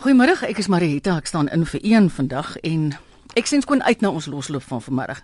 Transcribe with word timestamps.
Goeiemôre, 0.00 0.32
ek 0.48 0.62
is 0.62 0.70
Marieta. 0.72 1.18
Ek 1.20 1.26
staan 1.28 1.50
in 1.52 1.66
vir 1.68 1.82
een 1.84 2.06
vandag 2.08 2.54
en 2.64 2.86
ek 3.36 3.50
sien 3.50 3.60
skoon 3.60 3.82
uit 3.84 4.00
na 4.00 4.08
ons 4.08 4.30
losloop 4.32 4.64
van 4.64 4.80
vanmiddag. 4.80 5.18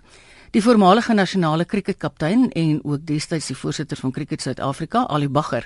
Die 0.53 0.61
voormalige 0.61 1.15
nasionale 1.17 1.65
kriketkaptein 1.65 2.51
en 2.53 2.75
ook 2.83 3.07
destyds 3.09 3.47
die 3.49 3.55
voorsitter 3.57 3.97
van 3.97 4.13
Kriket 4.13 4.45
Suid-Afrika, 4.45 5.07
Ali 5.09 5.31
Bagger, 5.33 5.65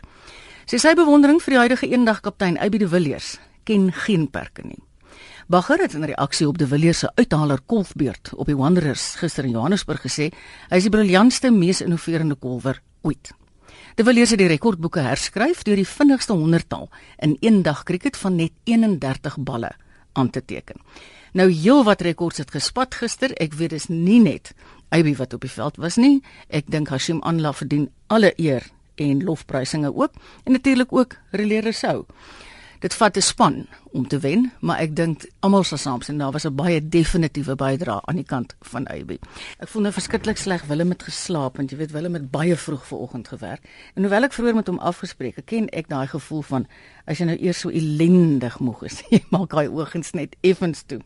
sê 0.64 0.80
sy 0.80 0.94
bewondering 0.96 1.44
vir 1.44 1.58
die 1.58 1.60
huidige 1.60 1.90
eendagkaptein 1.92 2.56
Aby 2.56 2.80
de 2.80 2.88
Villiers 2.88 3.34
ken 3.68 3.92
geen 3.92 4.30
perke 4.32 4.64
nie. 4.64 4.80
Bagger 5.52 5.84
het 5.84 6.00
in 6.00 6.08
reaksie 6.08 6.48
op 6.48 6.56
de 6.64 6.72
Villiers 6.72 7.04
se 7.04 7.12
uithaler 7.20 7.60
kolfbeurt 7.68 8.32
op 8.40 8.48
die 8.48 8.56
Wanderers 8.56 9.18
gister 9.20 9.44
in 9.44 9.58
Johannesburg 9.60 10.08
gesê, 10.08 10.32
hy 10.72 10.80
is 10.80 10.88
die 10.88 10.96
briljantste, 10.96 11.52
mees 11.52 11.84
innoverende 11.84 12.40
kolwer 12.40 12.80
ooit. 13.04 13.36
De 13.96 14.04
Villiers 14.04 14.30
het 14.30 14.40
die 14.40 14.48
rekordboeke 14.48 15.00
herskryf 15.04 15.64
deur 15.68 15.76
die 15.76 15.88
vinnigste 15.88 16.34
honderdtal 16.34 16.90
in 17.20 17.38
een 17.40 17.62
dag 17.62 17.84
kriket 17.84 18.18
van 18.18 18.36
net 18.36 18.52
31 18.64 19.38
balle 19.38 19.72
aan 20.14 20.30
te 20.30 20.46
teken. 20.46 20.80
Nou 21.34 21.50
heel 21.52 21.84
wat 21.84 22.02
rekords 22.02 22.38
het 22.38 22.52
gespat 22.52 22.96
gister. 22.96 23.34
Ek 23.36 23.54
weet 23.54 23.76
dis 23.76 23.88
nie 23.88 24.20
net 24.20 24.54
Aby 24.92 25.14
wat 25.16 25.34
op 25.34 25.42
die 25.42 25.52
veld 25.52 25.78
was 25.80 25.96
nie. 25.96 26.20
Ek 26.52 26.68
dink 26.68 26.90
Hashim 26.92 27.22
Anla 27.24 27.54
verdien 27.56 27.90
alle 28.08 28.34
eer 28.36 28.66
en 28.96 29.24
lofprysinge 29.24 29.94
ook 29.96 30.12
en 30.44 30.52
natuurlik 30.52 30.92
ook 30.92 31.16
Relay 31.32 31.60
Rousseau 31.64 32.06
dit 32.82 32.94
vat 32.94 33.18
'n 33.18 33.22
span 33.22 33.68
om 33.92 34.08
te 34.08 34.20
wen, 34.20 34.52
maar 34.60 34.80
ek 34.80 34.96
dink 34.96 35.26
almal 35.40 35.64
sal 35.64 35.78
saamstem 35.78 36.18
daar 36.18 36.32
was 36.32 36.46
'n 36.46 36.56
baie 36.56 36.90
definitiewe 36.90 37.56
bydrae 37.56 38.02
aan 38.06 38.16
die 38.16 38.26
kant 38.26 38.56
van 38.62 38.88
AB. 38.88 39.12
Ek 39.60 39.68
voel 39.68 39.82
nou 39.82 39.94
verskriklik 39.94 40.38
sleg 40.38 40.66
Willem 40.66 40.90
het 40.90 41.04
geslaap 41.04 41.58
want 41.58 41.70
jy 41.72 41.78
weet 41.78 41.92
Willem 41.92 42.14
het 42.14 42.32
baie 42.32 42.56
vroeg 42.56 42.88
vanoggend 42.88 43.28
gewerk. 43.28 43.62
En 43.96 44.02
hoewel 44.02 44.24
ek 44.24 44.34
vroeër 44.34 44.56
met 44.56 44.68
hom 44.68 44.80
afgespreek, 44.80 45.38
ek 45.38 45.46
ken 45.46 45.70
ek 45.70 45.90
daai 45.90 46.08
gevoel 46.08 46.42
van 46.42 46.68
as 47.06 47.18
jy 47.18 47.26
nou 47.26 47.38
eers 47.38 47.60
so 47.60 47.70
ellendig 47.70 48.60
moeg 48.60 48.84
is, 48.84 49.04
jy 49.10 49.24
maak 49.30 49.50
daai 49.50 49.68
oogens 49.68 50.12
net 50.12 50.36
effens 50.42 50.84
toe. 50.84 51.00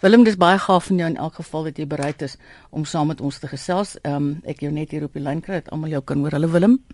Willem, 0.00 0.24
dis 0.24 0.36
baie 0.36 0.58
gaaf 0.58 0.84
van 0.84 0.96
jou 0.96 1.08
in 1.08 1.16
elk 1.16 1.34
geval 1.34 1.64
dat 1.64 1.76
jy 1.78 1.86
bereid 1.86 2.22
is 2.22 2.36
om 2.70 2.84
saam 2.84 3.06
met 3.06 3.20
ons 3.20 3.38
te 3.38 3.48
gesels. 3.48 3.96
Ehm 4.02 4.14
um, 4.14 4.40
ek 4.44 4.60
jou 4.60 4.72
net 4.72 4.90
hier 4.90 5.04
op 5.04 5.12
die 5.12 5.22
lyn 5.22 5.40
kry 5.40 5.54
dat 5.54 5.70
almal 5.70 5.90
jou 5.90 6.02
kan 6.02 6.18
hoor. 6.18 6.30
Hallo 6.30 6.48
Willem. 6.48 6.84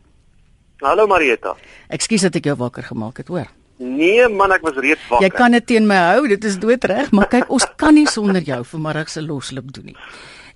Hallo 0.80 1.06
Marieta. 1.06 1.56
Ekskuus 1.88 2.20
dat 2.20 2.34
ek 2.36 2.44
jou 2.44 2.56
wakker 2.56 2.82
gemaak 2.82 3.16
het, 3.16 3.28
hoor. 3.28 3.61
Nee 3.76 4.28
man, 4.28 4.52
ek 4.52 4.62
was 4.66 4.76
reeds 4.76 5.02
wakker. 5.08 5.26
Jy 5.26 5.32
kan 5.34 5.56
dit 5.56 5.66
teen 5.66 5.86
my 5.88 5.98
hou, 6.12 6.26
dit 6.30 6.44
is 6.44 6.58
doodreg, 6.62 7.10
maar 7.16 7.30
kyk, 7.32 7.48
ons 7.50 7.66
kan 7.80 7.94
nie 7.96 8.06
sonder 8.10 8.44
jou 8.46 8.60
vanmiddag 8.74 9.10
se 9.10 9.22
loslip 9.24 9.72
doen 9.74 9.92
nie. 9.92 9.96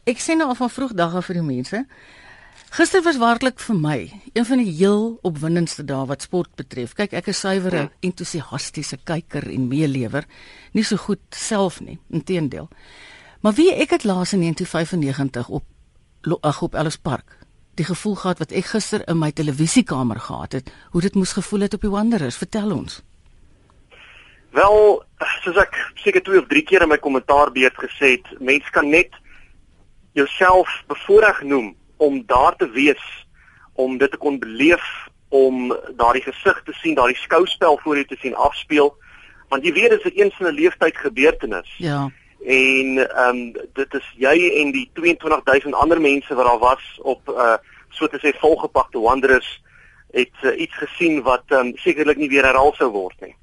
Ek 0.06 0.20
sê 0.23 0.36
nou 0.39 0.50
al 0.53 0.58
van 0.58 0.70
vroeg 0.70 0.95
dagga 0.98 1.23
vir 1.27 1.41
die 1.41 1.47
mense. 1.47 1.81
Gister 2.77 3.03
was 3.03 3.19
werklik 3.19 3.61
vir 3.62 3.78
my 3.78 3.98
een 4.34 4.45
van 4.45 4.61
die 4.61 4.73
heel 4.78 5.17
opwindendste 5.25 5.84
dae 5.86 6.05
wat 6.11 6.27
sport 6.27 6.53
betref. 6.58 6.92
Kyk, 6.98 7.14
ek 7.17 7.31
is 7.33 7.41
suiwere, 7.41 7.86
hmm. 7.86 7.95
entoesiastiese 8.11 8.98
kyker 9.06 9.47
en 9.48 9.69
meelewer, 9.70 10.27
nie 10.77 10.84
so 10.84 11.01
goed 11.01 11.23
self 11.34 11.80
nie, 11.80 11.97
inteendeel. 12.12 12.69
Maar 13.41 13.56
wie 13.56 13.70
ek 13.73 13.97
het 13.97 14.05
laas 14.05 14.34
in 14.36 14.45
1995 14.45 15.48
op 15.48 15.64
ag 16.42 16.62
op 16.62 16.75
Ellis 16.75 16.98
Park 16.98 17.45
die 17.77 17.87
gevoel 17.87 18.15
gehad 18.15 18.39
wat 18.39 18.53
ek 18.53 18.71
gister 18.73 19.05
in 19.09 19.19
my 19.19 19.31
televisiekamer 19.33 20.21
gehad 20.21 20.53
het, 20.53 20.73
hoe 20.91 21.01
dit 21.05 21.15
moes 21.15 21.33
gevoel 21.37 21.67
het 21.67 21.75
op 21.75 21.81
die 21.81 21.91
Wanderers. 21.91 22.37
Vertel 22.37 22.73
ons. 22.73 23.03
Wel, 24.57 25.05
soos 25.45 25.59
ek 25.61 25.77
seker 26.01 26.23
twee 26.25 26.41
of 26.41 26.49
drie 26.49 26.65
keer 26.65 26.87
in 26.87 26.89
my 26.89 26.99
kommentaarbeurt 26.99 27.77
gesê 27.77 28.17
het, 28.17 28.29
mens 28.41 28.69
kan 28.73 28.89
net 28.89 29.13
jouself 30.17 30.71
bevoorreg 30.89 31.43
noem 31.43 31.75
om 31.97 32.23
daar 32.27 32.57
te 32.57 32.69
wees, 32.73 33.03
om 33.77 33.99
dit 33.99 34.11
te 34.11 34.17
kon 34.17 34.39
beleef, 34.41 34.85
om 35.29 35.75
daardie 35.99 36.25
gesig 36.25 36.63
te 36.65 36.73
sien, 36.81 36.95
daardie 36.97 37.19
skouspel 37.21 37.77
voor 37.83 38.01
jou 38.01 38.07
te 38.09 38.17
sien 38.23 38.37
afspeel, 38.37 38.95
want 39.53 39.65
jy 39.65 39.73
weet 39.77 39.91
dit 39.91 40.05
is 40.05 40.13
'n 40.13 40.19
eens 40.21 40.39
in 40.41 40.47
'n 40.47 40.57
lewenstyd 40.57 40.97
gebeurtenis. 40.97 41.75
Ja. 41.79 42.11
En 42.45 42.98
ehm 42.98 43.29
um, 43.29 43.53
dit 43.73 43.95
is 43.95 44.11
jy 44.17 44.37
en 44.61 44.73
die 44.73 44.91
22000 44.92 45.75
ander 45.75 46.01
mense 46.01 46.34
wat 46.34 46.47
daar 46.47 46.59
was 46.59 46.84
op 47.03 47.29
uh 47.29 47.56
so 47.97 48.07
te 48.13 48.19
sê 48.20 48.35
volgepakte 48.39 49.01
wanderers 49.01 49.48
het 50.13 50.42
uh, 50.42 50.52
iets 50.61 50.77
gesien 50.77 51.23
wat 51.23 51.45
ehm 51.48 51.67
um, 51.67 51.77
sekerlik 51.77 52.17
nie 52.17 52.29
weer 52.29 52.45
herhaal 52.45 52.74
sou 52.77 52.91
word 52.92 53.20
nie. 53.20 53.35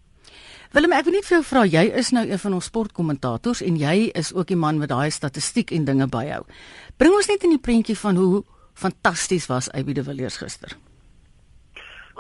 Willem, 0.74 0.94
ek 0.98 1.06
wil 1.06 1.14
net 1.14 1.28
vir 1.28 1.36
jou 1.36 1.44
vra, 1.46 1.64
jy 1.70 1.84
is 2.02 2.08
nou 2.18 2.24
een 2.26 2.40
van 2.42 2.54
ons 2.58 2.66
sportkommentators 2.66 3.60
en 3.62 3.76
jy 3.78 4.08
is 4.18 4.32
ook 4.34 4.48
die 4.50 4.58
man 4.58 4.80
met 4.82 4.90
daai 4.90 5.12
statistiek 5.14 5.70
en 5.72 5.86
dinge 5.86 6.08
byhou. 6.10 6.40
Bring 6.98 7.14
ons 7.14 7.30
net 7.30 7.44
in 7.46 7.54
die 7.54 7.62
prentjie 7.62 7.98
van 8.00 8.18
hoe 8.18 8.42
fantasties 8.74 9.46
was 9.52 9.70
Aby 9.70 9.94
de 9.94 10.04
Villiers 10.04 10.40
gister. 10.42 10.74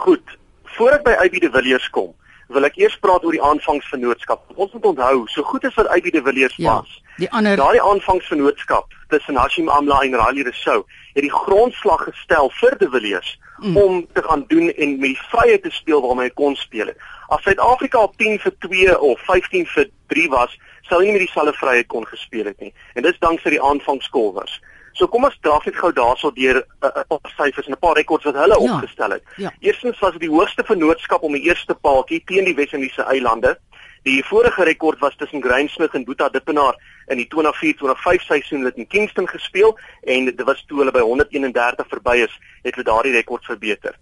Goed, 0.06 0.38
voor 0.76 1.00
ek 1.00 1.08
by 1.08 1.16
Aby 1.24 1.42
de 1.42 1.50
Villiers 1.50 1.90
kom, 1.90 2.14
wil 2.54 2.68
ek 2.68 2.78
eers 2.82 2.98
praat 3.02 3.24
oor 3.26 3.36
die 3.36 3.44
aanvangsvernootskap. 3.44 4.44
Ons 4.56 4.74
moet 4.76 4.90
onthou, 4.94 5.24
so 5.34 5.46
goed 5.48 5.66
as 5.68 5.78
wat 5.80 5.90
Aby 5.94 6.14
de 6.14 6.22
Villiers 6.26 6.58
ja, 6.58 6.80
was, 6.80 7.00
die 7.22 7.30
ander 7.32 7.58
daai 7.60 7.80
aanvangsvernootskap 7.80 8.94
tussen 9.14 9.38
Hashim 9.38 9.70
Amla 9.70 10.02
en 10.06 10.18
Riley 10.18 10.46
Rousseau 10.48 10.84
het 11.14 11.22
die 11.22 11.34
grondslag 11.34 12.08
gestel 12.10 12.50
vir 12.60 12.78
de 12.80 12.90
Villiers 12.90 13.40
mm. 13.62 13.78
om 13.78 14.06
te 14.14 14.24
gaan 14.24 14.46
doen 14.48 14.70
en 14.72 14.96
met 15.00 15.14
die 15.14 15.28
vrye 15.30 15.60
te 15.62 15.72
speel 15.72 16.02
waarmee 16.02 16.32
hy 16.32 16.36
kon 16.38 16.56
speel. 16.58 16.94
As 17.30 17.44
Suid-Afrika 17.46 18.02
op 18.08 18.18
10 18.18 18.40
vir 18.46 18.56
2 18.68 18.98
of 18.98 19.22
15 19.30 19.68
vir 19.76 19.90
3 20.14 20.30
was, 20.34 20.58
sou 20.90 21.00
hy 21.00 21.08
nie 21.08 21.18
met 21.18 21.26
dieselfde 21.28 21.54
vryheid 21.58 21.90
kon 21.94 22.06
gespeel 22.10 22.50
het 22.50 22.60
nie. 22.62 22.74
En 22.98 23.06
dis 23.06 23.20
dankse 23.22 23.54
die 23.54 23.62
aanvangskolwers. 23.62 24.60
So 24.94 25.08
kom 25.08 25.26
ons 25.26 25.38
draf 25.42 25.66
net 25.66 25.76
gou 25.76 25.92
daarso 25.92 26.32
deur 26.32 26.62
'n 26.62 26.86
uh, 26.86 27.04
uh, 27.12 27.18
syfers 27.38 27.68
en 27.68 27.74
'n 27.74 27.80
paar 27.80 27.96
rekords 27.96 28.26
wat 28.26 28.36
hulle 28.36 28.58
ja, 28.60 28.74
opgestel 28.74 29.10
het. 29.10 29.24
Ja. 29.38 29.52
Eerstens 29.60 30.00
was 30.00 30.12
dit 30.12 30.22
die 30.22 30.30
hoogste 30.30 30.64
vennootskap 30.64 31.22
om 31.22 31.34
die 31.34 31.48
eerste 31.50 31.76
paaltjie 31.76 32.24
teen 32.26 32.46
die 32.46 32.56
Wes-Indiese 32.56 33.04
eilande. 33.04 33.58
Die 34.04 34.24
vorige 34.26 34.64
rekord 34.64 35.00
was 35.00 35.16
tussen 35.16 35.42
Greinsmith 35.42 35.94
en 35.94 36.04
Boeta 36.04 36.30
Dippenaar 36.30 36.76
in 37.08 37.18
die 37.18 37.28
2004-2005 37.28 38.26
seisoen 38.28 38.66
het 38.66 38.76
in 38.76 38.88
Kingston 38.88 39.28
gespeel 39.28 39.78
en 40.02 40.26
dit 40.26 40.44
was 40.44 40.64
toe 40.68 40.78
hulle 40.80 40.92
by 40.92 41.00
131 41.00 41.88
verby 41.88 42.18
is, 42.28 42.40
het 42.64 42.76
hulle 42.76 42.90
daardie 42.90 43.14
rekord 43.16 43.46
verbeter. 43.46 43.96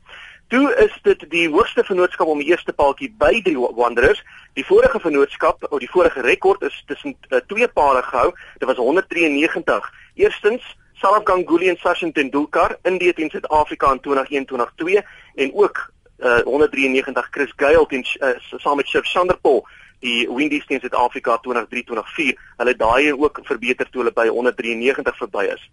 Toe 0.51 0.67
is 0.83 0.91
dit 1.05 1.21
die 1.31 1.45
hoogste 1.47 1.83
vennootskap 1.87 2.27
om 2.27 2.41
die 2.41 2.49
eerste 2.49 2.73
paaltjie 2.73 3.07
by 3.21 3.37
die 3.45 3.55
Wanderers. 3.55 4.19
Die 4.59 4.65
vorige 4.67 4.99
vennootskap 4.99 5.63
of 5.69 5.79
die 5.79 5.87
vorige 5.87 6.25
rekord 6.25 6.65
is 6.67 6.75
tussen 6.89 7.15
uh, 7.29 7.39
twee 7.47 7.67
pare 7.71 8.01
gehou. 8.03 8.33
Dit 8.59 8.67
was 8.67 8.81
193. 8.81 9.87
Eerstens 10.19 10.65
Saurav 11.01 11.23
Ganguly 11.25 11.69
en 11.69 11.77
Sachin 11.81 12.13
Tendulkar 12.13 12.77
in 12.85 12.99
die 13.01 13.13
teen 13.13 13.29
Suid-Afrika 13.33 13.89
in 13.91 14.01
2021-2022 14.05 14.99
en 15.35 15.53
ook 15.53 15.79
uh, 16.19 16.43
193 16.45 17.27
Chris 17.31 17.53
Gayle 17.57 17.85
teen 17.89 18.05
uh, 18.19 18.35
saam 18.61 18.77
met 18.77 18.87
Shiv 18.87 19.07
Chanderpaul 19.09 19.63
die 20.05 20.27
Windies 20.29 20.65
teen 20.69 20.79
Suid-Afrika 20.79 21.39
23-24. 21.47 22.37
Hulle 22.61 22.75
daai 22.77 23.13
ook 23.13 23.41
verbeter 23.49 23.89
toe 23.89 24.03
hulle 24.03 24.13
by 24.13 24.27
193 24.29 25.17
verby 25.17 25.47
is. 25.55 25.63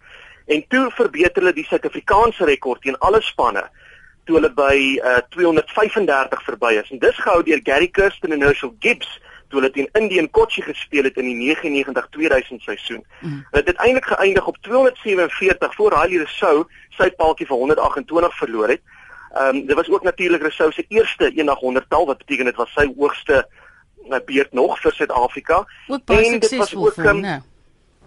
En 0.49 0.65
toe 0.73 0.87
verbeter 0.97 1.43
hulle 1.43 1.53
die 1.53 1.67
Suid-Afrikaanse 1.69 2.49
rekord 2.49 2.81
teen 2.87 2.97
alle 3.05 3.21
spanne 3.21 3.67
toe 4.25 4.39
hulle 4.41 4.53
by 4.57 4.77
uh, 4.97 5.21
235 5.37 6.45
verby 6.49 6.73
is. 6.81 6.89
En 6.89 7.05
dis 7.05 7.21
gehou 7.21 7.43
deur 7.45 7.61
Gary 7.69 7.93
Kirsten 7.93 8.33
en 8.33 8.49
Herschel 8.49 8.73
Gibbs 8.81 9.19
toe 9.49 9.61
hulle 9.61 9.73
teen 9.73 9.89
Indian 9.93 10.31
Kochi 10.31 10.63
gespeel 10.63 11.09
het 11.09 11.17
in 11.17 11.29
die 11.31 11.57
99-2000 11.57 12.65
seisoen. 12.65 13.05
Mm. 13.21 13.47
Dit 13.51 13.67
het 13.67 13.77
eintlik 13.77 14.07
geëindig 14.07 14.47
op 14.47 14.57
247 14.61 15.75
voor 15.75 15.93
Riley 15.93 16.23
Rousseau 16.23 16.65
sy 16.97 17.11
paaltjie 17.11 17.47
vir 17.47 17.57
128 17.57 18.39
verloor 18.39 18.69
het. 18.69 18.83
Ehm 19.35 19.57
um, 19.57 19.67
dit 19.67 19.77
was 19.77 19.89
ook 19.89 20.03
natuurlik 20.03 20.41
Rousseau 20.41 20.73
se 20.73 20.85
eerste 20.89 21.31
eendag 21.31 21.59
100-tal 21.61 22.07
wat 22.07 22.19
beteken 22.19 22.45
dit 22.45 22.57
was 22.57 22.73
sy 22.73 22.87
hoogste 22.97 23.49
uh, 24.09 24.17
beurt 24.25 24.53
nog 24.53 24.81
vir 24.81 24.93
Suid-Afrika. 24.93 25.67
En 26.07 26.39
dit 26.39 26.57
was 26.57 26.75
ook 26.75 26.97
um, 26.97 27.21
nee. 27.21 27.39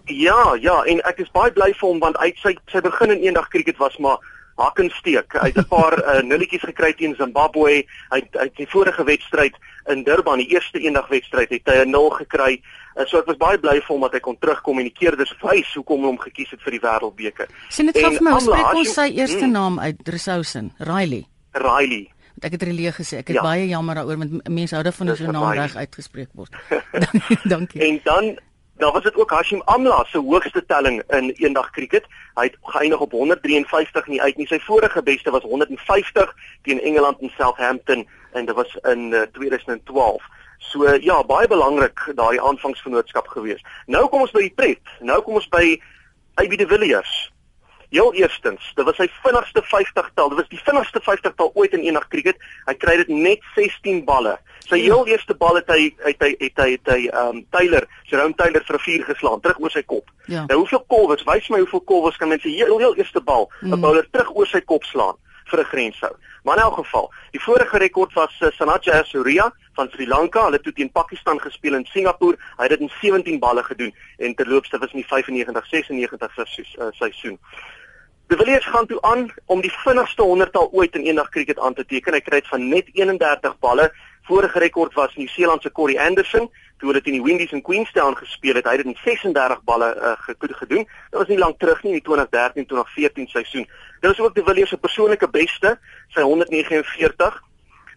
Ja, 0.04 0.56
ja, 0.60 0.82
en 0.82 0.98
ek 1.06 1.20
is 1.22 1.30
baie 1.30 1.52
bly 1.54 1.70
vir 1.78 1.88
hom 1.88 2.00
want 2.02 2.16
uit 2.18 2.38
sy 2.42 2.56
sy 2.72 2.80
begin 2.82 3.12
in 3.14 3.20
eendag 3.28 3.48
cricket 3.48 3.78
was 3.78 3.96
maar 4.02 4.18
hak 4.56 4.78
en 4.78 4.90
steek. 4.90 5.32
Hy 5.40 5.48
het 5.48 5.58
'n 5.58 5.68
paar 5.68 5.98
uh, 5.98 6.22
nulletjies 6.22 6.62
gekry 6.62 6.92
teen 6.92 7.14
Zimbabwe. 7.14 7.84
Hy 8.10 8.18
het 8.18 8.36
uit 8.36 8.56
die 8.56 8.68
vorige 8.68 9.04
wedstryd 9.04 9.56
in 9.86 10.04
Durban, 10.04 10.38
die 10.38 10.52
eerste 10.54 10.78
eendag 10.78 11.08
wedstryd, 11.08 11.50
het 11.50 11.66
hy 11.66 11.84
'n 11.84 11.90
0 11.90 12.10
gekry. 12.10 12.62
Uh, 12.96 13.06
so 13.06 13.18
ek 13.18 13.26
was 13.26 13.36
baie 13.36 13.58
bly 13.58 13.80
vir 13.80 13.88
hom 13.88 14.00
dat 14.00 14.12
hy 14.12 14.20
kon 14.20 14.38
terugkom 14.38 14.78
en 14.78 14.84
die 14.84 14.98
keer 14.98 15.16
dis 15.16 15.34
wys 15.40 15.74
hoekom 15.74 16.00
hy 16.00 16.06
hom 16.06 16.18
gekies 16.18 16.50
het 16.50 16.60
vir 16.62 16.70
die 16.70 16.80
wêreldbeker. 16.80 17.48
Sien 17.68 17.86
dit 17.86 17.98
vir 17.98 18.20
my, 18.20 18.38
spreek 18.40 18.74
ons 18.74 18.94
sy 18.94 19.08
eerste 19.16 19.44
hmm. 19.44 19.52
naam 19.52 19.78
uit, 19.78 20.04
Dresousen, 20.04 20.72
Riley. 20.78 21.26
Riley. 21.52 22.10
Ek 22.42 22.56
het 22.56 22.62
relie 22.62 22.90
gesê, 22.92 23.20
ek 23.22 23.28
is 23.30 23.38
ja. 23.38 23.42
baie 23.42 23.68
jammer 23.68 23.94
daaroor 23.94 24.18
want 24.18 24.48
mense 24.48 24.74
hou 24.74 24.82
daarvan 24.82 25.12
as 25.12 25.20
jou 25.22 25.32
naam 25.32 25.52
reg 25.54 25.76
uitgespreek 25.76 26.30
word. 26.34 26.56
Dankie. 27.52 27.80
En 27.86 28.00
dan 28.04 28.38
daar 28.82 28.92
was 28.92 29.02
dit 29.02 29.14
ook 29.16 29.30
Hashim 29.30 29.62
Amla 29.64 30.04
se 30.04 30.18
hoogste 30.18 30.64
telling 30.66 31.02
in 31.08 31.30
eendag 31.30 31.70
cricket. 31.70 32.06
Hy 32.34 32.44
het 32.44 32.56
geëindig 32.62 33.00
op 33.00 33.12
153 33.12 34.06
nie 34.06 34.22
uit 34.22 34.36
nie. 34.36 34.46
Sy 34.46 34.58
vorige 34.58 35.02
beste 35.02 35.30
was 35.30 35.42
150 35.42 36.34
teen 36.62 36.80
Engeland 36.80 37.20
in 37.20 37.30
Southampton 37.36 38.08
en 38.32 38.46
dit 38.46 38.54
was 38.54 38.74
in 38.82 39.12
uh, 39.12 39.22
eh, 39.22 39.28
2012. 39.32 40.22
So 40.58 40.86
uh, 40.86 40.98
ja, 41.02 41.20
baie 41.24 41.46
belangrik 41.48 42.02
daai 42.14 42.40
aanvangsvernootskap 42.40 43.30
gewees. 43.30 43.62
Nou 43.86 44.08
kom 44.08 44.26
ons 44.26 44.34
by 44.34 44.42
die 44.48 44.56
pret. 44.56 44.96
Nou 45.00 45.20
kom 45.22 45.38
ons 45.38 45.48
by 45.48 45.78
AB 46.42 46.58
de 46.58 46.66
Villiers. 46.66 47.14
Heel 47.92 48.14
eerstens, 48.16 48.72
dit 48.74 48.86
was 48.88 48.96
sy 48.96 49.04
vinnigste 49.20 49.60
50-tal. 49.68 50.30
Dit 50.32 50.38
was 50.38 50.48
die 50.48 50.60
vinnigste 50.64 51.00
50-tal 51.04 51.50
ooit 51.60 51.74
in 51.76 51.82
eendag 51.84 52.06
cricket. 52.08 52.38
Hy 52.64 52.72
kry 52.80 52.94
dit 53.02 53.10
net 53.12 53.42
16 53.52 53.98
balle. 54.08 54.38
Sy 54.64 54.78
ja. 54.80 54.86
heel 54.86 55.10
eerste 55.12 55.36
bal 55.36 55.58
het 55.60 55.68
hy 55.68 55.90
het 56.06 56.24
hy 56.24 56.30
het 56.38 56.62
hy 56.62 56.68
het 56.72 56.92
hy 56.94 57.00
um 57.20 57.42
Taylor, 57.52 57.84
Jerome 58.08 58.32
Taylor 58.38 58.64
vir 58.64 58.80
4 58.86 59.04
geslaan 59.10 59.42
terug 59.44 59.60
oor 59.60 59.74
sy 59.74 59.82
kop. 59.84 60.08
Ja. 60.24 60.46
Nou 60.48 60.62
hoeveel 60.62 60.84
kolwers? 60.88 61.26
Wys 61.28 61.50
my 61.52 61.60
hoeveel 61.60 61.84
kolwers 61.92 62.16
kan 62.16 62.32
mense 62.32 62.48
heel 62.48 62.78
heel 62.80 62.96
eerste 62.96 63.20
bal 63.20 63.50
'n 63.60 63.74
mm. 63.74 63.84
bowler 63.84 64.08
terug 64.10 64.32
oor 64.36 64.48
sy 64.48 64.62
kop 64.64 64.88
slaan 64.88 65.20
vir 65.50 65.60
'n 65.60 65.70
grenshou. 65.72 66.14
Maar 66.42 66.56
in 66.56 66.62
elk 66.62 66.74
geval, 66.74 67.12
die 67.30 67.42
vorige 67.42 67.78
rekord 67.78 68.12
was 68.12 68.40
uh, 68.40 68.50
Sanjay 68.50 69.04
Surya 69.04 69.52
van 69.74 69.88
Sri 69.92 70.06
Lanka. 70.06 70.44
Hulle 70.44 70.58
het 70.62 70.74
teen 70.74 70.90
Pakistan 70.90 71.40
gespeel 71.40 71.74
in 71.74 71.84
Singapore. 71.84 72.36
Hy 72.56 72.62
het 72.62 72.70
dit 72.70 72.80
in 72.80 72.90
17 73.00 73.38
balle 73.38 73.62
gedoen 73.62 73.94
en 74.18 74.34
terloopste 74.34 74.78
was 74.78 74.92
in 74.92 75.04
die 75.04 75.10
95-96 75.12 76.96
seisoen. 76.98 77.38
De 78.32 78.38
Villiers 78.38 78.66
gaan 78.66 78.86
toe 78.86 79.02
aan 79.02 79.32
om 79.46 79.60
die 79.60 79.72
vinnigste 79.72 80.24
100-tal 80.24 80.70
ooit 80.72 80.94
in 80.96 81.02
eendag 81.04 81.28
cricket 81.28 81.58
aan 81.58 81.74
te 81.74 81.84
teken. 81.84 82.14
Hy 82.16 82.20
kry 82.24 82.38
dit 82.40 82.46
van 82.48 82.62
net 82.68 82.86
31 82.96 83.58
balle. 83.60 83.90
Vorige 84.24 84.62
rekord 84.62 84.94
was 84.96 85.12
Nieu-Seeland 85.20 85.60
se 85.62 85.72
Corey 85.76 85.98
Anderson 86.00 86.46
toe 86.80 86.88
hulle 86.88 87.02
teen 87.04 87.18
die 87.18 87.26
Windies 87.26 87.52
in 87.52 87.60
Queenstown 87.60 88.16
gespeel 88.16 88.56
het. 88.56 88.64
Hy 88.64 88.78
het 88.78 88.88
in 88.88 88.96
36 89.04 89.60
balle 89.68 89.90
uh, 90.00 90.14
gedoen. 90.62 90.88
Dit 90.88 91.18
was 91.20 91.28
nie 91.28 91.38
lank 91.42 91.58
terug 91.60 91.82
nie, 91.84 91.92
die 91.98 92.04
2013-2014 92.08 93.28
seisoen. 93.34 93.68
Dit 94.00 94.08
was 94.14 94.24
ook 94.24 94.34
De 94.34 94.46
Villiers 94.48 94.72
se 94.72 94.80
persoonlike 94.80 95.28
beste, 95.28 95.74
sy 96.16 96.24
149. 96.24 97.36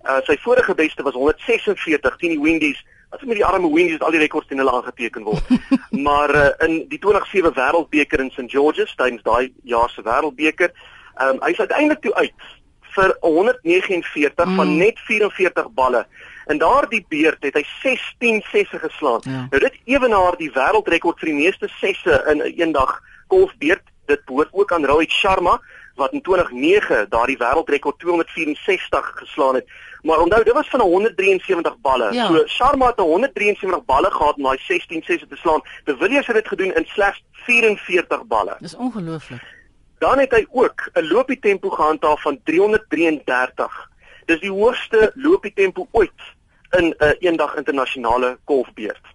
Uh, 0.03 0.19
sy 0.27 0.35
vorige 0.43 0.75
beste 0.75 1.07
was 1.07 1.15
146 1.15 2.19
teen 2.19 2.35
die 2.35 2.43
Windies 2.43 2.83
as 3.10 3.22
met 3.22 3.36
die 3.36 3.46
arme 3.46 3.69
Windies 3.74 4.02
al 4.02 4.12
die 4.12 4.19
rekords 4.19 4.48
teen 4.48 4.62
hulle 4.62 4.72
aangeteken 4.72 5.24
word. 5.24 5.50
maar 6.07 6.36
uh, 6.36 6.50
in 6.68 6.86
die 6.90 7.00
2007 7.00 7.54
Wêreldbeker 7.56 8.19
in 8.19 8.31
St 8.31 8.50
George's 8.52 8.96
tydens 8.96 9.24
daai 9.24 9.52
jaar 9.63 9.90
se 9.90 10.04
Wêreldbeker, 10.06 10.74
um, 11.22 11.42
hy's 11.46 11.60
uiteindelik 11.60 12.02
toe 12.02 12.13
uit 12.16 12.52
vir 12.96 13.12
149 13.22 14.46
mm. 14.46 14.56
van 14.56 14.78
net 14.78 15.00
44 15.07 15.72
balle. 15.75 16.06
In 16.52 16.62
daardie 16.62 17.06
beurt 17.10 17.44
het 17.44 17.57
hy 17.57 17.63
16 17.81 18.44
sesse 18.52 18.80
geslaan. 18.80 19.25
Ja. 19.28 19.48
Nou 19.52 19.62
dit 19.66 19.80
ewenaar 19.96 20.38
die 20.40 20.52
wêreldrekord 20.56 21.19
vir 21.19 21.34
die 21.34 21.40
meeste 21.42 21.69
sesse 21.80 22.22
in 22.31 22.44
'n 22.44 22.54
eendag 22.54 23.02
golfbeurt. 23.28 23.84
Dit 24.06 24.25
behoort 24.25 24.54
ook 24.54 24.72
aan 24.72 24.86
Rohit 24.86 25.12
Sharma 25.12 25.60
wat 25.95 26.12
in 26.12 26.21
2009 26.21 27.09
daardie 27.09 27.38
wêreldrekord 27.38 28.00
264 28.00 29.12
geslaan 29.15 29.56
het. 29.56 29.68
Maar 30.01 30.19
onthou, 30.19 30.44
dit 30.44 30.53
was 30.53 30.69
van 30.69 30.80
173 30.80 31.77
balle. 31.77 32.13
Ja. 32.13 32.27
So 32.27 32.47
Sharma 32.47 32.88
het 32.88 33.00
173 33.00 33.86
balle 33.86 34.12
gehad 34.12 34.36
om 34.36 34.44
daai 34.44 34.57
16 34.59 35.01
sesse 35.03 35.27
te 35.27 35.36
slaan. 35.36 35.62
De 35.83 35.97
Villiers 35.97 36.27
het 36.27 36.36
dit 36.36 36.47
gedoen 36.47 36.75
in 36.75 36.86
slegs 36.86 37.24
44 37.31 38.25
balle. 38.25 38.56
Dis 38.59 38.75
ongelooflik. 38.75 39.53
Dan 39.97 40.19
het 40.19 40.31
hy 40.31 40.45
ook 40.51 40.89
'n 40.94 41.07
loopie 41.07 41.39
tempo 41.39 41.69
gehandhaaf 41.69 42.21
van 42.21 42.39
333. 42.44 43.89
Dis 44.25 44.39
die 44.39 44.51
hoogste 44.51 45.12
loopie 45.15 45.53
tempo 45.53 45.88
ooit 45.92 46.21
in 46.69 46.86
'n 46.86 47.03
uh, 47.03 47.09
eendag 47.19 47.56
internasionale 47.56 48.38
golfbeurt. 48.45 49.06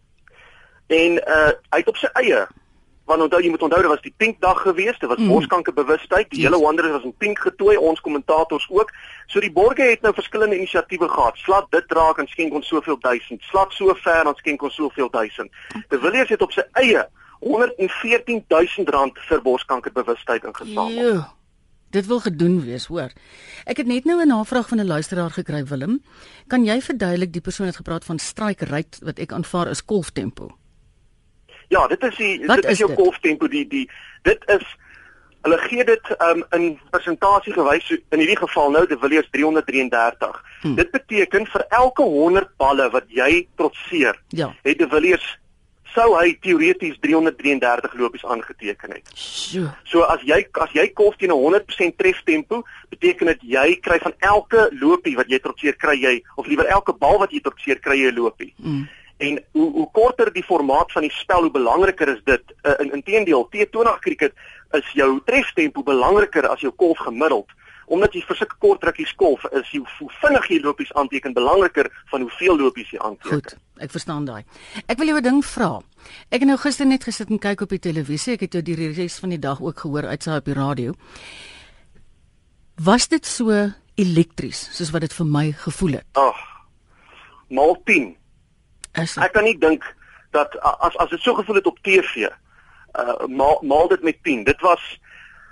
En 0.87 1.13
uh 1.13 1.51
hy 1.71 1.79
het 1.79 1.89
op 1.89 1.97
sy 1.97 2.09
eie 2.13 2.47
want 3.11 3.25
onthou 3.27 3.41
jy 3.43 3.51
moet 3.51 3.63
onthou 3.67 3.81
dit 3.83 3.91
was 3.91 4.03
die 4.05 4.15
pink 4.23 4.41
dag 4.45 4.61
gewees, 4.63 4.99
dit 5.03 5.11
was 5.11 5.19
mm. 5.19 5.31
borskanker 5.33 5.75
bewustheid, 5.75 6.29
die 6.31 6.43
yes. 6.43 6.49
hele 6.49 6.63
Wanderers 6.63 6.95
was 6.99 7.07
in 7.09 7.15
pink 7.23 7.43
getooi, 7.43 7.77
ons 7.77 8.03
kommentators 8.05 8.67
ook. 8.71 8.93
So 9.27 9.43
die 9.43 9.53
borge 9.53 9.89
het 9.89 10.05
nou 10.07 10.13
verskillende 10.15 10.59
inisiatiewe 10.59 11.09
gehad. 11.11 11.41
Slat 11.43 11.67
dit 11.75 11.97
raak 11.99 12.23
en 12.23 12.31
skenk 12.31 12.55
ons 12.61 12.71
soveel 12.71 13.01
duisend. 13.03 13.43
Slat 13.51 13.75
so 13.75 13.97
ver 14.05 14.31
en 14.31 14.39
skenk 14.39 14.63
ons 14.63 14.79
soveel 14.79 15.11
duisend. 15.11 15.51
De 15.89 15.99
Villiers 15.99 16.31
het 16.31 16.47
op 16.47 16.55
sy 16.55 16.67
eie 16.83 17.05
114000 17.41 18.89
rand 18.95 19.21
vir 19.29 19.43
borskanker 19.43 19.93
bewustheid 19.97 20.45
ingesamel. 20.45 21.23
Dit 21.91 22.07
wil 22.07 22.21
gedoen 22.23 22.61
wees, 22.63 22.87
hoor. 22.87 23.11
Ek 23.67 23.83
het 23.83 23.87
net 23.91 24.05
nou 24.07 24.21
'n 24.23 24.29
navraag 24.29 24.69
van 24.69 24.79
'n 24.79 24.87
luisteraar 24.87 25.31
gekry, 25.31 25.65
Willem. 25.65 26.03
Kan 26.47 26.65
jy 26.65 26.81
verduidelik 26.81 27.33
die 27.33 27.41
persoon 27.41 27.67
het 27.67 27.77
gepraat 27.77 28.05
van 28.05 28.19
strike 28.19 28.65
rate 28.65 29.05
wat 29.05 29.19
ek 29.19 29.33
aanvaar 29.33 29.69
is 29.69 29.83
golftempo? 29.87 30.60
Ja, 31.71 31.87
dit 31.87 32.03
is 32.03 32.17
die 32.19 32.47
wat 32.47 32.63
dit 32.63 32.71
is, 32.71 32.79
is 32.79 32.85
jou 32.85 32.95
golftempo 32.99 33.49
die 33.51 33.67
die 33.71 33.87
dit 34.27 34.47
is 34.51 34.65
hulle 35.47 35.59
gee 35.65 35.85
dit 35.89 36.09
um, 36.21 36.43
in 36.57 36.65
persentasie 36.93 37.53
gewys 37.57 37.87
in 37.95 38.21
hierdie 38.21 38.39
geval 38.41 38.75
nou 38.75 38.83
de 38.87 38.99
Villiers 39.01 39.29
333. 39.33 40.41
Hmm. 40.63 40.75
Dit 40.77 40.91
beteken 40.93 41.47
vir 41.49 41.65
elke 41.69 42.05
100 42.05 42.51
balle 42.61 42.91
wat 42.93 43.07
jy 43.09 43.47
trotseer, 43.57 44.19
ja. 44.37 44.51
het 44.67 44.83
de 44.83 44.89
Villiers 44.91 45.25
sou 45.95 46.13
hy 46.15 46.35
teoreties 46.43 46.99
333 47.03 47.97
lopies 47.99 48.25
aangeteken 48.27 48.93
het. 48.95 49.09
So. 49.15 49.71
so 49.91 50.05
as 50.07 50.23
jy 50.27 50.43
as 50.63 50.75
jy 50.77 50.87
kolf 50.95 51.17
teen 51.19 51.33
'n 51.35 51.41
100% 51.41 51.97
treftempo, 51.99 52.63
beteken 52.91 53.33
dit 53.33 53.43
jy 53.57 53.81
kry 53.83 53.99
van 53.99 54.15
elke 54.19 54.69
lopie 54.79 55.17
wat 55.17 55.31
jy 55.31 55.39
trotseer 55.39 55.75
kry 55.75 55.97
jy 55.99 56.15
of 56.37 56.47
liewer 56.47 56.67
elke 56.67 56.95
bal 56.95 57.19
wat 57.19 57.33
jy 57.33 57.41
trotseer 57.41 57.81
kry 57.81 57.99
jy 58.05 58.11
'n 58.13 58.19
lopie. 58.19 58.55
Mm. 58.59 58.89
En 59.21 59.39
hoe 59.53 59.69
hoe 59.77 59.89
korter 59.93 60.33
die 60.33 60.45
formaat 60.45 60.93
van 60.93 61.05
die 61.05 61.13
spel, 61.13 61.47
hoe 61.47 61.55
belangriker 61.55 62.09
is 62.09 62.23
dit. 62.25 62.55
Uh, 62.63 62.77
in 62.85 62.93
inteendeel, 62.99 63.49
T20 63.53 64.01
cricket 64.01 64.33
is 64.79 64.93
jou 64.97 65.11
treftempo 65.27 65.83
belangriker 65.83 66.49
as 66.49 66.63
jou 66.65 66.73
kolf 66.73 66.99
gemiddeld 67.05 67.51
omdat 67.91 68.15
jy 68.15 68.23
vir 68.23 68.39
sulke 68.39 68.59
kort 68.63 68.85
rukkies 68.87 69.13
kolf 69.19 69.45
is 69.59 69.71
jy 69.75 69.81
hoe 69.83 70.09
vinnig 70.21 70.47
jy 70.53 70.59
lopies 70.63 70.93
aanteken 71.01 71.35
belangriker 71.35 71.91
van 72.13 72.23
hoeveel 72.23 72.59
lopies 72.61 72.93
jy 72.95 73.01
aanteken. 73.03 73.41
Goed, 73.41 73.55
ek 73.83 73.91
verstaan 73.95 74.29
daai. 74.29 74.45
Ek 74.87 74.99
wil 75.01 75.11
jou 75.11 75.19
'n 75.19 75.27
ding 75.27 75.43
vra. 75.45 75.83
Ek 76.31 76.41
het 76.41 76.49
nou 76.49 76.57
gister 76.57 76.87
net 76.87 77.05
gesit 77.05 77.31
en 77.31 77.39
kyk 77.39 77.61
op 77.63 77.69
die 77.69 77.83
televisie. 77.83 78.35
Ek 78.35 78.47
het 78.47 78.53
jou 78.53 78.63
die 78.63 78.95
res 78.95 79.19
van 79.19 79.31
die 79.31 79.39
dag 79.39 79.61
ook 79.61 79.79
gehoor 79.79 80.07
uitsaai 80.07 80.39
op 80.39 80.45
die 80.45 80.55
radio. 80.55 80.95
Was 82.79 83.09
dit 83.09 83.27
so 83.27 83.51
elektries 83.97 84.69
soos 84.73 84.91
wat 84.93 85.01
dit 85.01 85.13
vir 85.13 85.27
my 85.27 85.53
gevoel 85.53 85.93
het? 85.93 86.07
Ag. 86.13 86.39
Mal 87.49 87.77
10. 87.85 88.20
Is 88.93 89.17
ek 89.17 89.33
kan 89.33 89.45
nie 89.45 89.59
dink 89.59 89.85
dat 90.31 90.59
as 90.61 90.97
as 90.97 91.11
dit 91.11 91.21
so 91.21 91.35
gevoel 91.35 91.57
het 91.57 91.67
op 91.67 91.79
TV, 91.83 92.27
uh 92.99 93.27
maal 93.27 93.61
maal 93.63 93.89
dit 93.89 94.03
met 94.03 94.23
10. 94.23 94.45
Dit 94.45 94.61
was 94.61 94.99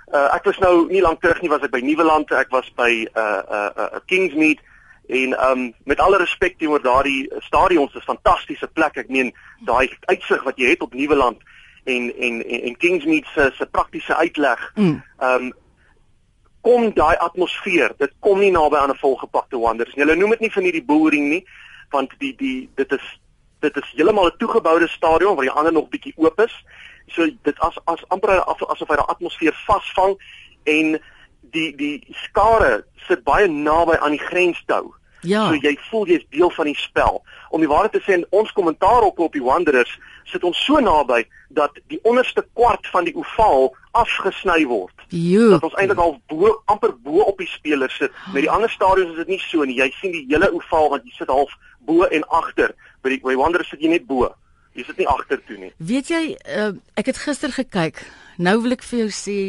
Uh, 0.09 0.25
ek 0.33 0.47
was 0.49 0.57
nou 0.57 0.87
nie 0.89 1.03
lank 1.05 1.19
terug 1.21 1.37
nie 1.43 1.51
was 1.51 1.61
ek 1.61 1.69
by 1.69 1.83
Nieuweland, 1.85 2.31
ek 2.33 2.49
was 2.49 2.65
by 2.73 2.89
uh 3.13 3.41
uh, 3.45 3.69
uh 3.77 3.99
Kingsmead 4.09 4.57
en 5.05 5.35
um 5.37 5.67
met 5.85 6.01
alle 6.01 6.17
respek 6.17 6.55
teenoor 6.57 6.81
daardie 6.81 7.29
stadions, 7.45 7.93
dis 7.93 8.01
'n 8.01 8.17
fantastiese 8.17 8.67
plek. 8.73 8.97
Ek 8.97 9.09
meen 9.09 9.29
daai 9.69 9.93
uitsig 10.09 10.41
wat 10.43 10.57
jy 10.57 10.73
het 10.73 10.81
op 10.81 10.97
Nieuweland 10.97 11.37
en 11.85 12.09
en 12.09 12.41
en, 12.41 12.61
en 12.61 12.77
Kingsmead 12.77 13.29
se 13.35 13.51
se 13.53 13.65
praktiese 13.65 14.15
uitleg. 14.15 14.71
Mm. 14.75 15.03
Um 15.21 15.53
kom 16.61 16.89
daai 16.93 17.15
atmosfeer, 17.17 17.93
dit 17.97 18.11
kom 18.19 18.39
nie 18.39 18.51
naby 18.51 18.77
aan 18.77 18.89
'n 18.89 19.03
volgepakte 19.05 19.59
Wanderers 19.59 19.93
nie. 19.95 20.05
Hulle 20.05 20.17
noem 20.17 20.29
dit 20.29 20.39
nie 20.39 20.51
van 20.51 20.63
hierdie 20.63 20.85
boering 20.85 21.29
nie, 21.29 21.45
want 21.89 22.09
die 22.17 22.35
die 22.35 22.69
dit 22.75 22.91
is 22.91 23.19
dit 23.59 23.75
is 23.77 23.91
heeltemal 23.95 24.25
'n 24.27 24.37
toegeboude 24.37 24.87
stadion 24.87 25.35
waar 25.35 25.47
die 25.47 25.57
ander 25.57 25.73
nog 25.73 25.89
bietjie 25.89 26.13
oop 26.17 26.39
is 26.39 26.55
so 27.07 27.27
dit 27.43 27.59
as 27.59 27.77
as 27.85 28.03
amper 28.07 28.39
asof 28.45 28.87
hy 28.87 28.95
die 28.95 29.09
atmosfeer 29.13 29.57
vasvang 29.67 30.15
en 30.63 30.99
die 31.53 31.69
die 31.75 31.97
skare 32.25 32.83
sit 33.07 33.23
baie 33.23 33.47
naby 33.47 33.97
aan 33.97 34.15
die 34.17 34.25
grenstou. 34.29 34.93
Ja. 35.21 35.49
So 35.49 35.57
jy 35.59 35.73
voel 35.89 36.07
jy's 36.07 36.25
deel 36.31 36.51
van 36.55 36.69
die 36.69 36.77
spel. 36.79 37.21
Om 37.49 37.63
die 37.63 37.69
waarheid 37.69 37.97
te 37.97 38.03
sê, 38.05 38.19
ons 38.29 38.51
kommentaar 38.55 39.03
op 39.07 39.19
op 39.19 39.33
die 39.35 39.43
Wanderers 39.43 39.91
sit 40.29 40.45
ons 40.47 40.59
so 40.63 40.79
naby 40.79 41.23
dat 41.57 41.75
die 41.91 41.99
onderste 42.07 42.45
kwart 42.53 42.87
van 42.93 43.07
die 43.09 43.15
ovaal 43.17 43.73
afgesny 43.97 44.61
word. 44.69 44.93
Jo. 45.09 45.49
Dat 45.55 45.65
ons 45.71 45.79
eintlik 45.81 45.99
al 45.99 46.19
bo 46.29 46.53
amper 46.71 46.93
bo 47.03 47.25
op 47.25 47.41
die 47.41 47.49
spelers 47.49 47.97
sit. 47.97 48.13
Met 48.33 48.45
die 48.45 48.51
ander 48.53 48.69
stadions 48.69 49.15
is 49.15 49.23
dit 49.25 49.33
nie 49.35 49.41
so 49.43 49.65
nie. 49.65 49.79
Jy 49.81 49.89
sien 49.97 50.15
die 50.15 50.27
hele 50.29 50.51
ovaal 50.53 50.93
want 50.93 51.09
jy 51.09 51.17
sit 51.17 51.33
half 51.33 51.57
bo 51.89 52.05
en 52.05 52.27
agter. 52.29 52.75
By 53.03 53.09
die 53.09 53.21
by 53.23 53.35
Wanderers 53.39 53.69
sit 53.69 53.81
jy 53.81 53.89
net 53.89 54.07
bo. 54.07 54.27
Jy 54.77 54.85
sit 54.85 54.97
nie 55.01 55.07
agter 55.07 55.41
toe 55.47 55.57
nie. 55.57 55.71
Weet 55.77 56.11
jy, 56.11 56.23
uh, 56.55 56.71
ek 56.99 57.11
het 57.11 57.17
gister 57.17 57.51
gekyk. 57.51 58.03
Nou 58.37 58.59
wil 58.63 58.77
ek 58.77 58.83
vir 58.83 59.05
jou 59.05 59.09
sê 59.13 59.39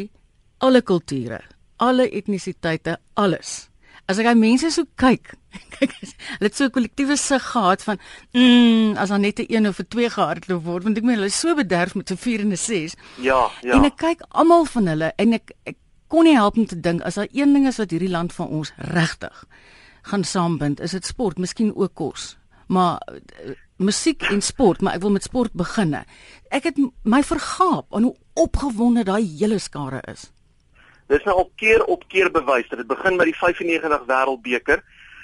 alle 0.61 0.81
kulture, 0.81 1.41
alle 1.81 2.07
etnisiteite, 2.09 2.97
alles. 3.15 3.71
As 4.09 4.19
ek 4.19 4.27
aan 4.31 4.41
mense 4.41 4.71
so 4.73 4.87
kyk, 4.99 5.33
kyk 5.77 5.93
hulle 5.93 6.47
het 6.47 6.57
so 6.57 6.65
'n 6.65 6.73
kollektiewe 6.75 7.15
sig 7.17 7.43
gehad 7.43 7.83
van 7.83 7.99
mm, 8.33 8.97
as 8.97 9.09
dan 9.09 9.21
net 9.21 9.39
'n 9.39 9.47
een 9.47 9.67
of 9.67 9.79
'n 9.79 9.87
twee 9.87 10.09
gehardloop 10.09 10.63
word, 10.63 10.83
want 10.83 10.97
ek 10.97 11.03
meen 11.03 11.15
hulle 11.15 11.31
is 11.31 11.39
so 11.39 11.55
bederf 11.55 11.95
met 11.95 12.11
'n 12.11 12.17
4 12.17 12.39
en 12.39 12.51
'n 12.51 12.57
6. 12.57 12.95
Ja, 13.17 13.49
ja. 13.61 13.73
En 13.73 13.85
ek 13.85 13.97
kyk 13.97 14.21
almal 14.29 14.65
van 14.65 14.87
hulle 14.87 15.13
en 15.15 15.33
ek 15.33 15.51
ek 15.65 15.77
kon 16.07 16.23
nie 16.23 16.35
help 16.35 16.57
om 16.57 16.65
te 16.65 16.79
dink 16.79 17.01
as 17.01 17.15
daar 17.15 17.31
een 17.31 17.53
ding 17.53 17.67
is 17.67 17.77
wat 17.77 17.91
hierdie 17.91 18.11
land 18.11 18.33
van 18.33 18.47
ons 18.47 18.73
regtig 18.77 19.45
gaan 20.01 20.23
saambind, 20.23 20.79
is 20.79 20.91
dit 20.91 21.05
sport, 21.05 21.37
miskien 21.37 21.75
ook 21.75 21.93
kos. 21.93 22.37
Maar 22.71 23.01
uh, 23.11 23.55
musiek 23.81 24.23
en 24.31 24.41
sport, 24.41 24.81
maar 24.81 24.95
ek 24.95 25.03
wil 25.03 25.11
met 25.11 25.27
sport 25.27 25.53
beginne. 25.57 26.05
Ek 26.49 26.69
het 26.69 26.79
my 27.03 27.23
vergaap 27.25 27.91
aan 27.91 28.07
hoe 28.07 28.15
opgewonde 28.39 29.03
daai 29.03 29.25
hele 29.39 29.59
skare 29.59 29.99
is. 30.11 30.29
Dis 31.11 31.23
nou 31.27 31.35
al 31.41 31.49
keer 31.59 31.83
op 31.91 32.07
keer 32.07 32.31
bewys 32.31 32.69
dat 32.71 32.79
dit 32.79 32.87
begin 32.87 33.17
met 33.19 33.27
die 33.27 33.35
95 33.35 34.05
Wêreldbeker 34.07 34.83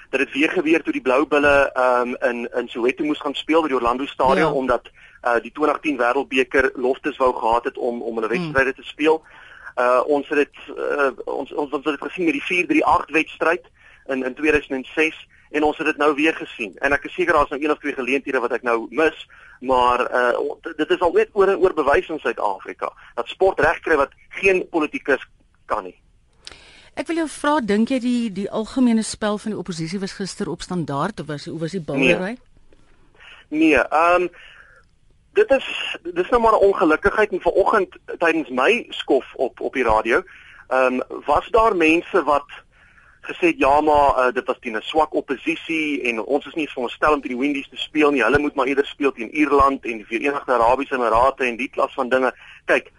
dat 0.10 0.20
dit 0.20 0.34
weer 0.34 0.52
gebeur 0.52 0.84
toe 0.84 0.94
die 0.96 1.04
Blou 1.04 1.26
Bulle 1.28 1.56
um, 1.76 2.16
in 2.30 2.48
in 2.56 2.68
Soweto 2.72 3.04
moes 3.04 3.20
gaan 3.24 3.36
speel 3.36 3.62
by 3.62 3.72
die 3.72 3.78
Orlando 3.78 4.06
Stadion 4.06 4.52
ja. 4.52 4.60
omdat 4.62 4.92
uh, 5.24 5.40
die 5.44 5.52
2010 5.52 5.98
Wêreldbeker 6.00 6.72
loftes 6.76 7.18
wou 7.18 7.34
gehad 7.36 7.64
het 7.72 7.78
om 7.78 8.02
om 8.02 8.20
hulle 8.20 8.32
wedstryde 8.32 8.74
hmm. 8.74 8.82
te 8.82 8.88
speel. 8.88 9.24
Uh 9.76 10.02
ons 10.08 10.28
het 10.28 10.44
dit 10.44 10.62
uh, 10.76 11.12
ons 11.26 11.52
ons 11.54 11.72
ons 11.72 11.84
het 11.86 11.96
dit 11.96 12.06
gesien 12.10 12.26
met 12.26 12.40
die 12.40 12.48
438 12.52 13.16
wedstryd 13.20 13.68
in 14.08 14.24
in 14.24 14.36
2006 14.36 15.28
en 15.52 15.64
ons 15.64 15.78
het 15.78 15.86
dit 15.86 15.98
nou 15.98 16.14
weer 16.16 16.36
gesien. 16.36 16.74
En 16.84 16.92
ek 16.92 17.04
is 17.10 17.14
seker 17.14 17.34
daar's 17.34 17.50
nou 17.50 17.62
een 17.64 17.72
of 17.72 17.80
twee 17.80 17.94
geleenthede 17.94 18.40
wat 18.40 18.52
ek 18.52 18.64
nou 18.64 18.88
mis, 18.90 19.28
maar 19.60 20.04
uh 20.12 20.76
dit 20.78 20.90
is 20.90 21.00
al 21.00 21.12
net 21.12 21.30
oor 21.34 21.48
en 21.48 21.58
oor 21.58 21.74
bewys 21.74 22.10
in 22.10 22.20
Suid-Afrika 22.20 22.92
dat 23.16 23.28
sport 23.28 23.60
regkry 23.60 23.96
wat 23.96 24.12
geen 24.30 24.68
politikus 24.70 25.24
kan 25.66 25.84
nie. 25.84 25.96
Ek 26.98 27.08
wil 27.08 27.22
jou 27.22 27.30
vra, 27.30 27.60
dink 27.62 27.92
jy 27.94 28.00
die 28.02 28.22
die 28.34 28.50
algemene 28.50 29.04
spel 29.06 29.38
van 29.38 29.54
die 29.54 29.60
oppositie 29.60 30.00
was 30.02 30.18
gister 30.18 30.50
op 30.50 30.66
standaard 30.66 31.20
of 31.22 31.28
was 31.30 31.46
hoe 31.46 31.60
was 31.60 31.76
die 31.78 31.82
bouery? 31.82 32.38
Nee, 33.50 33.76
ehm 33.78 34.28
nee, 34.28 34.28
um, 34.28 34.30
dit 35.38 35.52
is 35.54 35.68
dis 36.18 36.30
nou 36.30 36.42
maar 36.42 36.58
'n 36.58 36.66
ongelukkigheid 36.70 37.32
en 37.32 37.42
vanoggend 37.42 37.98
tydens 38.18 38.50
my 38.50 38.86
skof 38.90 39.26
op 39.36 39.62
op 39.62 39.74
die 39.74 39.84
radio, 39.84 40.24
ehm 40.68 41.02
um, 41.02 41.24
was 41.26 41.50
daar 41.50 41.76
mense 41.76 42.24
wat 42.24 42.50
gesê 43.28 43.54
ja 43.58 43.82
maar 43.82 44.10
uh, 44.18 44.34
dit 44.34 44.46
was 44.46 44.60
teen 44.60 44.78
'n 44.78 44.82
swak 44.82 45.14
oppositie 45.14 46.02
en 46.02 46.24
ons 46.24 46.46
is 46.46 46.54
nie 46.54 46.68
veronderstel 46.68 47.14
om 47.14 47.22
teen 47.22 47.36
die 47.36 47.40
Windies 47.40 47.70
te 47.70 47.78
speel 47.78 48.12
nie. 48.12 48.24
Hulle 48.24 48.40
moet 48.40 48.56
maar 48.56 48.68
eerder 48.68 48.86
speel 48.86 49.12
teen 49.12 49.36
Ierland 49.36 49.86
en 49.86 49.98
die 49.98 50.06
Verenigde 50.06 50.54
Arabiese 50.54 50.96
Emirate 50.96 51.44
en 51.44 51.58
die 51.58 51.70
klas 51.70 51.94
van 51.94 52.10
dinge. 52.10 52.34
Kyk, 52.66 52.92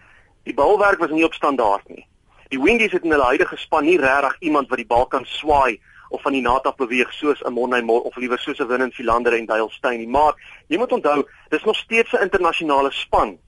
die 0.45 0.55
balwerk 0.55 0.99
was 0.99 1.11
nie 1.11 1.25
op 1.25 1.35
standaard 1.35 1.89
nie. 1.89 2.07
Die 2.49 2.61
Windies 2.61 2.93
het 2.93 3.05
in 3.05 3.11
hulle 3.11 3.25
huidige 3.25 3.57
span 3.57 3.85
nie 3.85 3.99
regtig 3.99 4.37
iemand 4.41 4.69
wat 4.69 4.79
die 4.79 4.87
bal 4.87 5.07
kan 5.07 5.25
swaai 5.25 5.81
of 6.09 6.23
van 6.23 6.33
die 6.33 6.43
nata 6.43 6.73
beweeg 6.73 7.13
soos 7.13 7.43
'n 7.45 7.53
Monday 7.53 7.83
Mol 7.83 8.01
of 8.01 8.17
liewer 8.17 8.39
soos 8.39 8.61
'n 8.61 8.67
Winnen 8.67 8.93
Philander 8.93 9.33
en 9.33 9.47
Duilstein 9.47 9.99
nie. 9.99 10.09
Maar 10.09 10.35
jy 10.69 10.79
moet 10.79 10.93
onthou, 10.93 11.27
dis 11.49 11.65
nog 11.65 11.77
steeds 11.77 12.13
'n 12.13 12.23
internasionale 12.23 12.91
span. 12.91 13.39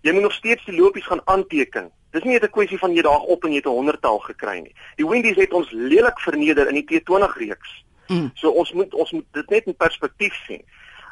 Jy 0.00 0.12
moet 0.12 0.22
nog 0.22 0.32
steeds 0.32 0.64
die 0.64 0.80
lopies 0.80 1.06
gaan 1.06 1.20
aanteken. 1.24 1.90
Dis 2.12 2.24
nie 2.24 2.32
net 2.32 2.44
'n 2.44 2.52
kwessie 2.52 2.78
van 2.78 2.92
jy 2.94 3.02
daag 3.02 3.22
op 3.22 3.44
en 3.44 3.50
jy 3.50 3.56
het 3.56 3.66
'n 3.66 3.78
honderdtal 3.78 4.18
gekry 4.18 4.58
nie. 4.60 4.74
Die 4.96 5.08
Windies 5.08 5.36
het 5.36 5.52
ons 5.52 5.70
lelik 5.70 6.20
verneder 6.20 6.68
in 6.68 6.74
die 6.74 6.84
T20 6.84 7.36
reeks. 7.36 7.84
Mm. 8.08 8.30
So 8.34 8.50
ons 8.50 8.72
moet 8.72 8.94
ons 8.94 9.10
moet 9.10 9.26
dit 9.32 9.48
net 9.50 9.66
in 9.66 9.76
perspektief 9.76 10.34
sien. 10.46 10.62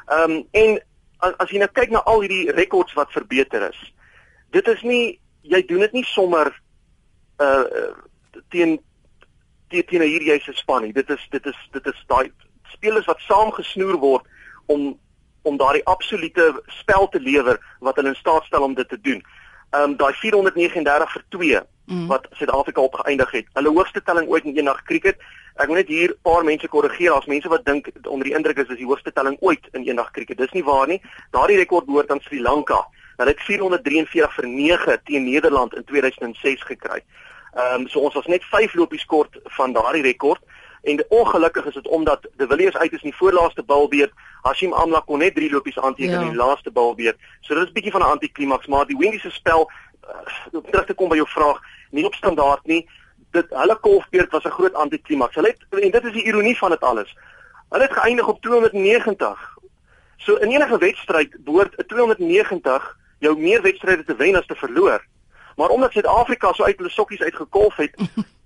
Ehm 0.07 0.31
um, 0.31 0.47
en 0.51 0.81
as, 1.19 1.33
as 1.37 1.49
jy 1.49 1.57
nou 1.57 1.69
kyk 1.71 1.89
na 1.89 2.03
al 2.03 2.21
hierdie 2.21 2.51
rekords 2.51 2.93
wat 2.93 3.11
verbeter 3.11 3.69
is. 3.69 3.93
Dit 4.51 4.67
is 4.67 4.81
nie 4.81 5.19
jy 5.41 5.65
doen 5.65 5.79
dit 5.79 5.91
nie 5.91 6.05
sommer 6.05 6.61
uh 7.39 7.63
teen 8.49 8.79
teen 9.69 9.85
teen 9.85 10.01
hierdie 10.01 10.29
jyse 10.29 10.53
span 10.53 10.83
nie. 10.83 10.93
Dit 10.93 11.09
is 11.09 11.27
dit 11.29 11.45
is 11.45 11.57
dit 11.71 11.85
is 11.85 12.03
daai 12.07 12.31
spelers 12.73 13.05
wat 13.05 13.19
saamgesnoer 13.19 13.97
word 13.97 14.25
om 14.65 14.99
om 15.41 15.57
daardie 15.57 15.85
absolute 15.85 16.61
spel 16.67 17.09
te 17.09 17.19
lewer 17.19 17.57
wat 17.79 17.95
hulle 17.95 18.13
in 18.13 18.15
staat 18.15 18.43
stel 18.43 18.63
om 18.63 18.73
dit 18.73 18.89
te 18.89 19.01
doen 19.01 19.23
ehm 19.71 19.91
um, 19.91 19.97
daai 19.97 20.13
439 20.13 21.11
vir 21.11 21.23
2 21.29 21.61
mm. 21.85 22.07
wat 22.07 22.27
Suid-Afrika 22.31 22.81
opgeëindig 22.81 23.31
het. 23.31 23.47
Hulle 23.53 23.69
hoogste 23.69 24.03
telling 24.03 24.27
ooit 24.27 24.43
in 24.43 24.55
eendag 24.55 24.83
cricket. 24.83 25.17
Ek 25.55 25.67
wil 25.67 25.79
net 25.79 25.87
hier 25.87 26.11
'n 26.11 26.19
paar 26.21 26.43
mense 26.43 26.67
korrigeer. 26.67 27.11
Daar's 27.11 27.25
mense 27.25 27.47
wat 27.47 27.65
dink 27.65 27.87
onder 28.03 28.27
die 28.27 28.35
indruk 28.35 28.57
is 28.57 28.67
dis 28.67 28.77
die 28.77 28.85
hoogste 28.85 29.11
telling 29.11 29.37
ooit 29.39 29.67
in 29.71 29.87
eendag 29.87 30.11
cricket. 30.11 30.37
Dis 30.37 30.51
nie 30.51 30.63
waar 30.63 30.87
nie. 30.87 31.01
Daardie 31.31 31.57
rekord 31.57 31.85
behoort 31.85 32.11
aan 32.11 32.19
Sri 32.19 32.41
Lanka. 32.41 32.87
Hulle 33.17 33.29
het 33.29 33.41
443 33.41 34.33
vir 34.33 34.47
9 34.47 34.99
teen 35.03 35.23
Nederland 35.23 35.75
in 35.75 35.83
2006 35.83 36.63
gekry. 36.63 37.03
Ehm 37.53 37.81
um, 37.81 37.87
so 37.87 37.99
ons 37.99 38.13
was 38.13 38.27
net 38.27 38.43
5 38.43 38.73
lopies 38.73 39.05
kort 39.05 39.39
van 39.43 39.73
daardie 39.73 40.03
rekord. 40.03 40.41
En 40.81 41.05
ongelukkig 41.09 41.65
is 41.65 41.73
dit 41.73 41.87
omdat 41.87 42.27
De 42.35 42.47
Villiers 42.47 42.77
uit 42.77 42.91
is 42.91 43.01
in 43.01 43.09
die 43.09 43.17
voorlaaste 43.17 43.63
balbeurt. 43.63 44.11
Hashim 44.41 44.73
Amla 44.73 44.99
kon 45.05 45.17
net 45.17 45.35
3 45.35 45.51
lopies 45.51 45.79
aanteken 45.79 46.11
ja. 46.11 46.21
in 46.21 46.27
die 46.27 46.37
laaste 46.37 46.71
balbeurt. 46.71 47.17
So 47.41 47.53
dit 47.53 47.63
is 47.63 47.71
bietjie 47.71 47.91
van 47.91 48.01
'n 48.01 48.13
antiklimaks, 48.15 48.67
maar 48.67 48.85
die 48.85 48.97
Windies 48.97 49.21
se 49.21 49.31
spel 49.31 49.71
uh, 50.03 50.61
terug 50.69 50.85
te 50.85 50.93
kom 50.93 51.09
by 51.09 51.15
jou 51.15 51.27
vraag, 51.27 51.61
nie 51.91 52.05
op 52.05 52.13
standaard 52.13 52.65
nie. 52.65 52.89
Dit 53.31 53.45
hulle 53.49 53.75
kolfbeurt 53.75 54.31
was 54.31 54.43
'n 54.43 54.57
groot 54.57 54.73
antiklimaks. 54.73 55.35
Hulle 55.35 55.47
het 55.47 55.83
en 55.83 55.91
dit 55.91 56.05
is 56.05 56.13
die 56.13 56.25
ironie 56.25 56.57
van 56.57 56.69
dit 56.69 56.81
alles. 56.81 57.15
Hulle 57.69 57.83
het 57.83 57.93
geëindig 57.93 58.27
op 58.27 58.41
290. 58.41 59.57
So 60.17 60.35
in 60.35 60.49
enige 60.49 60.77
wedstryd 60.77 61.37
behoort 61.43 61.77
'n 61.77 61.85
290 61.87 62.97
jou 63.19 63.37
meer 63.37 63.61
wedstryde 63.61 64.03
te 64.03 64.15
wen 64.15 64.35
as 64.35 64.45
te 64.45 64.55
verloor. 64.55 65.05
Maar 65.55 65.69
omdat 65.69 65.91
Suid-Afrika 65.91 66.53
so 66.53 66.63
uit 66.63 66.77
hulle 66.77 66.89
sokkies 66.89 67.21
uitgekolf 67.21 67.75
het, 67.75 67.95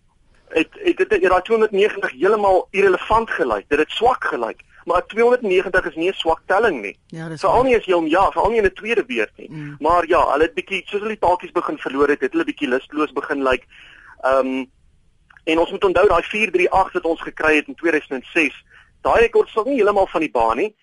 het 0.50 0.70
het 0.74 1.10
dit 1.10 1.22
daai 1.22 1.42
290 1.42 2.12
heeltemal 2.12 2.68
irrelevant 2.72 3.30
gelyk. 3.30 3.66
Dit 3.68 3.80
het 3.80 3.92
swak 3.92 4.24
gelyk. 4.24 4.62
Maar 4.86 5.06
290 5.06 5.86
is 5.86 5.96
nie 5.96 6.10
'n 6.10 6.14
swak 6.14 6.42
telling 6.46 6.82
nie. 6.82 6.98
Ja, 7.08 7.28
dis 7.30 7.40
veral 7.40 7.64
nie 7.64 7.76
as 7.76 7.86
jy 7.86 7.94
hom 7.94 8.08
ja, 8.08 8.32
veral 8.32 8.50
nie 8.50 8.58
in 8.58 8.66
'n 8.66 8.74
tweede 8.74 9.06
beurt 9.06 9.38
nie. 9.38 9.50
Mm. 9.52 9.76
Maar 9.80 10.08
ja, 10.08 10.32
hulle 10.32 10.44
het 10.44 10.54
bietjie 10.54 10.82
soos 10.86 11.00
hulle 11.00 11.18
die 11.18 11.28
taaltjies 11.28 11.52
begin 11.52 11.78
verloor 11.78 12.08
het, 12.08 12.22
het 12.22 12.32
hulle 12.32 12.44
bietjie 12.44 12.68
lusteloos 12.68 13.12
begin 13.12 13.44
lyk. 13.44 13.52
Like, 13.52 13.66
ehm 14.22 14.48
um, 14.48 14.72
en 15.44 15.60
ons 15.60 15.72
moet 15.72 15.84
onthou 15.84 16.08
daai 16.08 16.24
438 16.24 16.94
wat 16.94 17.06
ons 17.06 17.22
gekry 17.22 17.56
het 17.56 17.68
in 17.68 17.76
2006. 17.76 18.66
Daai 19.02 19.20
rekord 19.20 19.50
sou 19.50 19.66
nie 19.66 19.76
heeltemal 19.76 20.08
van 20.08 20.22
die 20.22 20.32
baan 20.32 20.58
nie. 20.58 20.76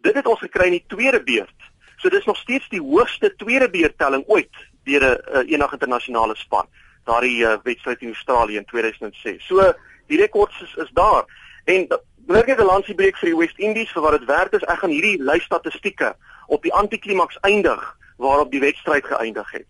Dit 0.00 0.14
het 0.14 0.26
ons 0.26 0.40
gekry 0.40 0.66
in 0.66 0.78
die 0.78 0.84
tweede 0.86 1.22
beurt. 1.22 1.60
So 1.96 2.08
dis 2.08 2.24
nog 2.24 2.36
steeds 2.36 2.68
die 2.68 2.80
hoogste 2.80 3.34
tweede 3.36 3.70
beurt 3.70 3.98
telling 3.98 4.24
ooit 4.26 4.52
deur 4.84 5.02
'n 5.02 5.36
uh, 5.36 5.52
enige 5.52 5.72
internasionale 5.72 6.36
span 6.36 6.66
daardie 7.06 7.38
uh, 7.44 7.56
wedstryd 7.62 8.02
in 8.02 8.14
Australië 8.14 8.60
in 8.60 8.68
2006. 8.70 9.46
So 9.46 9.72
die 10.10 10.18
rekords 10.20 10.60
is, 10.62 10.74
is 10.84 10.90
daar. 10.94 11.24
En 11.64 11.86
behoorlik 12.26 12.60
'n 12.60 12.64
lansie 12.64 12.94
breek 12.94 13.16
vir 13.16 13.30
die 13.30 13.38
West 13.38 13.58
Indies 13.58 13.92
vir 13.92 14.02
wat 14.02 14.18
dit 14.18 14.24
werd 14.24 14.52
is. 14.52 14.66
Ek 14.66 14.78
gaan 14.78 14.90
hierdie 14.90 15.22
lys 15.22 15.44
statistieke 15.44 16.14
op 16.46 16.62
die 16.62 16.74
antiklimaks 16.74 17.38
eindig 17.40 17.96
waarop 18.16 18.50
die 18.50 18.60
wedstryd 18.60 19.06
geëindig 19.06 19.50
het. 19.50 19.66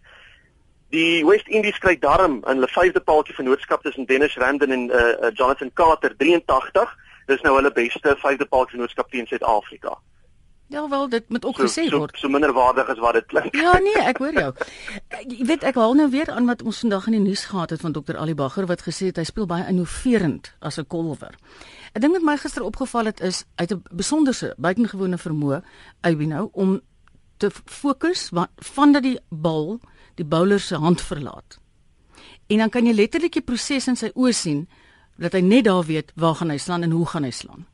Die 0.90 1.26
West 1.26 1.48
Indies 1.48 1.78
kry 1.78 1.96
darm 1.98 2.42
in 2.46 2.60
hulle 2.60 2.68
vyfde 2.70 3.00
paaltjie 3.00 3.34
vennootskap 3.34 3.82
tussen 3.82 4.06
Dennis 4.06 4.36
Randon 4.36 4.70
en 4.70 4.90
uh, 4.90 5.30
Jonathan 5.34 5.72
Carter 5.72 6.16
83. 6.16 6.96
Dis 7.26 7.40
nou 7.42 7.56
hulle 7.56 7.72
beste 7.72 8.16
vyfde 8.22 8.46
paaltjie 8.46 8.78
vennootskap 8.78 9.10
teen 9.10 9.26
Suid-Afrika. 9.26 9.98
Ja 10.68 10.88
wel, 10.88 11.08
dit 11.08 11.28
moet 11.28 11.44
ook 11.44 11.58
gesê 11.60 11.86
so, 11.86 11.98
word. 11.98 12.10
So, 12.16 12.26
so 12.26 12.28
minderwaardig 12.28 12.88
as 12.88 12.98
wat 12.98 13.14
dit 13.14 13.26
klink. 13.26 13.54
Ja 13.54 13.78
nee, 13.78 13.98
ek 14.02 14.18
hoor 14.18 14.34
jou. 14.34 14.48
Jy 15.28 15.44
weet 15.46 15.62
ek 15.62 15.78
haal 15.78 15.94
nou 15.94 16.08
weer 16.10 16.30
aan 16.30 16.48
wat 16.50 16.64
ons 16.66 16.80
vandag 16.82 17.06
in 17.06 17.18
die 17.18 17.22
nuus 17.28 17.44
gehad 17.52 17.70
het 17.70 17.80
van 17.80 17.94
Dr. 17.94 18.16
Ali 18.18 18.34
Bagger 18.34 18.66
wat 18.66 18.82
gesê 18.82 19.12
het 19.12 19.20
hy 19.22 19.26
speel 19.28 19.46
baie 19.46 19.66
innoverend 19.70 20.50
as 20.58 20.78
'n 20.82 20.86
kolwer. 20.90 21.38
Ek 21.94 22.02
dink 22.02 22.18
wat 22.18 22.26
my 22.26 22.36
gister 22.36 22.66
opgeval 22.66 23.04
het 23.12 23.20
is 23.20 23.44
uit 23.54 23.72
'n 23.72 23.82
besonderse 23.90 24.54
buitengewone 24.58 25.18
vermoë 25.18 25.62
Albino 26.00 26.50
om 26.52 26.80
te 27.36 27.50
fokus 27.64 28.30
van 28.56 28.92
dat 28.92 29.02
die 29.02 29.18
bal 29.28 29.80
die 30.14 30.24
bowler 30.24 30.60
se 30.60 30.74
hand 30.74 31.00
verlaat. 31.00 31.58
En 32.46 32.58
dan 32.58 32.70
kan 32.70 32.86
jy 32.86 32.94
letterlik 32.94 33.32
die 33.32 33.42
proses 33.42 33.86
in 33.86 33.96
sy 33.96 34.10
oë 34.14 34.32
sien 34.32 34.68
dat 35.16 35.32
hy 35.32 35.40
net 35.40 35.64
daar 35.64 35.84
weet 35.84 36.12
waar 36.14 36.34
gaan 36.34 36.50
hy 36.50 36.58
slaan 36.58 36.82
en 36.82 36.90
hoe 36.90 37.06
gaan 37.06 37.24
hy 37.24 37.30
slaan. 37.30 37.66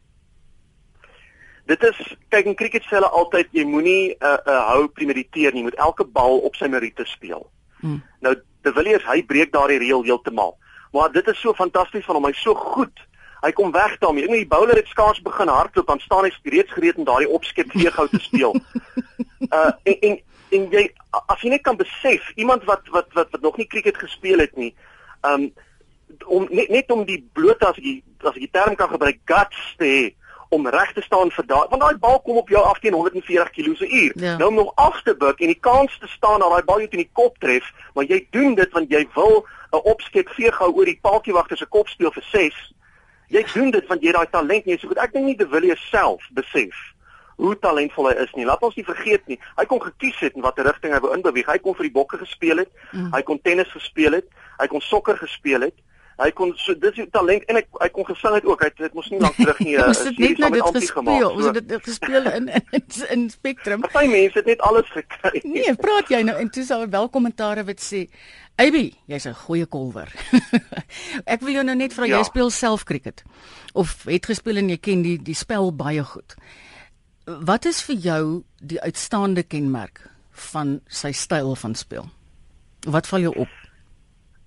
Dit 1.71 1.83
is 1.87 1.99
kyk 2.29 2.49
in 2.51 2.57
cricket 2.59 2.87
sê 2.87 2.99
hulle 2.99 3.11
altyd 3.11 3.53
jy 3.53 3.65
moenie 3.65 4.15
'n 4.15 4.25
uh, 4.25 4.39
uh, 4.47 4.63
hou 4.73 4.89
premediteer 4.89 5.53
nie, 5.53 5.63
jy 5.63 5.69
moet 5.71 5.85
elke 5.87 6.05
bal 6.05 6.39
op 6.39 6.57
sy 6.57 6.67
meriete 6.67 7.05
speel. 7.07 7.47
Hmm. 7.81 8.03
Nou 8.21 8.35
De 8.63 8.73
Villiers 8.73 9.05
hy 9.11 9.23
breek 9.27 9.53
daardie 9.53 9.79
reël 9.79 10.05
heeltemal. 10.07 10.57
Maar 10.93 11.13
dit 11.13 11.27
is 11.27 11.41
so 11.41 11.55
fantasties 11.55 12.05
van 12.05 12.15
hom, 12.15 12.29
hy's 12.29 12.43
so 12.43 12.55
goed. 12.55 13.01
Hy 13.43 13.51
kom 13.59 13.73
weg 13.75 13.97
daarmee. 13.99 14.29
Net 14.31 14.45
die 14.45 14.51
bowler 14.53 14.79
het 14.79 14.87
skaars 14.87 15.23
begin 15.23 15.51
hardloop, 15.51 15.87
dan 15.87 16.03
staan 16.05 16.29
hy 16.29 16.31
reeds 16.45 16.73
gereed 16.73 17.01
om 17.01 17.09
daardie 17.09 17.31
opskep 17.31 17.73
veeghou 17.75 18.07
te 18.09 18.21
speel. 18.23 18.55
uh 19.51 19.73
en, 19.91 19.97
en 20.01 20.21
en 20.53 20.67
jy 20.71 20.85
as 21.33 21.41
jy 21.41 21.51
net 21.55 21.63
kan 21.65 21.79
besef 21.81 22.29
iemand 22.37 22.65
wat 22.69 22.89
wat 22.93 23.09
wat 23.17 23.31
wat 23.33 23.41
nog 23.41 23.57
nie 23.57 23.67
cricket 23.67 23.97
gespeel 23.99 24.45
het 24.45 24.53
nie, 24.57 24.75
um 25.27 25.49
om 26.29 26.47
net 26.51 26.69
net 26.69 26.91
om 26.93 27.07
die 27.09 27.23
blote 27.33 27.67
as 27.67 27.79
ek 27.81 28.29
as 28.29 28.37
ek 28.37 28.45
die 28.45 28.53
term 28.53 28.77
kan 28.77 28.93
gebruik 28.93 29.23
guts 29.25 29.63
te 29.81 29.89
hê 29.89 30.03
om 30.53 30.69
reg 30.69 30.93
te 30.93 31.03
staan 31.03 31.31
vir 31.33 31.47
daai 31.47 31.69
want 31.71 31.83
daai 31.83 31.99
bal 32.05 32.21
kom 32.27 32.37
op 32.37 32.51
jou 32.53 32.63
af 32.63 32.79
teen 32.81 32.93
140 32.93 33.51
km/h. 33.57 34.21
Ja. 34.21 34.37
Nou 34.37 34.49
om 34.51 34.55
nog 34.55 34.73
af 34.75 35.03
te 35.03 35.15
buig 35.17 35.41
en 35.41 35.53
die 35.53 35.61
kans 35.61 35.99
te 35.99 36.09
staan 36.09 36.41
dat 36.41 36.51
daai 36.51 36.65
bal 36.69 36.83
jou 36.83 36.89
teen 36.89 37.05
die 37.05 37.13
kop 37.13 37.39
tref, 37.39 37.73
maar 37.95 38.05
jy 38.05 38.21
doen 38.31 38.55
dit 38.55 38.73
want 38.77 38.91
jy 38.91 39.07
wil 39.15 39.47
'n 39.73 39.85
opskep 39.95 40.29
veeghou 40.37 40.71
oor 40.75 40.85
die 40.85 40.99
paaltjiewagter 41.01 41.57
se 41.57 41.67
kop 41.67 41.89
speel 41.89 42.13
vir 42.13 42.25
6. 42.33 42.75
Jy 43.29 43.45
doen 43.55 43.71
dit 43.71 43.87
want 43.87 44.03
jy 44.03 44.13
daai 44.13 44.27
talent 44.31 44.65
nie 44.65 44.79
so 44.79 44.89
goed. 44.89 44.99
Ek 44.99 45.13
dink 45.13 45.25
nie 45.25 45.37
De 45.37 45.49
Villiers 45.49 45.89
self 45.91 46.29
besef 46.33 46.77
hoe 47.37 47.59
talentvol 47.59 48.09
hy 48.09 48.15
is 48.23 48.33
nie. 48.35 48.45
Laat 48.45 48.63
ons 48.63 48.77
nie 48.77 48.85
vergeet 48.85 49.27
nie. 49.27 49.39
Hy 49.57 49.65
kon 49.65 49.81
gekies 49.81 50.19
het 50.21 50.35
in 50.37 50.43
watter 50.43 50.65
rigting 50.65 50.93
hy 50.93 51.01
wou 51.01 51.15
inbeweeg. 51.17 51.47
Hy 51.47 51.59
kon 51.59 51.75
vir 51.75 51.89
die 51.89 51.97
bokke 51.97 52.19
gespeel 52.19 52.59
het. 52.59 52.69
Mm. 52.93 53.09
Hy 53.15 53.23
kon 53.23 53.41
tennis 53.41 53.73
gespeel 53.73 54.13
het. 54.13 54.29
Hy 54.61 54.67
kon 54.67 54.81
sokker 54.81 55.17
gespeel 55.17 55.61
het 55.61 55.75
hy 56.19 56.29
kon 56.37 56.53
so 56.61 56.75
dis 56.79 56.95
die 56.97 57.07
talent 57.15 57.47
en 57.51 57.59
hy 57.59 57.63
hy 57.81 57.89
kon 57.95 58.07
gesing 58.09 58.37
het 58.37 58.47
ook. 58.49 58.63
Hy 58.65 58.71
het 58.71 58.83
dit 58.85 58.97
mos 58.99 59.09
nie 59.13 59.21
lank 59.23 59.39
terug 59.39 59.61
nie. 59.65 59.77
Ons 59.87 60.03
het 60.07 60.21
net 60.23 60.43
nou 60.43 60.51
dit 60.55 60.69
gespeel. 60.77 61.29
Ons 61.31 61.49
het 61.49 61.69
dit 61.71 61.89
gespeel 61.89 62.29
in 62.33 62.51
in, 62.53 62.85
in 63.17 63.25
Spectrum. 63.33 63.85
Party 63.87 64.11
mense 64.13 64.41
het 64.41 64.51
net 64.51 64.65
alles 64.69 64.91
gekry. 64.95 65.43
Nee, 65.45 65.75
praat 65.81 66.13
jy 66.13 66.23
nou 66.29 66.37
en 66.43 66.53
toe 66.53 66.67
sou 66.69 66.81
wel 66.85 67.09
kommentaare 67.15 67.67
wat 67.69 67.83
sê 67.85 68.07
Abby, 68.61 68.93
jy's 69.09 69.27
'n 69.27 69.39
goeie 69.47 69.67
kolwer. 69.67 70.13
ek 71.35 71.41
wil 71.41 71.57
jou 71.57 71.65
nou 71.65 71.77
net 71.77 71.95
vra 71.97 72.07
ja. 72.07 72.19
jy 72.21 72.29
speel 72.29 72.51
self 72.51 72.85
cricket 72.85 73.25
of 73.73 74.05
het 74.05 74.27
gespeel 74.29 74.61
en 74.61 74.69
jy 74.69 74.77
ken 74.77 75.03
die 75.03 75.17
die 75.17 75.39
spel 75.39 75.73
baie 75.73 76.05
goed. 76.05 76.37
Wat 77.25 77.65
is 77.65 77.81
vir 77.87 77.97
jou 77.97 78.25
die 78.61 78.81
uitstaande 78.83 79.43
kenmerk 79.43 80.11
van 80.53 80.81
sy 80.89 81.13
styl 81.13 81.55
van 81.57 81.75
spel? 81.75 82.11
Wat 82.83 83.07
val 83.07 83.21
jou 83.21 83.35
op? 83.47 83.63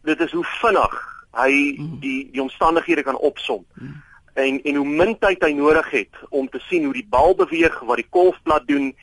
dit 0.05 0.19
is 0.19 0.31
hoe 0.31 0.45
vinnig 0.45 1.14
hy 1.36 1.75
mm. 1.77 2.00
die 2.04 2.20
die 2.32 2.42
omstandighede 2.42 3.04
kan 3.04 3.18
opsom. 3.18 3.65
Mm. 3.74 4.01
En 4.36 4.62
en 4.63 4.75
hoe 4.75 4.88
min 4.88 5.18
tyd 5.20 5.44
hy 5.44 5.51
nodig 5.56 5.92
het 5.92 6.24
om 6.30 6.50
te 6.50 6.60
sien 6.70 6.84
hoe 6.84 6.96
die 6.96 7.08
bal 7.10 7.36
beweeg, 7.36 7.80
wat 7.88 8.01
die 8.01 8.10
kolfplat 8.10 8.68
doen 8.68 8.96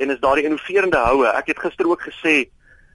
en 0.00 0.10
is 0.10 0.22
daardie 0.22 0.46
innoverende 0.48 0.98
houe. 0.98 1.28
Ek 1.28 1.52
het 1.52 1.62
gister 1.62 1.88
ook 1.88 2.02
gesê 2.08 2.48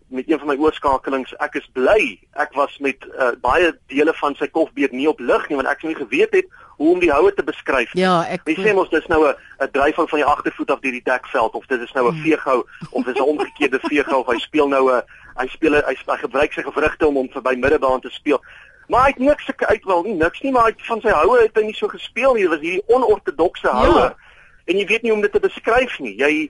met 0.08 0.30
een 0.30 0.40
van 0.40 0.48
my 0.48 0.56
oorskakelings, 0.62 1.34
ek 1.42 1.58
is 1.60 1.66
bly. 1.74 2.20
Ek 2.38 2.54
was 2.54 2.78
met 2.84 3.02
uh, 3.10 3.32
baie 3.42 3.72
dele 3.90 4.14
van 4.20 4.36
sy 4.38 4.48
kolfbeet 4.54 4.94
nie 4.94 5.08
op 5.10 5.20
lig 5.20 5.48
nie 5.50 5.58
want 5.58 5.70
ek 5.70 5.82
sou 5.82 5.90
nie 5.90 5.98
geweet 5.98 6.36
het 6.38 6.52
hoe 6.76 6.92
om 6.92 7.00
die 7.00 7.12
houe 7.12 7.32
te 7.34 7.44
beskryf. 7.44 7.94
Ja, 7.98 8.20
ek 8.30 8.46
Jy 8.50 8.58
sê 8.60 8.74
mos 8.76 8.92
dis 8.92 9.08
nou 9.08 9.24
'n 9.28 9.36
'n 9.64 9.72
dryfhou 9.72 10.08
van 10.08 10.20
die 10.20 10.28
agtervoet 10.28 10.72
af 10.72 10.80
deur 10.84 10.92
die 10.92 11.08
dekveld 11.10 11.54
of 11.56 11.66
dit 11.66 11.82
is 11.82 11.94
nou 11.94 12.08
'n 12.08 12.14
hmm. 12.14 12.24
veeghou 12.24 12.60
of 12.92 13.06
dis 13.06 13.18
'n 13.18 13.30
omgekeerde 13.34 13.80
veeghou 13.80 14.20
of 14.20 14.28
hy 14.28 14.40
speel 14.40 14.68
nou 14.68 14.92
'n 14.92 15.02
hy 15.40 15.48
speel 15.48 15.74
hy, 15.74 15.96
hy 15.96 16.18
gebruik 16.18 16.54
sy 16.54 16.62
gewrigte 16.62 17.08
om 17.08 17.18
om 17.18 17.30
verby 17.30 17.56
middebaan 17.56 18.02
te 18.02 18.10
speel. 18.10 18.42
Maar 18.88 19.08
hy 19.08 19.14
het 19.16 19.24
niks 19.24 19.46
sulke 19.46 19.68
uitwel 19.68 20.04
nie, 20.04 20.14
niks 20.14 20.42
nie, 20.42 20.52
maar 20.52 20.70
hy 20.70 20.76
van 20.88 21.02
sy 21.02 21.14
houe 21.14 21.40
het 21.42 21.56
hy 21.58 21.64
nie 21.66 21.78
so 21.78 21.88
gespeel 21.88 22.34
nie. 22.34 22.46
Dit 22.46 22.54
was 22.54 22.64
hierdie 22.66 22.84
onortodokse 22.88 23.72
houe. 23.74 24.04
Ja. 24.10 24.14
En 24.66 24.78
jy 24.78 24.86
weet 24.90 25.02
nie 25.02 25.12
hoe 25.12 25.18
om 25.20 25.26
dit 25.26 25.34
te 25.34 25.42
beskryf 25.42 26.00
nie. 26.00 26.16
Jy 26.20 26.50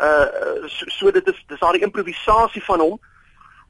uh 0.00 0.66
so, 0.66 0.88
so 0.88 1.10
dit 1.12 1.26
is 1.28 1.40
dis 1.48 1.60
daardie 1.60 1.84
improvisasie 1.84 2.62
van 2.64 2.80
hom 2.80 3.00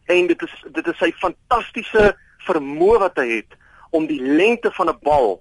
en 0.07 0.27
dit 0.31 0.43
is 0.43 0.53
dit 0.79 0.91
is 0.93 0.99
sy 1.03 1.11
fantastiese 1.19 2.13
vermoë 2.47 3.01
wat 3.03 3.19
hy 3.19 3.27
het 3.41 3.57
om 3.91 4.07
die 4.07 4.21
lengte 4.23 4.71
van 4.77 4.91
'n 4.91 4.99
bal 5.03 5.41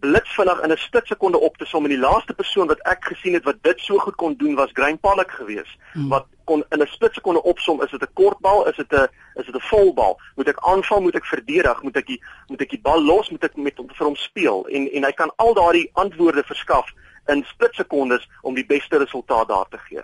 blitsvinnig 0.00 0.60
in 0.62 0.72
'n 0.72 0.76
stuk 0.76 1.06
sekonde 1.06 1.40
op 1.40 1.56
te 1.56 1.66
som 1.66 1.84
en 1.84 1.90
die 1.90 1.98
laaste 1.98 2.34
persoon 2.34 2.66
wat 2.66 2.80
ek 2.82 3.04
gesien 3.04 3.34
het 3.34 3.44
wat 3.44 3.62
dit 3.62 3.80
so 3.80 3.98
goed 3.98 4.14
kon 4.14 4.36
doen 4.36 4.54
was 4.54 4.70
Grain 4.72 4.98
Pollock 4.98 5.30
geweest 5.30 5.76
hmm. 5.92 6.08
wat 6.08 6.26
kon 6.44 6.64
in 6.68 6.82
'n 6.82 6.86
split 6.86 7.14
sekonde 7.14 7.42
opsom 7.42 7.82
is 7.82 7.90
dit 7.90 8.02
'n 8.02 8.12
kort 8.12 8.38
bal 8.38 8.66
is 8.68 8.76
dit 8.76 8.92
'n 8.92 9.08
is 9.34 9.46
dit 9.46 9.54
'n 9.54 9.68
vol 9.70 9.94
bal 9.94 10.20
moet 10.36 10.48
ek 10.48 10.58
aanval 10.58 11.00
moet 11.00 11.14
ek 11.14 11.24
verdedig 11.24 11.82
moet 11.82 11.96
ek 11.96 12.06
die 12.06 12.20
moet 12.46 12.60
ek 12.60 12.70
die 12.70 12.80
bal 12.80 13.02
los 13.02 13.30
moet 13.30 13.44
ek 13.44 13.56
met 13.56 13.74
vir 13.76 14.06
hom 14.06 14.16
speel 14.16 14.66
en 14.66 14.92
en 14.92 15.04
hy 15.04 15.12
kan 15.12 15.30
al 15.36 15.54
daardie 15.54 15.90
antwoorde 15.92 16.42
verskaf 16.42 16.86
in 17.26 17.44
split 17.44 17.74
sekondes 17.74 18.28
om 18.42 18.54
die 18.54 18.66
beste 18.66 18.98
resultaat 18.98 19.48
daar 19.48 19.68
te 19.68 19.78
gee 19.78 20.02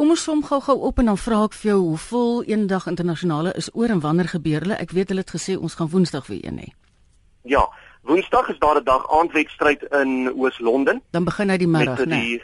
Kom 0.00 0.14
ons 0.14 0.22
som 0.22 0.40
gou-gou 0.40 0.78
op 0.88 0.98
en 0.98 1.10
dan 1.10 1.18
vra 1.18 1.42
ek 1.44 1.54
vir 1.60 1.68
jou 1.70 1.80
hoeveel 1.80 2.44
eendag 2.48 2.86
internasionale 2.86 3.50
is 3.52 3.66
oor 3.74 3.90
en 3.92 4.00
wanneer 4.00 4.30
gebeur 4.32 4.60
hulle? 4.64 4.78
Ek 4.80 4.94
weet 4.96 5.10
hulle 5.12 5.20
het 5.20 5.32
gesê 5.34 5.56
ons 5.58 5.74
gaan 5.74 5.90
Woensdag 5.92 6.26
weer 6.26 6.46
een 6.46 6.58
hê. 6.62 6.68
Ja, 7.44 7.66
Woensdag 8.02 8.48
is 8.48 8.58
daar 8.58 8.76
'n 8.76 8.84
dag 8.84 9.10
aandwedstryd 9.10 9.82
in 9.82 10.32
Oos-London. 10.36 11.02
Dan 11.10 11.24
begin 11.24 11.50
hy 11.50 11.56
die 11.56 11.68
middag, 11.68 11.98
né? 11.98 12.04
Nee. 12.04 12.42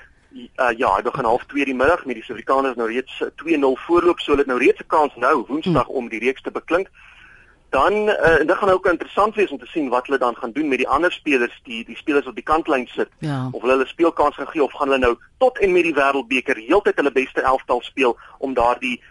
Uh, 0.56 0.68
ja, 0.76 0.94
hy 0.94 1.02
begin 1.02 1.24
half 1.24 1.44
2 1.44 1.64
die 1.64 1.74
middag 1.74 2.04
met 2.04 2.14
die 2.14 2.24
Suid-Afrikaners 2.24 2.76
nou 2.76 2.88
reeds 2.92 3.24
2-0 3.42 3.80
voorloop, 3.86 4.20
so 4.20 4.30
hulle 4.30 4.44
het 4.44 4.52
nou 4.52 4.58
reeds 4.58 4.80
'n 4.80 4.86
kans 4.86 5.14
nou 5.16 5.44
Woensdag 5.48 5.86
hmm. 5.86 5.94
om 5.94 6.08
die 6.08 6.18
reeks 6.18 6.42
te 6.42 6.50
beklink. 6.50 6.88
Dan 7.70 7.92
uh, 7.92 8.36
dit 8.46 8.56
gaan 8.56 8.68
ook 8.68 8.86
interessant 8.86 9.34
wees 9.34 9.50
om 9.50 9.58
te 9.58 9.66
sien 9.66 9.88
wat 9.88 10.06
hulle 10.06 10.18
dan 10.18 10.36
gaan 10.36 10.52
doen 10.52 10.68
met 10.68 10.78
die 10.78 10.88
ander 10.88 11.12
spelers, 11.12 11.60
die 11.64 11.84
die 11.84 11.96
spelers 11.96 12.26
op 12.26 12.34
die 12.34 12.44
kantlyn 12.44 12.86
sit. 12.86 13.08
Ja. 13.18 13.48
Of 13.52 13.60
hulle 13.60 13.72
hulle 13.72 13.86
speelkans 13.86 14.34
gaan 14.34 14.48
gee 14.48 14.62
of 14.62 14.72
gaan 14.72 14.88
hulle 14.88 14.98
nou 14.98 15.16
tot 15.38 15.58
en 15.58 15.72
met 15.72 15.82
die 15.82 15.94
Wêreldbeker 15.94 16.56
heeltyd 16.56 16.96
hulle 16.96 17.12
beste 17.12 17.40
elftal 17.40 17.80
speel 17.82 18.18
om 18.38 18.54
daardie 18.54 19.02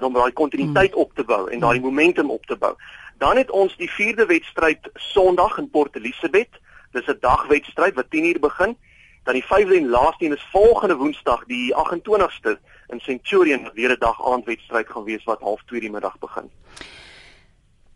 om 0.00 0.12
daai 0.12 0.32
kontinuïteit 0.32 0.92
hmm. 0.92 1.00
op 1.00 1.14
te 1.14 1.24
bou 1.24 1.50
en 1.50 1.60
daai 1.60 1.80
momentum 1.80 2.30
op 2.30 2.46
te 2.46 2.56
bou. 2.56 2.74
Dan 3.20 3.36
het 3.36 3.50
ons 3.50 3.76
die 3.76 3.90
4de 3.90 4.26
wedstryd 4.26 4.90
Sondag 4.94 5.58
in 5.58 5.70
Port 5.70 5.96
Elizabeth. 5.96 6.54
Dis 6.92 7.06
'n 7.06 7.16
dagwedstryd 7.20 7.94
wat 7.94 8.06
10:00 8.08 8.40
begin. 8.40 8.76
Dan 9.24 9.34
die 9.34 9.44
5de 9.44 9.76
en 9.76 9.88
laaste 9.88 10.24
een 10.24 10.32
is 10.32 10.48
volgende 10.52 10.96
Woensdag, 10.96 11.44
die 11.44 11.74
28ste 11.74 12.58
in 12.88 13.00
Centurion, 13.00 13.70
weer 13.74 13.90
'n 13.90 13.98
dag 13.98 14.26
aandwedstryd 14.26 14.88
gaan 14.88 15.04
wees 15.04 15.24
wat 15.24 15.40
0.30 15.40 15.80
die 15.80 15.90
middag 15.90 16.18
begin. 16.18 16.50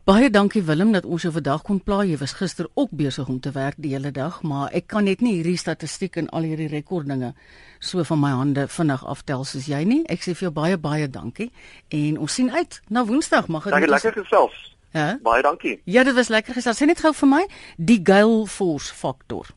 Baie 0.04 0.30
dankie 0.30 0.62
Willem 0.62 0.92
dat 0.92 1.04
ons 1.04 1.22
jou 1.22 1.32
vandag 1.32 1.62
kon 1.62 1.80
pla. 1.80 2.02
Jy 2.02 2.16
was 2.16 2.32
gister 2.32 2.68
ook 2.74 2.90
besig 2.90 3.28
om 3.28 3.40
te 3.40 3.50
werk 3.50 3.74
die 3.76 3.90
hele 3.90 4.10
dag, 4.10 4.42
maar 4.42 4.68
ek 4.72 4.86
kan 4.86 5.04
net 5.04 5.20
nie 5.20 5.32
hierdie 5.34 5.56
statistiek 5.56 6.16
en 6.16 6.28
al 6.28 6.42
hierdie 6.42 6.68
rekordinge 6.68 7.34
so 7.78 8.02
van 8.02 8.20
my 8.20 8.30
hande 8.30 8.68
vinnig 8.68 9.06
aftel 9.06 9.44
soos 9.44 9.66
jy 9.66 9.84
nie. 9.84 10.02
Ek 10.06 10.20
sê 10.20 10.34
vir 10.34 10.40
jou 10.40 10.50
baie 10.50 10.76
baie 10.76 11.08
dankie 11.08 11.52
en 11.88 12.18
ons 12.18 12.34
sien 12.34 12.50
uit 12.50 12.80
na 12.88 13.04
Woensdag. 13.04 13.48
Mag 13.48 13.64
dit 13.64 13.88
lekker 13.88 14.12
gesels. 14.12 14.73
Ja. 14.94 15.18
Baie 15.22 15.42
dankie. 15.42 15.80
Ja, 15.84 16.04
dit 16.04 16.14
was 16.14 16.28
lekker 16.30 16.54
gesels. 16.54 16.78
Sê 16.78 16.86
net 16.86 17.00
gou 17.02 17.10
vir 17.18 17.28
my 17.28 17.42
die 17.76 17.98
Gale 18.06 18.46
Force 18.46 18.94
faktor. 18.94 19.48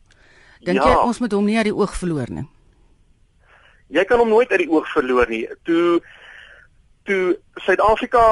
Dink 0.65 0.81
ja. 0.81 0.87
jy 0.89 0.95
ons 1.05 1.19
moet 1.21 1.35
hom 1.37 1.45
nie 1.45 1.57
uit 1.59 1.69
die 1.69 1.75
oog 1.77 1.93
verloor 1.93 2.31
nie? 2.33 2.47
Jy 3.93 4.03
kan 4.09 4.19
hom 4.19 4.33
nooit 4.33 4.49
uit 4.51 4.63
die 4.65 4.71
oog 4.71 4.87
verloor 4.91 5.29
nie. 5.29 5.43
Toe 5.69 5.99
toe 7.07 7.37
Suid-Afrika 7.63 8.23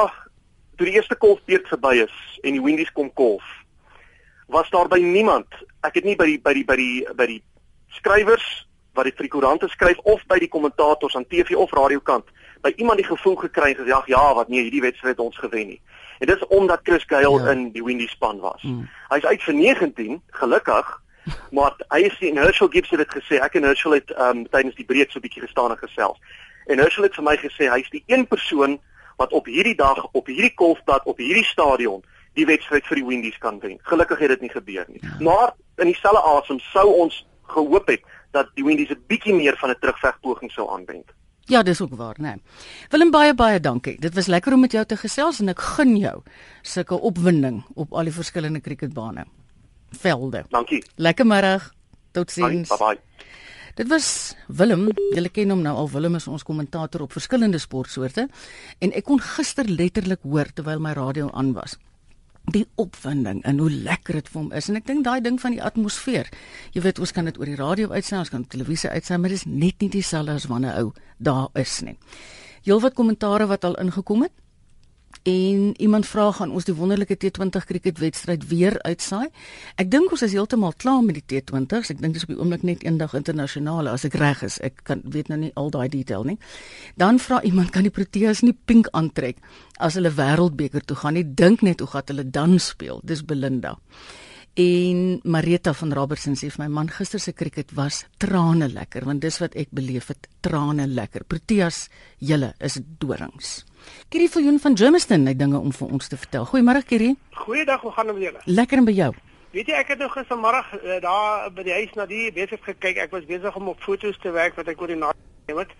toe 0.76 0.88
die 0.88 0.96
eerste 0.98 1.16
kolfbeurt 1.16 1.70
verby 1.70 2.02
is 2.02 2.16
en 2.42 2.58
die 2.58 2.64
Windies 2.64 2.90
kom 2.92 3.08
kolf, 3.16 3.44
was 4.52 4.68
daar 4.74 4.90
by 4.90 4.98
niemand. 5.00 5.48
Ek 5.86 5.96
het 5.96 6.04
nie 6.04 6.16
by 6.18 6.26
die 6.34 6.40
by 6.42 6.52
die 6.58 6.66
by 6.66 6.76
die 6.76 7.14
by 7.16 7.28
die 7.30 7.42
skrywers 7.96 8.44
wat 8.98 9.06
dit 9.06 9.14
vir 9.14 9.28
die 9.28 9.32
koerante 9.32 9.70
skryf 9.70 10.02
of 10.10 10.26
by 10.26 10.40
die 10.42 10.50
kommentators 10.50 11.14
aan 11.16 11.28
TV 11.30 11.54
of 11.54 11.72
radiokant 11.76 12.26
by 12.64 12.72
iemand 12.76 12.98
die 12.98 13.06
gevoel 13.06 13.36
gekry 13.46 13.74
gesê 13.78 13.94
ja, 14.10 14.24
wat 14.34 14.48
nee, 14.50 14.64
hierdie 14.66 14.82
wedstryd 14.82 15.22
ons 15.22 15.38
gewen 15.38 15.76
nie. 15.76 15.80
En 16.18 16.26
dis 16.26 16.46
omdat 16.46 16.80
Chris 16.82 17.04
Gayle 17.06 17.42
ja. 17.42 17.50
in 17.50 17.70
die 17.72 17.84
Windy 17.84 18.06
span 18.06 18.40
was. 18.40 18.62
Mm. 18.62 18.88
Hy's 19.08 19.24
uit 19.24 19.42
vir 19.42 19.54
19, 19.54 20.22
gelukkig, 20.40 21.02
maar 21.56 21.76
hy 21.88 22.00
is 22.08 22.18
die 22.18 22.32
Herschel 22.38 22.68
Gibbs 22.68 22.90
het 22.90 22.98
dit 22.98 23.14
gesê. 23.18 23.40
Ek 23.42 23.54
en 23.54 23.62
Herschel 23.62 23.98
het 23.98 24.12
um 24.18 24.44
tydens 24.48 24.76
die 24.78 24.86
breek 24.88 25.10
so 25.10 25.18
'n 25.18 25.26
bietjie 25.26 25.42
gestaan 25.42 25.70
en 25.70 25.80
gesels. 25.82 26.18
En 26.66 26.78
Herschel 26.78 27.08
het 27.08 27.14
vir 27.14 27.24
my 27.24 27.36
gesê 27.36 27.70
hy's 27.70 27.90
die 27.90 28.04
een 28.06 28.26
persoon 28.26 28.78
wat 29.16 29.32
op 29.32 29.46
hierdie 29.46 29.76
dag 29.76 30.06
op 30.12 30.26
hierdie 30.26 30.52
golfpad 30.54 31.04
op 31.04 31.18
hierdie 31.18 31.44
stadion 31.44 32.04
die 32.36 32.46
wedstryd 32.46 32.84
vir 32.86 33.00
die 33.00 33.06
Windies 33.06 33.38
kan 33.38 33.60
wen. 33.60 33.78
Gelukkig 33.82 34.18
het 34.18 34.28
dit 34.28 34.40
nie 34.40 34.52
gebeur 34.52 34.84
nie. 34.88 35.00
Ja. 35.00 35.16
Maar 35.20 35.54
in 35.76 35.92
dieselfde 35.92 36.20
asem 36.20 36.60
sou 36.72 36.86
ons 36.92 37.26
gehoop 37.48 37.88
het 37.88 38.02
dat 38.36 38.50
die 38.54 38.64
Windies 38.64 38.90
'n 38.90 39.04
bietjie 39.06 39.34
meer 39.34 39.56
van 39.56 39.70
'n 39.70 39.78
terugvegpoging 39.80 40.52
sou 40.52 40.70
aanwend. 40.70 41.08
Ja, 41.46 41.62
dis 41.62 41.80
ook 41.80 41.94
waar, 41.94 42.16
né? 42.18 42.34
Nee. 42.34 42.42
Willem 42.90 43.10
baie 43.10 43.34
baie 43.34 43.60
dankie. 43.60 44.00
Dit 44.00 44.14
was 44.14 44.26
lekker 44.26 44.52
om 44.52 44.60
met 44.60 44.72
jou 44.72 44.84
te 44.84 44.96
gesels 44.96 45.40
en 45.40 45.48
ek 45.48 45.62
gun 45.62 45.96
jou 45.96 46.16
sulke 46.62 46.98
opwinding 46.98 47.62
op 47.74 47.94
al 47.94 48.10
die 48.10 48.14
verskillende 48.14 48.60
cricketbane. 48.60 49.26
Velde. 49.90 50.44
Dankie. 50.50 50.82
Lekker 50.96 51.26
middag. 51.26 51.70
Totsiens. 52.10 52.68
Bye 52.68 52.78
bye. 52.78 53.26
Dit 53.76 53.88
was 53.88 54.34
Willem. 54.48 54.88
Julle 55.14 55.28
ken 55.28 55.50
hom 55.52 55.62
nou 55.62 55.76
al. 55.76 55.90
Willem 55.92 56.18
is 56.18 56.26
ons 56.26 56.42
kommentator 56.42 57.04
op 57.06 57.12
verskillende 57.12 57.58
sportsoorte 57.62 58.26
en 58.78 58.92
ek 58.92 59.04
kon 59.06 59.22
gister 59.22 59.68
letterlik 59.68 60.24
hoor 60.26 60.50
terwyl 60.54 60.82
my 60.82 60.96
radio 60.98 61.30
aan 61.30 61.52
was 61.54 61.78
die 62.54 62.66
opwinding 62.78 63.42
en 63.44 63.58
hoe 63.58 63.70
lekker 63.70 64.20
dit 64.20 64.28
vir 64.30 64.40
hom 64.40 64.52
is 64.54 64.68
en 64.70 64.78
ek 64.78 64.86
dink 64.86 65.04
daai 65.06 65.20
ding 65.24 65.38
van 65.42 65.56
die 65.56 65.62
atmosfeer. 65.62 66.30
Jy 66.76 66.84
weet 66.84 67.00
ons 67.02 67.12
kan 67.12 67.26
dit 67.26 67.38
oor 67.40 67.50
die 67.50 67.58
radio 67.58 67.90
uitsaai, 67.90 68.20
ons 68.22 68.32
kan 68.32 68.46
televisie 68.46 68.90
uitsaai, 68.90 69.18
maar 69.18 69.34
dit 69.34 69.40
is 69.40 69.48
net 69.50 69.82
nie 69.82 69.90
dieselfde 69.90 70.38
as 70.38 70.48
wanneer 70.50 70.78
ou 70.78 70.92
daar 71.18 71.48
is 71.58 71.80
nie. 71.86 71.96
Heelwat 72.66 72.94
kommentare 72.98 73.46
wat 73.50 73.64
al 73.64 73.78
ingekom 73.82 74.26
het. 74.26 74.34
En 75.26 75.74
iemand 75.80 76.06
vra 76.06 76.28
gaan 76.32 76.52
ons 76.54 76.68
die 76.68 76.74
wonderlike 76.78 77.16
T20 77.18 77.64
cricketwedstryd 77.66 78.44
weer 78.46 78.76
uitsaai. 78.86 79.26
Ek 79.74 79.88
dink 79.90 80.12
ons 80.14 80.22
is 80.22 80.36
heeltemal 80.36 80.76
klaar 80.78 81.00
met 81.02 81.18
die 81.18 81.24
T20s. 81.40 81.90
Ek 81.90 81.98
dink 81.98 82.14
dis 82.14 82.22
op 82.22 82.30
die 82.30 82.36
oomblik 82.38 82.62
net 82.62 82.84
eendag 82.86 83.16
internasionale 83.18 83.90
as 83.90 84.04
ek 84.06 84.14
reg 84.22 84.44
is. 84.46 84.60
Ek 84.62 84.84
kan 84.86 85.02
weet 85.02 85.32
nou 85.32 85.40
nie 85.40 85.50
al 85.58 85.72
daai 85.74 85.88
detail 85.90 86.28
nie. 86.30 86.36
Dan 86.94 87.18
vra 87.18 87.40
iemand 87.42 87.74
kan 87.74 87.82
die 87.82 87.90
Proteas 87.90 88.44
nie 88.46 88.54
pink 88.54 88.86
aantrek 88.94 89.42
as 89.82 89.98
hulle 89.98 90.14
wêreldbeker 90.14 90.86
toe 90.86 91.00
gaan 91.02 91.18
nie. 91.18 91.26
Dink 91.26 91.66
net 91.66 91.82
hoe 91.82 91.90
gaan 91.90 92.06
hulle 92.06 92.28
dan 92.30 92.60
speel. 92.62 93.02
Dis 93.02 93.26
Belinda. 93.26 93.74
En 94.56 95.20
Marita 95.22 95.74
van 95.76 95.90
Robertson 95.92 96.32
sê 96.32 96.48
vir 96.48 96.62
my 96.62 96.66
man 96.72 96.88
gister 96.88 97.20
se 97.20 97.34
cricket 97.36 97.74
was 97.76 98.06
trane 98.16 98.70
lekker 98.72 99.04
want 99.04 99.20
dis 99.20 99.36
wat 99.42 99.52
ek 99.52 99.68
beleef 99.76 100.06
het 100.08 100.30
trane 100.40 100.86
lekker. 100.88 101.26
Proteas 101.28 101.90
julle 102.24 102.54
is 102.64 102.78
dorings. 103.02 103.50
Kiri 104.08 104.30
Viljoen 104.32 104.56
van 104.62 104.78
Germiston 104.80 105.28
het 105.28 105.36
dinge 105.36 105.60
om 105.60 105.74
vir 105.76 105.92
ons 105.92 106.08
te 106.08 106.16
vertel. 106.16 106.48
Goeiemôre 106.48 106.80
Kiri. 106.88 107.12
Goeiedag, 107.36 107.84
hoe 107.84 107.92
gaan 107.92 108.08
dit 108.08 108.16
met 108.16 108.24
julle? 108.30 108.40
Lekker 108.48 108.80
en 108.80 108.88
by 108.88 108.96
jou? 108.96 109.10
Weet 109.52 109.68
jy 109.68 109.76
ek 109.76 109.92
het 109.92 110.00
nou 110.00 110.08
gistermôre 110.16 110.64
uh, 110.80 110.98
daar 111.04 111.52
by 111.52 111.68
die 111.68 111.76
huis 111.76 111.92
na 112.00 112.08
die 112.08 112.32
besig 112.32 112.64
gekyk. 112.64 113.04
Ek 113.04 113.12
was 113.12 113.28
besig 113.28 113.60
om 113.60 113.68
op 113.76 113.84
foto's 113.84 114.16
te 114.24 114.32
werk 114.32 114.56
wat 114.56 114.72
ek 114.72 114.80
oor 114.80 114.88
die 114.88 115.00
nag 115.04 115.12
geneem 115.20 115.66
het. 115.66 115.78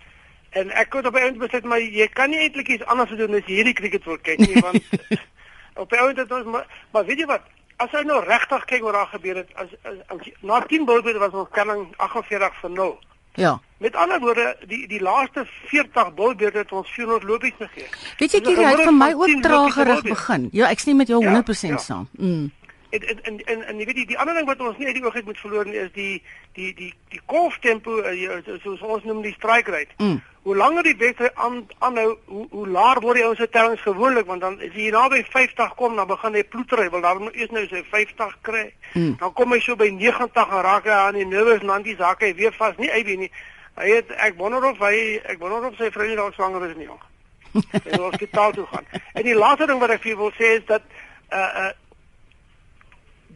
En 0.53 0.69
ek 0.69 0.93
het 1.01 1.09
op 1.09 1.17
'n 1.17 1.25
oomblik 1.25 1.47
besluit 1.49 1.65
maar 1.65 1.81
jy 1.81 2.11
kan 2.13 2.29
nie 2.29 2.45
eintlik 2.45 2.69
iets 2.77 2.85
anders 2.85 3.09
doen 3.09 3.41
as 3.41 3.49
hierdie 3.49 3.73
cricket 3.73 4.05
wil 4.05 4.21
kyk 4.21 4.37
nie 4.45 4.61
want 4.61 4.85
op 5.81 5.89
'n 5.89 5.97
oomblik 5.97 6.27
het 6.29 6.31
ons 6.31 6.45
maar, 6.45 6.69
maar 6.93 7.05
weet 7.05 7.25
jy 7.25 7.33
wat? 7.33 7.56
As 7.77 7.91
jy 7.93 8.01
nou 8.09 8.23
regtig 8.25 8.65
kyk 8.65 8.81
wat 8.87 8.93
daar 8.97 9.11
gebeur 9.11 9.35
het 9.43 9.49
as, 9.55 9.73
as, 9.83 9.99
as 10.13 10.29
na 10.41 10.61
10 10.65 10.85
boude 10.85 11.13
was 11.21 11.33
ons 11.33 11.49
kenning 11.53 11.87
48 11.97 12.61
vir 12.61 12.71
0. 12.71 12.95
Ja. 13.37 13.59
Met 13.77 13.95
ander 13.95 14.19
woorde, 14.19 14.55
die 14.65 14.87
die 14.89 15.01
laaste 15.01 15.45
40 15.69 16.13
bolbeerde 16.17 16.57
het 16.57 16.71
ons 16.71 16.89
400 16.89 17.23
lopies 17.29 17.53
gegee. 17.59 17.85
Weet 18.17 18.31
jy, 18.33 18.41
jy 18.41 18.63
het 18.65 18.81
vir 18.81 18.95
my 18.97 19.11
ook 19.13 19.43
tragerig 19.45 20.01
begin. 20.07 20.47
Ja, 20.57 20.71
ek's 20.73 20.89
nie 20.89 20.95
met 20.97 21.11
jou 21.13 21.21
ja, 21.21 21.35
100% 21.35 21.75
ja. 21.75 21.77
saam. 21.77 22.07
Mm. 22.17 22.47
En 22.89 23.07
en 23.07 23.21
en 23.23 23.39
en, 23.45 23.63
en 23.67 23.79
jy 23.79 23.85
weet 23.85 23.95
die, 23.95 24.05
die 24.13 24.17
ander 24.17 24.35
ding 24.37 24.47
wat 24.47 24.61
ons 24.63 24.77
nie 24.79 24.87
uit 24.87 24.95
die 24.95 25.03
oog 25.03 25.15
uit 25.15 25.25
moet 25.25 25.39
verloor 25.39 25.65
nie 25.67 25.79
is 25.81 25.89
die 25.95 26.21
die 26.55 26.69
die 26.75 26.93
die 27.11 27.19
golftempo 27.25 27.97
uh, 27.99 28.37
soos 28.63 28.81
ons 28.81 29.03
noem 29.03 29.21
die 29.25 29.33
strike 29.35 29.71
rate. 29.71 29.97
Mm. 29.97 30.21
Hoe 30.47 30.55
langer 30.55 30.87
die 30.87 30.95
wedstryd 30.97 31.35
aan 31.35 31.57
aanhou, 31.83 32.13
hoe 32.25 32.45
hoe 32.51 32.67
laer 32.71 33.01
word 33.03 33.19
die 33.19 33.25
ouens 33.25 33.41
se 33.43 33.49
tellings 33.51 33.83
gewoonlik 33.83 34.29
want 34.29 34.45
dan 34.45 34.55
as 34.63 34.77
jy 34.79 34.87
naby 34.95 35.19
50 35.33 35.75
kom 35.75 35.99
dan 35.99 36.07
begin 36.07 36.39
hy 36.39 36.43
ploetery, 36.47 36.87
wil 36.93 37.03
daar 37.03 37.19
moet 37.19 37.35
eers 37.35 37.51
nou 37.51 37.65
sy 37.67 37.83
50 37.91 38.37
kry. 38.47 38.63
Mm. 38.93 39.17
Dan 39.19 39.33
kom 39.33 39.51
hy 39.51 39.59
so 39.65 39.75
by 39.75 39.89
90 39.91 40.39
en 40.47 40.63
raak 40.69 40.87
hy 40.87 40.95
aan 41.01 41.19
die 41.19 41.27
nerves 41.27 41.65
en 41.65 41.73
dan 41.73 41.87
die 41.89 41.97
sakke 41.99 42.29
hy 42.29 42.37
weer 42.39 42.55
vas 42.55 42.79
nie 42.79 42.91
uit 42.91 43.11
nie. 43.25 43.31
Hy 43.77 43.89
het 43.99 44.15
ek 44.15 44.39
wonder 44.39 44.63
of 44.71 44.79
hy 44.81 45.19
ek 45.27 45.43
wonder 45.43 45.67
of 45.67 45.75
sy 45.77 45.91
vrou 45.91 46.07
dalk 46.15 46.39
swanger 46.39 46.69
is 46.69 46.79
nie. 46.79 46.87
Hy 47.83 47.91
wil 47.91 48.07
hospitaal 48.09 48.51
toe 48.53 48.65
gaan. 48.71 48.87
En 49.13 49.23
die 49.25 49.35
laaste 49.35 49.65
ding 49.69 49.79
wat 49.81 49.93
ek 49.93 50.01
vir 50.03 50.17
wil 50.17 50.31
sê 50.37 50.55
is 50.57 50.65
dat 50.69 50.87
uh 51.33 51.43
uh 51.65 51.69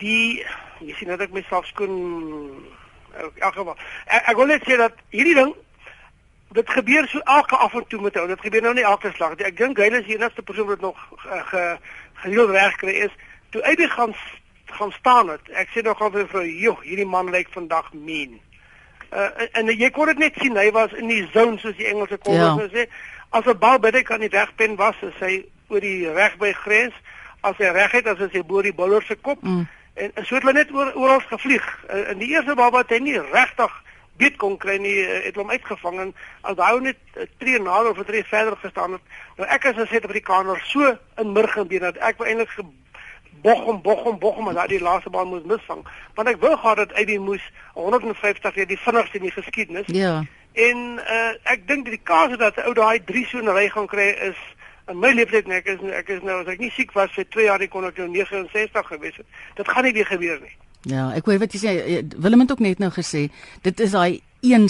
die 0.02 0.42
jy 0.82 0.96
sien 0.98 1.12
dat 1.14 1.22
ek 1.22 1.34
myself 1.36 1.68
skoon 1.70 1.98
in 3.12 3.42
elk 3.44 3.56
geval. 3.56 3.78
Ek, 4.08 4.32
ek 4.32 4.40
wil 4.40 4.50
net 4.52 4.66
sê 4.68 4.78
dat 4.80 4.98
hierdie 5.14 5.38
ding 5.38 5.54
dit 6.56 6.70
gebeur 6.76 7.08
so 7.08 7.20
elke 7.32 7.56
af 7.56 7.74
en 7.80 7.88
toe 7.88 8.02
met 8.02 8.16
hom. 8.20 8.28
Dit 8.28 8.44
gebeur 8.44 8.66
nou 8.66 8.74
nie 8.76 8.88
elke 8.88 9.12
slag 9.16 9.38
nie. 9.38 9.48
Ek 9.48 9.58
dink 9.60 9.80
hy 9.80 9.88
is 9.92 10.08
die 10.08 10.18
enigste 10.18 10.44
persoon 10.44 10.68
wat 10.72 10.84
nog 10.84 11.00
uh, 11.26 11.42
ge 11.52 11.66
gereeld 12.24 12.52
reg 12.54 12.76
kry 12.82 12.96
is 13.08 13.14
toe 13.56 13.64
uit 13.64 13.78
die 13.80 13.90
gaan 13.90 14.16
gaan 14.72 14.92
staan 14.96 15.32
het. 15.34 15.50
Ek 15.60 15.72
sê 15.72 15.84
nog 15.84 16.00
al 16.02 16.12
vir 16.12 16.28
vrou, 16.32 16.46
"Joh, 16.48 16.80
hierdie 16.84 17.08
man 17.08 17.32
lyk 17.32 17.50
vandag 17.52 17.92
mean." 17.94 18.40
Uh, 19.12 19.28
en, 19.44 19.50
en 19.68 19.72
jy 19.76 19.90
kon 19.92 20.08
dit 20.08 20.18
net 20.18 20.36
sien, 20.40 20.56
hy 20.56 20.70
was 20.72 20.94
in 20.96 21.08
die 21.12 21.28
zone 21.34 21.60
soos 21.60 21.76
die 21.76 21.90
Engelse 21.92 22.18
kon 22.24 22.36
ja. 22.36 22.56
sê. 22.72 22.88
As 23.32 23.46
'n 23.46 23.58
bal 23.60 23.80
die 23.80 24.04
kan 24.04 24.20
nie 24.20 24.32
wegpen 24.32 24.76
was, 24.76 24.96
is 25.02 25.20
hy 25.20 25.46
oor 25.68 25.80
die 25.80 26.08
reg 26.12 26.38
by 26.38 26.54
grens. 26.54 26.96
As 27.42 27.58
hy 27.58 27.72
reg 27.72 27.92
het, 27.92 28.08
as 28.08 28.32
hy 28.32 28.44
boor 28.44 28.64
die 28.64 28.76
bowler 28.76 29.04
se 29.04 29.16
kop. 29.16 29.44
Mm 29.44 29.68
en, 30.02 30.12
en 30.14 30.26
so 30.26 30.36
het 30.36 30.44
hulle 30.44 30.58
net 30.58 30.74
oor 30.74 30.92
oral 30.96 31.24
gevlieg. 31.30 31.68
In 31.90 32.04
uh, 32.16 32.20
die 32.20 32.34
eerste 32.34 32.56
bal 32.58 32.74
wat 32.74 32.92
hy 32.94 33.00
nie 33.04 33.18
regtig 33.32 33.78
beet 34.22 34.38
kon 34.42 34.58
kry 34.62 34.78
nie, 34.82 34.98
uh, 35.04 35.22
het 35.28 35.38
hom 35.40 35.54
uitgevang 35.54 36.00
en 36.06 36.14
as 36.50 36.60
hy 36.60 36.72
net 36.88 37.00
uh, 37.16 37.28
tree 37.42 37.62
nader 37.62 37.94
of 37.94 38.06
tree 38.06 38.26
verder 38.28 38.58
gestaan 38.64 38.98
het. 38.98 39.18
Nou 39.38 39.50
ek 39.50 39.66
as 39.70 39.80
'n 39.80 39.90
Suid-Afrikaner 39.92 40.62
so 40.66 40.96
in 41.22 41.34
murgenbeen 41.38 41.88
dat 41.88 41.98
ek 41.98 42.24
eintlik 42.26 42.54
bochom 43.42 43.82
bochom 43.82 44.20
bochom 44.20 44.50
en 44.50 44.56
daai 44.56 44.80
laaste 44.80 45.10
bal 45.10 45.26
moes 45.26 45.46
misvang. 45.46 45.86
Want 46.16 46.30
ek 46.30 46.42
wou 46.42 46.56
gehad 46.58 46.78
dat 46.78 46.92
Eddie 46.92 47.20
moes 47.20 47.42
150 47.74 48.56
weer 48.56 48.68
die 48.68 48.80
vinnigste 48.80 49.18
in 49.18 49.24
die 49.30 49.32
geskiedenis. 49.32 49.88
Ja. 49.88 50.24
En 50.54 51.00
uh, 51.00 51.34
ek 51.44 51.68
dink 51.68 51.86
die 51.86 52.02
kans 52.04 52.38
dat 52.38 52.58
'n 52.58 52.68
ou 52.68 52.74
daai 52.74 53.00
3 53.06 53.26
so 53.26 53.38
'n 53.38 53.50
ry 53.50 53.70
gaan 53.70 53.88
kry 53.88 54.10
is 54.30 54.38
in 54.88 55.00
my 55.00 55.13
leeftijd 55.13 55.48
nee, 55.48 55.58
ek 55.58 55.65
is 55.65 55.80
ek 56.02 56.10
is 56.10 56.22
nou 56.22 56.41
as 56.41 56.48
ek 56.48 56.60
nie 56.60 56.72
siek 56.76 56.91
was 56.98 57.12
vir 57.15 57.26
2 57.30 57.46
jaar 57.46 57.67
kon 57.67 57.86
ek 57.86 57.98
nou 57.98 58.08
69 58.10 58.88
gewees 58.88 59.17
het. 59.17 59.26
Dit 59.56 59.67
gaan 59.67 59.84
nie 59.84 59.94
weer 59.94 60.06
gebeur 60.06 60.39
nie. 60.41 60.56
Ja, 60.89 61.12
ek 61.13 61.26
hoor 61.26 61.41
wat 61.41 61.54
jy 61.54 61.60
sê. 61.62 61.74
Willem 62.17 62.39
het 62.39 62.52
ook 62.52 62.63
net 62.63 62.80
nou 62.80 62.89
gesê, 62.91 63.28
dit 63.62 63.80
is 63.80 63.91
daai 63.91 64.22
een 64.41 64.70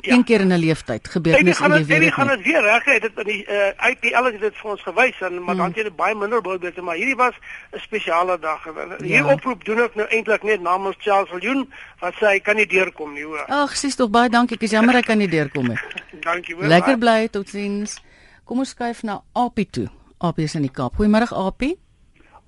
ja. 0.00 0.14
een 0.14 0.24
keer 0.24 0.40
in 0.40 0.52
'n 0.52 0.58
leeftyd 0.58 1.08
gebeur 1.08 1.42
mens 1.42 1.60
in 1.60 1.70
die 1.70 1.84
wêreld. 1.84 2.02
Jy 2.02 2.10
gaan 2.10 2.26
dit 2.26 2.42
weer 2.42 2.62
reg 2.62 2.84
hê. 2.84 3.00
Dit 3.00 3.12
in 3.16 3.24
die 3.24 3.44
uh, 3.48 3.68
eh, 3.68 3.90
IPL 3.90 4.24
het 4.24 4.40
dit 4.40 4.56
vir 4.56 4.70
ons 4.70 4.82
gewys 4.82 5.20
en 5.20 5.34
maar 5.34 5.54
hmm. 5.54 5.56
dan 5.56 5.66
het 5.66 5.76
jy 5.76 5.92
baie 5.96 6.14
minder 6.14 6.40
boodbeter, 6.40 6.84
maar 6.84 6.96
hierdie 6.96 7.16
was 7.16 7.34
'n 7.72 7.78
spesiale 7.78 8.38
dag. 8.38 8.64
Hier 8.98 9.24
ja. 9.24 9.32
oproep 9.32 9.64
doen 9.64 9.80
ek 9.82 9.94
nou 9.94 10.08
eintlik 10.08 10.42
net 10.42 10.60
namens 10.60 10.96
Charles 10.98 11.30
Viljoen 11.30 11.72
wat 11.98 12.14
sê 12.14 12.26
hy 12.26 12.40
kan 12.40 12.56
nie 12.56 12.66
deurkom 12.66 13.12
nie 13.12 13.24
hoor. 13.24 13.44
Ag, 13.46 13.76
sies 13.76 13.94
tog 13.94 14.10
baie 14.10 14.28
dankie. 14.28 14.56
Ek 14.56 14.62
is 14.62 14.70
jammer 14.70 14.94
ek 14.96 15.04
kan 15.04 15.18
nie 15.18 15.28
deurkom 15.28 15.66
nie. 15.66 15.78
dankie 16.30 16.54
hoor. 16.54 16.66
Lekker 16.66 16.98
bly 16.98 17.28
totsiens. 17.28 18.00
Kom 18.48 18.62
ons 18.62 18.70
skuif 18.72 19.02
na 19.04 19.18
Apie 19.36 19.66
toe. 19.68 19.90
Apie 20.24 20.46
is 20.48 20.54
in 20.56 20.64
die 20.64 20.72
Kaap. 20.72 20.94
Goeiemôre 20.96 21.26
Apie. 21.36 21.74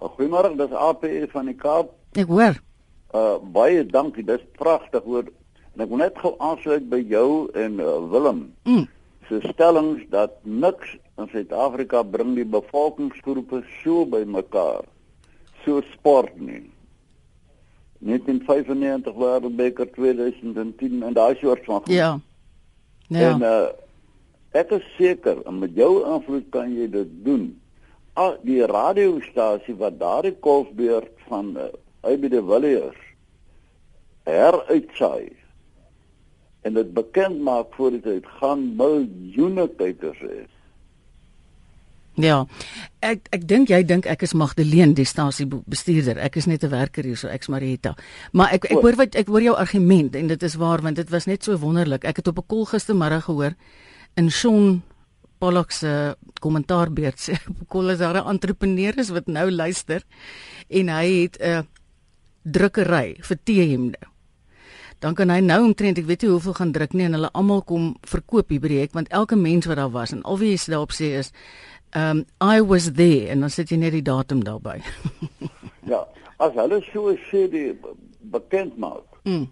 Goeiemôre, 0.00 0.54
dis 0.56 0.72
Apie 0.72 1.26
van 1.28 1.50
die 1.50 1.56
Kaap. 1.60 1.90
Ek 2.16 2.30
hoor. 2.30 2.56
Uh 3.12 3.36
baie 3.52 3.82
dankie. 3.84 4.24
Dis 4.24 4.40
pragtig 4.56 5.04
hoor. 5.04 5.28
En 5.76 5.84
ek 5.84 5.90
wil 5.90 6.00
net 6.00 6.16
gou 6.22 6.32
aansluit 6.40 6.86
by 6.88 7.02
jou 7.04 7.26
en 7.52 7.76
uh, 7.84 7.98
Willem. 8.14 8.46
Mm. 8.64 8.86
Se 9.28 9.42
stellings 9.50 10.06
dat 10.08 10.38
niks 10.48 10.96
in 11.20 11.28
Suid-Afrika 11.34 12.00
bring 12.02 12.32
die 12.38 12.48
bevolkingsgroepe 12.48 13.60
so 13.82 14.06
bymekaar 14.08 14.88
so 15.66 15.84
sport 15.92 16.32
nie. 16.40 16.64
Net 18.00 18.24
in 18.32 18.40
95 18.48 19.20
wêreldbeker 19.20 19.92
2010 20.00 21.04
en 21.04 21.20
daai 21.20 21.36
soort 21.44 21.68
van. 21.68 21.84
Ja. 21.92 22.14
Ja. 23.12 23.28
En 23.34 23.44
uh 23.44 23.88
Ek 24.50 24.72
is 24.74 24.86
seker 24.96 25.42
en 25.46 25.60
met 25.62 25.76
jou 25.78 26.00
invloed 26.02 26.48
kan 26.50 26.72
jy 26.74 26.88
dit 26.90 27.10
doen. 27.24 27.52
Al 28.18 28.34
die 28.42 28.62
radiostasie 28.66 29.76
wat 29.78 30.00
daardie 30.00 30.34
kolfbeurt 30.42 31.12
van 31.28 31.54
uh, 31.56 31.68
eh, 31.68 32.12
AB 32.12 32.26
de 32.32 32.42
Villiers 32.42 32.98
heruitsaai 34.26 35.30
en 36.66 36.74
dit 36.74 36.90
bekend 36.94 37.40
maak 37.40 37.70
voor 37.76 37.94
dit 37.94 38.06
uitgaan 38.06 38.64
miljoene 38.76 39.68
kykers 39.78 40.20
is. 40.20 40.50
Ja. 42.20 42.42
Ek 43.00 43.30
ek 43.32 43.46
dink 43.48 43.70
jy 43.72 43.80
dink 43.86 44.04
ek 44.10 44.26
is 44.26 44.34
Magdalene 44.36 44.92
die 44.98 45.06
stasie 45.08 45.46
bestuurder. 45.48 46.18
Ek 46.18 46.36
is 46.36 46.46
net 46.46 46.64
'n 46.64 46.70
werker 46.74 47.04
hier 47.04 47.16
so 47.16 47.28
ek's 47.28 47.48
Marieta. 47.48 47.94
Maar 48.32 48.52
ek 48.52 48.64
ek 48.64 48.82
hoor 48.82 48.96
wat 48.96 49.14
ek 49.14 49.28
hoor 49.28 49.42
jou 49.42 49.56
argument 49.56 50.14
en 50.14 50.26
dit 50.26 50.42
is 50.42 50.54
waar 50.54 50.82
want 50.82 50.96
dit 50.96 51.10
was 51.10 51.26
net 51.26 51.44
so 51.44 51.56
wonderlik. 51.56 52.04
Ek 52.04 52.16
het 52.16 52.28
op 52.28 52.38
'n 52.38 52.46
kol 52.46 52.64
gistermiddag 52.66 53.24
gehoor 53.24 53.54
in 54.16 54.31
Shaun 54.31 54.83
Pollock 55.40 55.73
se 55.73 56.16
kommentaarbeurt 56.40 57.20
sê 57.20 57.37
Kol 57.73 57.90
is 57.90 57.99
daar 57.99 58.20
'n 58.20 58.29
entrepreneur 58.29 58.99
is 58.99 59.11
wat 59.11 59.27
nou 59.27 59.51
luister 59.51 60.03
en 60.68 60.88
hy 60.88 61.07
het 61.23 61.37
'n 61.40 61.66
drukkery 62.42 63.16
vir 63.20 63.38
teehemde. 63.44 63.99
Dan 65.01 65.14
kan 65.14 65.31
hy 65.31 65.40
nou 65.40 65.64
omtrent 65.64 65.99
ek 65.99 66.07
weet 66.07 66.23
nie 66.23 66.31
hoeveel 66.31 66.55
gaan 66.55 66.73
druk 66.73 66.92
nie 66.92 67.05
en 67.05 67.12
hulle 67.12 67.31
almal 67.33 67.62
kom 67.62 67.96
verkoop 68.03 68.49
hier 68.51 68.61
by 68.61 68.68
die 68.68 68.81
hek 68.81 68.92
want 68.92 69.09
elke 69.09 69.37
mens 69.37 69.66
wat 69.66 69.77
daar 69.77 69.92
was 69.92 70.12
en 70.12 70.23
al 70.23 70.38
wie 70.38 70.53
jy 70.53 70.70
daarop 70.73 70.92
sê 70.92 71.16
is 71.18 71.33
um 71.96 72.25
I 72.40 72.61
was 72.61 72.92
there 72.92 73.29
en 73.29 73.40
dan 73.40 73.51
sit 73.51 73.70
jy 73.70 73.77
net 73.77 73.92
die 73.92 74.03
datum 74.03 74.44
daarby. 74.44 74.81
ja, 75.92 76.05
as 76.38 76.53
hulle 76.55 76.83
so 76.92 77.16
sê 77.31 77.49
die 77.51 77.73
bekend 78.20 78.77
maak. 78.79 79.05
Mm. 79.25 79.49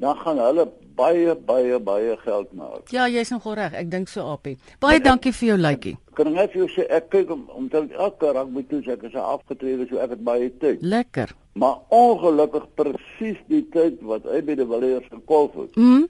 Dan 0.00 0.16
gaan 0.16 0.38
hulle 0.38 0.68
baie 1.00 1.34
baie 1.48 1.80
baie 1.80 2.16
geld 2.24 2.52
maak. 2.52 2.92
Ja, 2.94 3.08
jy's 3.08 3.32
nog 3.32 3.48
reg. 3.56 3.74
Ek 3.80 3.90
dink 3.90 4.08
so 4.12 4.26
Apie. 4.34 4.56
Baie 4.82 5.00
en, 5.00 5.06
dankie 5.08 5.32
vir 5.36 5.52
jou 5.52 5.58
likeie. 5.60 5.98
Kan 6.18 6.32
ek 6.36 6.54
vir 6.54 6.62
jou 6.62 6.70
sê 6.76 6.86
ek 6.98 7.10
kyk 7.14 7.32
om 7.34 7.46
omdat 7.56 7.92
elke 7.96 8.32
rugby 8.36 8.64
toe 8.70 8.82
ek 8.94 9.08
is 9.08 9.16
afgetrede 9.16 9.88
so 9.88 10.02
ek 10.04 10.16
het 10.16 10.24
baie 10.26 10.50
tyd. 10.62 10.84
Lekker. 10.84 11.34
Maar 11.60 11.80
ongelukkig 11.88 12.68
presies 12.78 13.40
die 13.50 13.64
tyd 13.74 14.00
wat 14.06 14.28
hy 14.30 14.40
by 14.46 14.56
die 14.60 14.68
Villiers 14.70 15.10
gekolf 15.10 15.56
het. 15.58 15.76
Mm. 15.76 16.06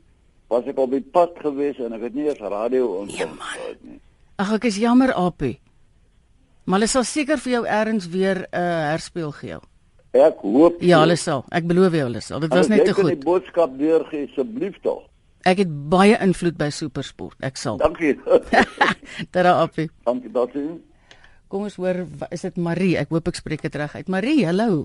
Was 0.51 0.69
ek 0.71 0.79
op 0.83 0.93
die 0.93 1.05
pad 1.15 1.39
gewees 1.41 1.79
en 1.79 1.95
ek 1.97 2.09
het 2.09 2.15
nie 2.19 2.29
eens 2.29 2.43
radio 2.43 2.95
ontvang 3.01 3.37
nee, 3.39 3.75
nie. 3.87 4.01
Ag 4.41 4.57
ek 4.59 4.71
is 4.71 4.81
jammer 4.83 5.15
Apie. 5.15 5.59
Maar 6.67 6.81
hulle 6.81 6.91
sal 6.91 7.07
seker 7.09 7.41
vir 7.41 7.53
jou 7.53 7.65
eers 7.67 8.09
weer 8.09 8.47
'n 8.47 8.59
uh, 8.59 8.91
herspeel 8.93 9.33
gee. 9.33 9.59
Ek 10.17 10.41
hoop 10.43 10.81
Ja, 10.83 11.05
hulle 11.05 11.15
sal. 11.21 11.45
Ek 11.55 11.69
beloof 11.71 11.95
jou 11.95 12.07
hulle 12.09 12.21
sal. 12.25 12.43
Dit 12.43 12.55
was 12.55 12.71
net 12.71 12.83
te 12.85 12.95
goed. 12.97 12.99
Ek 12.99 13.07
wil 13.07 13.15
die 13.15 13.27
boodskap 13.29 13.77
deurgee 13.79 14.27
asseblief 14.27 14.79
tog. 14.83 15.05
Ek 15.47 15.63
het 15.63 15.71
baie 15.93 16.17
invloed 16.21 16.59
by 16.59 16.69
Supersport. 16.75 17.37
Ek 17.47 17.57
sal. 17.57 17.79
Dankie. 17.81 18.17
Tada 19.33 19.55
Appie. 19.63 19.89
Dankie 20.05 20.33
Dottie. 20.35 20.81
Kom 21.51 21.65
ons 21.67 21.79
hoor, 21.81 22.05
is 22.31 22.43
dit 22.47 22.59
Marie? 22.63 22.97
Ek 22.99 23.11
hoop 23.15 23.31
ek 23.31 23.39
spreek 23.39 23.63
dit 23.65 23.79
reg 23.79 23.95
uit. 23.97 24.11
Marie, 24.13 24.43
hallo. 24.47 24.85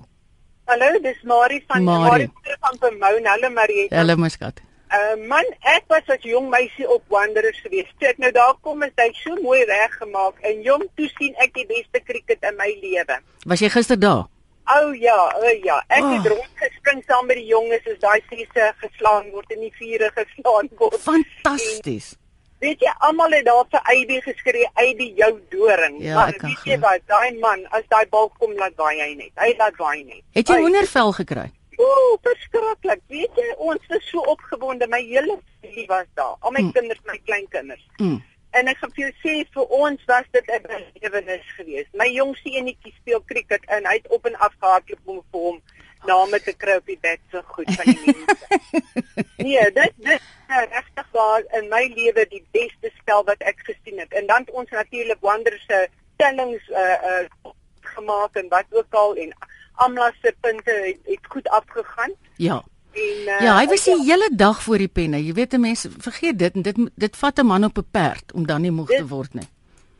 Hallo, 0.66 0.88
dis 1.02 1.18
Marie 1.22 1.60
van 1.68 1.84
Marie, 1.86 2.26
Marie 2.26 2.56
van 2.62 2.78
Pomone. 2.82 3.28
Hallo 3.28 3.50
Marie. 3.54 3.84
Hallo 3.92 4.16
my 4.18 4.30
skat. 4.34 4.62
Uh 4.86 5.18
man, 5.26 5.46
ek 5.66 5.86
was 5.90 6.06
as 6.14 6.22
jong 6.26 6.46
meisie 6.50 6.86
op 6.90 7.02
Wanderers 7.10 7.58
gewees. 7.62 7.90
Ek 8.06 8.18
nou 8.22 8.30
daar 8.34 8.54
kom 8.62 8.82
is 8.86 8.94
hy 8.98 9.10
so 9.18 9.34
mooi 9.42 9.60
reggemaak 9.66 10.38
en 10.46 10.62
jong 10.66 10.86
toe 10.98 11.10
sien 11.18 11.34
ek 11.42 11.54
die 11.58 11.66
beste 11.70 12.02
cricket 12.06 12.42
in 12.46 12.58
my 12.58 12.70
lewe. 12.82 13.18
Was 13.50 13.62
jy 13.62 13.70
gister 13.74 13.98
daar? 13.98 14.26
O 14.66 14.78
oh, 14.88 14.94
ja, 14.98 15.16
o 15.36 15.42
oh, 15.46 15.64
ja. 15.64 15.78
Ek 15.86 16.02
oh. 16.02 16.12
het 16.16 16.26
rondgespring 16.32 17.02
saam 17.06 17.26
met 17.30 17.38
die 17.38 17.46
jonges 17.46 17.84
as 17.86 17.98
daai 18.02 18.20
sesse 18.26 18.70
geslaan 18.82 19.28
word 19.30 19.52
en 19.54 19.60
die 19.62 19.74
vure 19.78 20.10
geslaan 20.16 20.70
word. 20.80 20.96
Fantasties. 21.04 22.16
Weet 22.64 22.80
jy 22.82 22.92
almal 23.04 23.36
het 23.36 23.44
daar 23.46 23.66
vir 23.70 23.82
AB 23.92 24.10
geskree, 24.24 24.66
AB 24.80 25.02
jou 25.20 25.30
doring. 25.52 26.00
Ja, 26.02 26.16
maar 26.18 26.38
weet 26.40 26.64
jy 26.66 26.78
wat, 26.82 27.04
daai 27.10 27.38
man, 27.42 27.62
as 27.76 27.84
daai 27.92 28.06
bal 28.10 28.30
kom 28.40 28.56
laat 28.58 28.74
waai 28.80 28.96
hy 28.96 29.10
net. 29.18 29.32
Hy 29.38 29.52
laat 29.60 29.76
waai 29.78 30.02
net. 30.02 30.24
Het 30.34 30.50
jy 30.50 30.58
hoendervel 30.64 31.12
gekry? 31.20 31.46
O, 31.76 31.86
oh, 31.86 32.12
verskriklik. 32.24 33.02
Weet 33.12 33.36
jy, 33.36 33.50
ons 33.68 33.92
is 33.98 34.08
so 34.08 34.24
opgewonde. 34.32 34.88
My 34.88 35.02
hele 35.04 35.36
familie 35.60 35.84
was 35.90 36.08
daar. 36.16 36.34
Al 36.40 36.56
my 36.56 36.64
mm. 36.64 36.72
kinders, 36.72 37.02
my 37.04 37.18
kleinkinders. 37.28 37.84
Mm. 38.00 38.22
En 38.56 38.68
ek 38.72 38.78
gaan 38.80 38.92
vir 38.96 39.04
jou 39.04 39.14
sê 39.22 39.34
vir 39.54 39.74
ons 39.78 40.04
was 40.10 40.28
dit 40.32 40.52
'n 40.56 40.62
belewenis 40.66 41.48
geweest. 41.56 41.90
My 41.92 42.08
jongste 42.12 42.50
enetjie 42.50 42.94
speel 43.00 43.22
cricket 43.24 43.64
en 43.76 43.86
hy 43.86 43.96
het 44.00 44.08
op 44.08 44.26
en 44.26 44.36
af 44.36 44.54
gehardloop 44.60 45.12
om 45.14 45.20
vir 45.30 45.40
hom 45.40 45.58
name 46.06 46.40
te 46.40 46.52
kry 46.52 46.76
op 46.80 46.86
die 46.86 46.98
bed 47.00 47.20
so 47.30 47.42
goed 47.56 47.70
van 47.74 47.84
die 47.84 48.00
mense. 48.06 48.60
nee, 49.46 49.70
dit 49.78 49.92
dit 49.96 50.22
regtig 50.48 51.08
waar 51.12 51.42
in 51.58 51.68
my 51.68 51.82
lewe 51.94 52.26
die 52.30 52.44
beste 52.56 52.92
spel 53.00 53.24
wat 53.24 53.42
ek 53.52 53.60
gesien 53.68 53.98
het. 53.98 54.12
En 54.12 54.26
dan 54.26 54.46
het 54.46 54.50
ons 54.50 54.70
natuurlik 54.70 55.20
Wanderers 55.20 55.66
se 55.66 55.88
tellings 56.16 56.68
uh 56.68 56.96
uh 57.12 57.52
gemaak 57.96 58.34
en 58.36 58.48
wat 58.48 58.66
ook 58.70 58.94
al 58.94 59.14
en 59.16 59.36
Amla 59.74 60.12
se 60.22 60.34
punte 60.40 60.70
het, 60.70 60.98
het 61.04 61.26
goed 61.28 61.48
afgegaan. 61.48 62.12
Ja. 62.36 62.62
En 62.96 63.28
uh, 63.28 63.40
Ja, 63.44 63.56
hy 63.58 63.66
was 63.68 63.84
die 63.84 63.96
hele 64.04 64.28
dag 64.32 64.62
voor 64.62 64.78
die 64.78 64.88
penne. 64.88 65.18
Jy 65.24 65.32
weet 65.36 65.52
'n 65.54 65.60
mens 65.60 65.86
vergeet 65.98 66.38
dit 66.38 66.54
en 66.54 66.62
dit 66.62 66.76
dit 66.94 67.16
vat 67.16 67.38
'n 67.38 67.46
man 67.46 67.64
op 67.64 67.78
'n 67.78 67.86
perd 67.90 68.32
om 68.32 68.46
dan 68.46 68.60
nie 68.62 68.70
moeg 68.70 68.88
te 68.88 69.06
word 69.06 69.34
nie. 69.34 69.48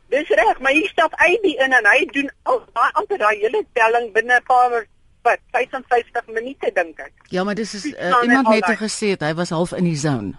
Dis 0.09 0.27
reg, 0.29 0.59
maar 0.59 0.71
hier 0.71 0.87
stap 0.89 1.13
AB 1.13 1.43
in 1.43 1.71
en 1.73 1.85
hy 1.85 2.05
doen 2.05 2.29
al 2.43 2.63
daai 2.73 2.91
amper 2.93 3.17
daai 3.17 3.37
hele 3.39 3.65
telling 3.73 4.11
binne 4.13 4.33
'n 4.39 4.43
paar 4.43 4.85
wat 5.23 5.39
55 5.51 6.27
minute 6.27 6.71
dink 6.73 6.99
ek. 6.99 7.11
Ja, 7.29 7.43
maar 7.43 7.55
dis 7.55 7.73
is 7.73 7.81
Die 7.81 7.95
uh, 7.97 8.15
iemand 8.23 8.47
net 8.49 8.63
al 8.63 8.75
gesê 8.75 9.07
het 9.09 9.21
hy 9.21 9.33
was 9.33 9.49
half 9.49 9.71
in 9.73 9.83
die 9.83 9.95
zone. 9.97 10.33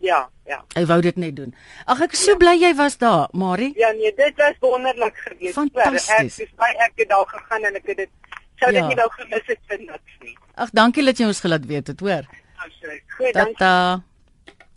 Ja, 0.00 0.28
ja. 0.46 0.64
Hy 0.74 0.84
wou 0.86 1.00
dit 1.00 1.16
net 1.16 1.36
doen. 1.36 1.54
Ag 1.86 2.00
ek 2.00 2.12
is 2.12 2.24
so 2.24 2.36
bly 2.36 2.54
jy 2.60 2.74
was 2.74 2.98
daar, 2.98 3.28
Marie. 3.32 3.72
Ja 3.76 3.90
nee, 3.90 4.12
dit 4.14 4.36
was 4.36 4.54
wonderlik 4.60 5.16
geweest. 5.16 5.54
Fantasties. 5.54 6.38
Ek 6.38 6.46
dis 6.46 6.54
baie 6.56 6.76
ek 6.78 6.92
het 6.96 7.08
daar 7.08 7.26
gegaan 7.26 7.64
en 7.64 7.74
ek 7.74 7.86
het 7.86 7.96
dit 7.96 8.10
sou 8.60 8.70
dit 8.72 8.80
Ja. 8.80 8.86
nie 8.86 8.94
wou 8.96 9.08
gemis 9.10 9.46
het 9.46 9.58
vir 9.66 9.78
niks 9.78 10.14
nie. 10.20 10.36
Ag 10.58 10.72
dankie 10.74 11.04
dat 11.06 11.20
jy 11.20 11.28
ons 11.30 11.40
gelaat 11.40 11.66
weet 11.70 11.92
het, 11.92 12.00
hoor. 12.02 12.26
Goed, 13.16 13.32
dankie. 13.32 13.54
Tata. 13.54 14.02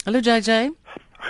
Hallo 0.05 0.19
JJ. 0.21 0.69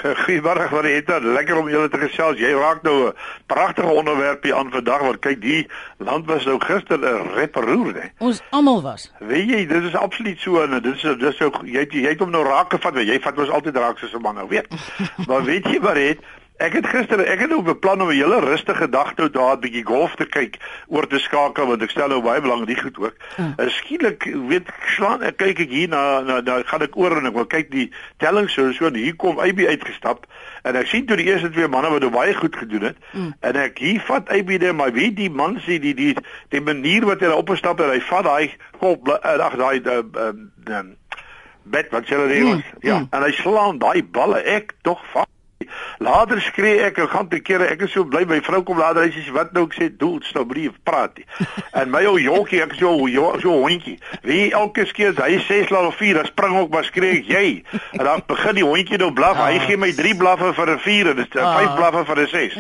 Goeiemôre 0.01 0.69
Marita, 0.71 1.19
lekker 1.19 1.57
om 1.59 1.69
julle 1.69 1.89
te 1.91 1.99
gesels. 1.99 2.39
Jy 2.39 2.51
raak 2.55 2.81
nou 2.83 3.07
'n 3.07 3.13
pragtige 3.47 3.87
onderwerpie 3.87 4.53
aan 4.55 4.71
vandag 4.71 5.01
want 5.01 5.19
kyk 5.19 5.41
die 5.41 5.67
land 5.97 6.25
was 6.25 6.45
nou 6.45 6.59
gister 6.59 6.99
'n 6.99 7.31
reperoer, 7.35 7.93
hè. 7.95 8.07
Ons 8.17 8.41
almal 8.49 8.81
was. 8.81 9.11
Weet 9.19 9.49
jy, 9.49 9.65
dit 9.67 9.83
is 9.83 9.95
absoluut 9.95 10.39
so 10.39 10.63
en 10.63 10.81
dit 10.81 10.95
is 10.95 11.01
dis 11.19 11.37
so 11.37 11.51
jy 11.63 11.79
het, 11.79 11.91
jy 11.91 12.09
het 12.09 12.19
hom 12.19 12.31
nou 12.31 12.43
raak 12.43 12.71
gevat, 12.71 12.93
want 12.93 13.07
jy 13.07 13.19
vat 13.19 13.35
mos 13.35 13.49
altyd 13.49 13.75
raak 13.75 13.97
soos 13.97 14.13
'n 14.13 14.21
man 14.21 14.35
nou 14.35 14.47
weet. 14.47 14.67
maar 15.27 15.43
weet 15.43 15.65
jy 15.65 15.79
wat 15.79 15.95
het 15.95 16.19
Ek 16.61 16.75
het 16.77 16.85
gister 16.85 17.21
ek 17.25 17.39
het 17.41 17.49
nou 17.49 17.61
beplan 17.65 18.01
om 18.01 18.09
'n 18.09 18.19
hele 18.19 18.39
rustige 18.39 18.89
dag 18.89 19.13
toe 19.13 19.29
daar 19.29 19.55
'n 19.57 19.59
bietjie 19.59 19.85
golf 19.85 20.15
te 20.15 20.25
kyk 20.25 20.57
oor 20.87 21.07
te 21.07 21.19
skakel 21.19 21.65
want 21.65 21.81
ek 21.81 21.89
stel 21.89 22.07
nou 22.07 22.21
baie 22.21 22.41
belang 22.41 22.65
die 22.65 22.77
goed 22.81 22.97
ook. 22.97 23.15
Mm. 23.37 23.53
Uh. 23.57 23.69
Skielik 23.69 24.23
weet 24.47 24.67
ek 24.67 24.85
slaan 24.95 25.23
ek 25.23 25.37
kyk 25.37 25.59
ek 25.59 25.69
hier 25.69 25.87
na 25.89 26.21
na 26.21 26.41
dan 26.41 26.63
gaan 26.65 26.81
ek 26.81 26.95
oor 26.95 27.17
en 27.17 27.25
ek 27.25 27.33
wil 27.33 27.45
kyk 27.45 27.71
die 27.71 27.91
telling 28.17 28.49
so 28.49 28.71
so 28.71 28.85
en 28.85 28.95
hier 28.95 29.15
kom 29.15 29.39
AB 29.39 29.59
uitgestap 29.59 30.25
en 30.63 30.75
ek 30.75 30.87
sien 30.87 31.05
toe 31.05 31.17
die 31.17 31.25
eerste 31.25 31.49
twee 31.49 31.67
manne 31.67 31.89
wat 31.89 32.01
dit 32.01 32.11
baie 32.11 32.33
goed 32.33 32.55
gedoen 32.55 32.81
het 32.81 32.97
mm. 33.11 33.33
en 33.39 33.55
ek 33.55 33.77
hier 33.77 33.99
vat 33.99 34.29
AB 34.29 34.49
net 34.49 34.75
maar 34.75 34.93
wie 34.93 35.13
die 35.13 35.29
man 35.29 35.57
sê 35.65 35.79
die 35.79 35.93
die 35.93 36.15
die 36.49 36.61
manier 36.61 37.05
wat 37.05 37.19
hy 37.19 37.27
daar 37.27 37.41
opgestap 37.41 37.77
het 37.79 37.89
hy 37.89 38.01
vat 38.01 38.23
daai 38.23 38.55
kop 38.77 39.09
ag 39.23 39.55
daai 39.57 39.81
uh, 39.85 40.03
uh, 40.69 40.83
bed 41.63 41.89
wat 41.89 42.07
hulle 42.09 42.27
daar 42.27 42.43
was. 42.43 42.53
Mm, 42.53 42.79
Ja, 42.81 42.97
mm. 42.99 43.07
en 43.09 43.21
hy 43.21 43.31
slaan 43.31 43.77
daai 43.77 44.03
balle 44.03 44.41
ek 44.41 44.73
tog 44.81 45.01
vas. 45.13 45.29
Later 45.99 46.41
skree 46.41 46.79
ek 46.87 46.97
en 46.97 47.07
gaan 47.09 47.27
te 47.27 47.39
kere 47.39 47.67
ek 47.71 47.81
is 47.81 47.91
so 47.91 48.03
bly 48.03 48.25
my 48.25 48.39
vrou 48.41 48.63
kom 48.63 48.77
later 48.77 49.01
hy 49.03 49.11
sê 49.11 49.31
wat 49.31 49.53
nou 49.53 49.65
ek 49.65 49.73
sê 49.77 49.89
doel 49.97 50.19
nou 50.33 50.45
brief 50.45 50.71
praat. 50.83 51.19
En 51.79 51.89
my 51.89 52.03
ou 52.05 52.17
jokkie 52.19 52.61
ek 52.61 52.73
so 52.75 53.07
jo, 53.07 53.31
so 53.41 53.49
hondjie. 53.63 53.97
Wie 54.23 54.51
elke 54.53 54.85
keer 54.93 55.13
hy 55.17 55.39
6 55.47 55.69
laat 55.69 55.87
of 55.87 55.95
4 55.95 56.13
dan 56.19 56.25
spring 56.25 56.57
ook 56.57 56.69
maar 56.69 56.83
skree 56.83 57.19
ek 57.21 57.27
jy. 57.31 57.63
En 57.91 58.05
dan 58.05 58.23
begin 58.27 58.55
die 58.55 58.65
hondjie 58.65 58.97
nou 58.97 59.11
blaf. 59.13 59.37
Hy 59.37 59.57
Ah. 59.57 59.65
gee 59.67 59.77
my 59.77 59.91
3 59.91 60.15
blaffe 60.15 60.53
vir 60.53 60.69
'n 60.75 60.79
4 60.79 61.09
en 61.09 61.15
dis 61.15 61.27
5 61.31 61.67
Ah. 61.67 61.75
blaffe 61.75 62.05
vir 62.05 62.19
'n 62.19 62.27
6. 62.27 62.59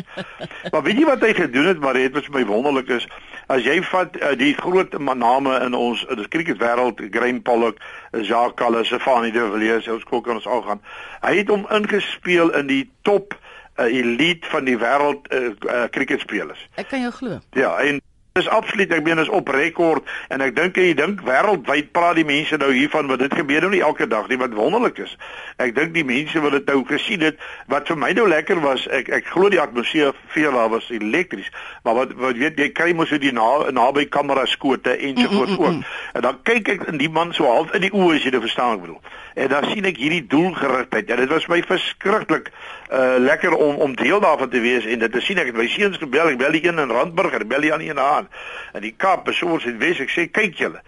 Maar 0.71 0.83
weet 0.83 0.97
jy 0.99 1.05
wat 1.05 1.21
hy 1.21 1.33
gedoen 1.33 1.65
het 1.67 1.79
maar 1.79 1.93
dit 1.93 2.13
wat 2.13 2.25
vir 2.25 2.39
my 2.39 2.45
wonderlik 2.45 2.89
is 2.89 3.07
as 3.51 3.63
jy 3.63 3.81
vat 3.83 4.15
uh, 4.21 4.35
die 4.37 4.53
groot 4.55 4.93
name 4.99 5.59
in 5.65 5.73
ons 5.73 6.05
in 6.09 6.15
die 6.21 6.27
cricketwêreld 6.31 7.01
Graham 7.11 7.41
Pollock, 7.41 7.79
Jacques 8.11 8.57
Kallis, 8.59 8.87
Stefanie 8.87 9.31
de 9.31 9.49
Villiers, 9.51 9.87
ons 9.87 10.03
kok 10.03 10.25
kan 10.25 10.35
ons 10.35 10.47
al 10.47 10.61
gaan. 10.61 10.81
Hy 11.23 11.35
het 11.37 11.51
hom 11.51 11.65
ingespeel 11.71 12.51
in 12.59 12.67
die 12.67 12.83
top 13.07 13.35
uh, 13.35 13.85
elite 13.85 14.47
van 14.51 14.67
die 14.67 14.77
wêreld 14.77 15.29
uh, 15.31 15.51
uh, 15.55 15.83
cricketspelers. 15.95 16.67
Ek 16.75 16.91
kan 16.91 17.05
jou 17.05 17.11
glo. 17.15 17.39
Ja, 17.55 17.77
en 17.79 18.01
dis 18.33 18.47
absoluut 18.47 18.91
ek 18.95 19.03
meen 19.03 19.19
is 19.19 19.29
op 19.29 19.49
rekord 19.51 20.07
en 20.31 20.39
ek 20.45 20.53
dink 20.55 20.77
jy 20.79 20.93
dink 20.95 21.19
wêreldwyd 21.27 21.89
praat 21.91 22.15
die 22.15 22.23
mense 22.27 22.55
nou 22.61 22.69
hiervan 22.71 23.09
want 23.11 23.19
dit 23.19 23.33
gebeur 23.35 23.65
nou 23.65 23.71
nie 23.73 23.81
elke 23.83 24.07
dag 24.07 24.29
nie 24.31 24.37
wat 24.39 24.53
wonderlik 24.55 25.01
is. 25.03 25.17
Ek 25.59 25.73
dink 25.75 25.91
die 25.97 26.05
mense 26.07 26.39
wat 26.39 26.55
dit 26.55 26.71
nou 26.71 26.85
gesien 26.87 27.25
het 27.27 27.41
wat 27.73 27.91
vir 27.91 27.99
my 27.99 28.13
nou 28.15 28.29
lekker 28.31 28.61
was 28.63 28.85
ek 28.87 29.11
ek 29.19 29.27
glo 29.33 29.51
die 29.51 29.59
atmosfeer 29.59 30.15
vir 30.31 30.55
daar 30.55 30.71
was 30.71 30.87
elektries 30.95 31.51
maar 31.83 31.97
wat 31.99 32.15
wat 32.23 32.39
weet 32.39 32.59
jy 32.63 32.69
kry 32.71 32.93
mos 32.95 33.11
so 33.11 33.19
die 33.19 33.33
na, 33.35 33.49
naby 33.75 34.07
kamera 34.07 34.45
skote 34.47 34.95
ensovoorts 34.95 35.59
ook. 35.59 35.83
En 36.15 36.23
dan 36.23 36.39
kyk 36.47 36.71
ek 36.77 36.87
in 36.93 37.03
die 37.03 37.11
man 37.11 37.35
so 37.35 37.51
half 37.51 37.75
in 37.75 37.83
die 37.83 37.91
oë 37.91 38.15
as 38.15 38.23
jy 38.23 38.31
dit 38.31 38.45
verstaan 38.47 38.77
ek 38.77 38.85
bedoel. 38.85 39.01
En 39.33 39.47
dan 39.47 39.63
sien 39.71 39.85
ek 39.87 39.97
hierdie 39.97 40.25
doelgerigtheid. 40.27 41.07
Ja, 41.07 41.15
dit 41.15 41.29
was 41.29 41.47
my 41.47 41.61
verskriklik 41.63 42.51
uh 42.91 43.15
lekker 43.17 43.53
om 43.55 43.75
om 43.75 43.95
deel 43.95 44.19
daarvan 44.19 44.49
te 44.49 44.59
wees 44.59 44.85
en 44.85 44.99
dit 44.99 45.11
te 45.11 45.21
sien 45.23 45.37
ek 45.39 45.45
het 45.53 45.55
my 45.55 45.67
seuns 45.71 45.97
gebel, 45.97 46.33
ek 46.33 46.37
bel 46.41 46.51
die 46.51 46.65
een 46.67 46.79
in 46.79 46.91
Randburg, 46.91 47.33
ek 47.39 47.47
bel 47.47 47.63
die 47.63 47.71
ander 47.73 47.87
een 47.89 47.99
aan. 47.99 48.27
En 48.73 48.81
die 48.83 48.93
Kaap 48.97 49.27
ons 49.31 49.65
in 49.65 49.79
Wes, 49.79 49.99
ek 50.03 50.11
sê 50.11 50.27
kyk 50.31 50.57
julle. 50.59 50.81